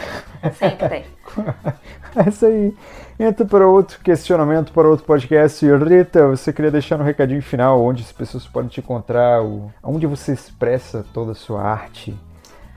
sempre 0.58 0.89
tem. 0.89 1.03
É 2.15 2.29
isso 2.29 2.45
aí. 2.45 2.73
Entra 3.19 3.45
para 3.45 3.67
outro 3.67 3.99
questionamento, 3.99 4.71
para 4.71 4.87
outro 4.87 5.05
podcast. 5.05 5.65
Rita, 5.65 6.27
você 6.27 6.53
queria 6.53 6.71
deixar 6.71 6.97
um 6.97 7.03
recadinho 7.03 7.41
final 7.41 7.83
onde 7.83 8.03
as 8.03 8.11
pessoas 8.13 8.47
podem 8.47 8.69
te 8.69 8.79
encontrar, 8.79 9.41
onde 9.83 10.07
você 10.07 10.31
expressa 10.31 11.05
toda 11.13 11.33
a 11.33 11.35
sua 11.35 11.61
arte, 11.61 12.15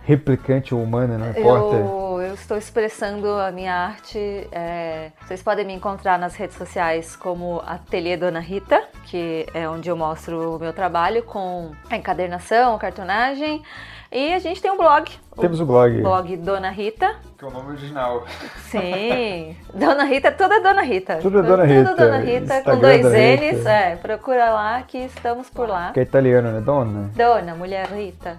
replicante 0.03 0.75
ou 0.75 0.83
humana, 0.83 1.17
não 1.17 1.31
importa. 1.31 1.77
Eu, 1.77 2.08
eu 2.29 2.35
estou 2.35 2.59
expressando 2.59 3.27
a 3.33 3.51
minha 3.51 3.75
arte. 3.75 4.19
é, 4.53 5.11
vocês 5.27 5.43
podem 5.43 5.65
me 5.65 5.73
encontrar 5.73 6.19
nas 6.19 6.35
redes 6.37 6.57
sociais 6.57 7.17
como 7.17 7.63
Ateliê 7.67 8.17
Dona 8.17 8.41
Rita, 8.41 8.83
que 9.05 9.47
é 9.55 9.69
onde 9.69 9.89
eu 9.89 9.97
mostro 9.97 10.57
o 10.57 10.59
meu 10.59 10.73
trabalho 10.73 11.23
com 11.23 11.73
a 11.91 11.97
encadernação, 11.97 12.77
cartonagem. 12.79 13.63
E 14.11 14.33
a 14.33 14.39
gente 14.39 14.61
tem 14.63 14.71
um 14.71 14.77
blog. 14.77 15.11
Temos 15.39 15.61
o 15.61 15.67
blog. 15.67 16.01
blog 16.01 16.37
Dona 16.39 16.71
Rita. 16.71 17.17
Que 17.37 17.45
é 17.45 17.49
o 17.49 17.51
nome 17.51 17.71
original. 17.73 18.25
Sim, 18.71 19.57
Dona 19.75 20.05
Rita, 20.05 20.33
tudo 20.33 20.55
é 20.55 20.61
Dona 20.61 20.83
Rita. 20.83 21.17
Tudo 21.17 21.39
é 21.39 21.43
Dona 21.43 21.65
Rita. 21.65 21.91
Tudo 21.91 21.97
Dona 21.99 22.19
Rita, 22.19 22.39
com 22.41 22.45
Instagram 22.45 22.81
dois 22.81 23.03
Dona 23.03 23.19
N's. 23.19 23.59
Rita. 23.59 23.71
É, 23.71 23.97
procura 23.97 24.51
lá 24.51 24.83
que 24.83 24.99
estamos 24.99 25.51
por 25.51 25.69
lá. 25.69 25.93
Que 25.93 26.01
é 26.01 26.03
italiano, 26.03 26.53
né? 26.53 26.61
Dona? 26.61 27.11
Dona, 27.15 27.55
mulher 27.55 27.87
Rita. 27.89 28.39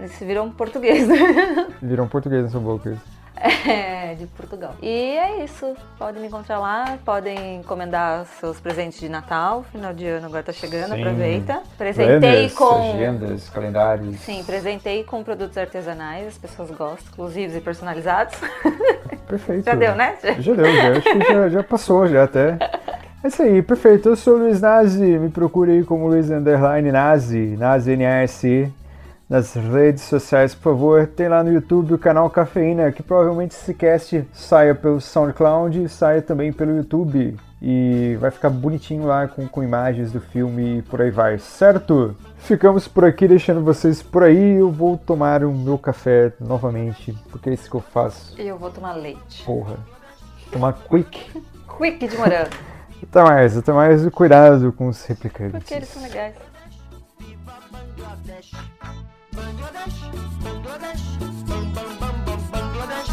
Isso 0.00 0.24
virou 0.24 0.46
um 0.46 0.50
português. 0.50 1.08
Virou 1.82 2.06
um 2.06 2.08
português 2.08 2.44
na 2.44 2.50
sua 2.50 2.60
boca. 2.60 2.96
É, 3.40 4.14
de 4.14 4.26
Portugal. 4.26 4.74
E 4.82 4.88
é 4.88 5.44
isso. 5.44 5.76
Podem 5.98 6.20
me 6.20 6.28
encontrar 6.28 6.58
lá, 6.58 6.98
podem 7.04 7.56
encomendar 7.56 8.26
seus 8.40 8.58
presentes 8.60 8.98
de 9.00 9.08
Natal. 9.08 9.64
Final 9.70 9.94
de 9.94 10.06
ano 10.06 10.26
agora 10.26 10.42
tá 10.42 10.52
chegando, 10.52 10.94
Sim. 10.94 11.00
aproveita. 11.00 11.62
Presentei 11.76 12.18
Planners, 12.18 12.54
com. 12.54 12.94
agendas, 12.94 13.48
calendários. 13.50 14.20
Sim, 14.20 14.42
presentei 14.44 15.04
com 15.04 15.22
produtos 15.22 15.56
artesanais, 15.56 16.28
as 16.28 16.38
pessoas 16.38 16.70
gostam, 16.70 17.06
exclusivos 17.06 17.56
e 17.56 17.60
personalizados. 17.60 18.34
Perfeito. 19.28 19.64
Já 19.64 19.74
deu, 19.74 19.94
né? 19.94 20.16
Já 20.38 20.54
deu, 20.54 20.74
já. 20.74 20.90
Acho 20.92 21.02
que 21.02 21.32
já, 21.32 21.48
já 21.48 21.62
passou, 21.62 22.06
já 22.06 22.24
até. 22.24 22.58
É 23.22 23.28
isso 23.28 23.42
aí, 23.42 23.60
perfeito. 23.62 24.08
Eu 24.08 24.16
sou 24.16 24.36
o 24.36 24.38
Luiz 24.38 24.60
Nazi. 24.60 25.02
Me 25.02 25.28
procure 25.28 25.72
aí 25.72 25.84
como 25.84 26.06
Luiz 26.06 26.30
Underline 26.30 26.92
Nazi, 26.92 27.56
Nazi 27.58 27.92
N-A-S-I. 27.92 28.72
Nas 29.28 29.52
redes 29.52 30.04
sociais, 30.04 30.54
por 30.54 30.72
favor. 30.72 31.06
Tem 31.06 31.28
lá 31.28 31.42
no 31.44 31.52
YouTube 31.52 31.94
o 31.94 31.98
canal 31.98 32.30
Cafeína, 32.30 32.90
que 32.90 33.02
provavelmente 33.02 33.52
esse 33.54 33.74
cast 33.74 34.26
saia 34.32 34.74
pelo 34.74 35.00
SoundCloud 35.00 35.82
e 35.82 35.88
saia 35.88 36.22
também 36.22 36.50
pelo 36.50 36.74
YouTube. 36.74 37.36
E 37.60 38.16
vai 38.20 38.30
ficar 38.30 38.48
bonitinho 38.48 39.04
lá 39.04 39.28
com, 39.28 39.46
com 39.46 39.62
imagens 39.62 40.12
do 40.12 40.20
filme 40.20 40.78
e 40.78 40.82
por 40.82 41.02
aí 41.02 41.10
vai, 41.10 41.38
certo? 41.38 42.16
Ficamos 42.38 42.88
por 42.88 43.04
aqui, 43.04 43.28
deixando 43.28 43.62
vocês 43.62 44.00
por 44.02 44.22
aí. 44.22 44.54
Eu 44.58 44.70
vou 44.70 44.96
tomar 44.96 45.44
o 45.44 45.52
meu 45.52 45.76
café 45.76 46.32
novamente, 46.40 47.12
porque 47.30 47.50
é 47.50 47.54
isso 47.54 47.68
que 47.68 47.76
eu 47.76 47.80
faço. 47.80 48.40
E 48.40 48.46
eu 48.46 48.56
vou 48.56 48.70
tomar 48.70 48.92
leite. 48.94 49.44
Porra. 49.44 49.76
Tomar 50.50 50.72
quick. 50.88 51.30
Quick 51.78 52.08
de 52.08 52.16
morango, 52.16 52.50
Até 53.00 53.22
mais, 53.22 53.56
até 53.56 53.72
mais. 53.72 54.08
Cuidado 54.08 54.72
com 54.72 54.88
os 54.88 55.04
replicantes. 55.04 55.52
porque 55.52 55.74
eles 55.74 55.88
são 55.88 56.02
legais. 56.02 56.34
Bangladesh. 57.70 58.52
Bangladesh, 59.38 59.98
Bangladesh, 60.42 61.04
bang 61.46 61.72
bang 61.74 61.92
bang 62.00 62.18
bang 62.26 62.42
Bangladesh, 62.52 63.10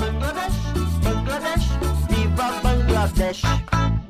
Bangladesh, 0.00 0.58
Bangladesh, 1.02 1.66
viva 2.10 2.48
Bangladesh. 2.62 4.01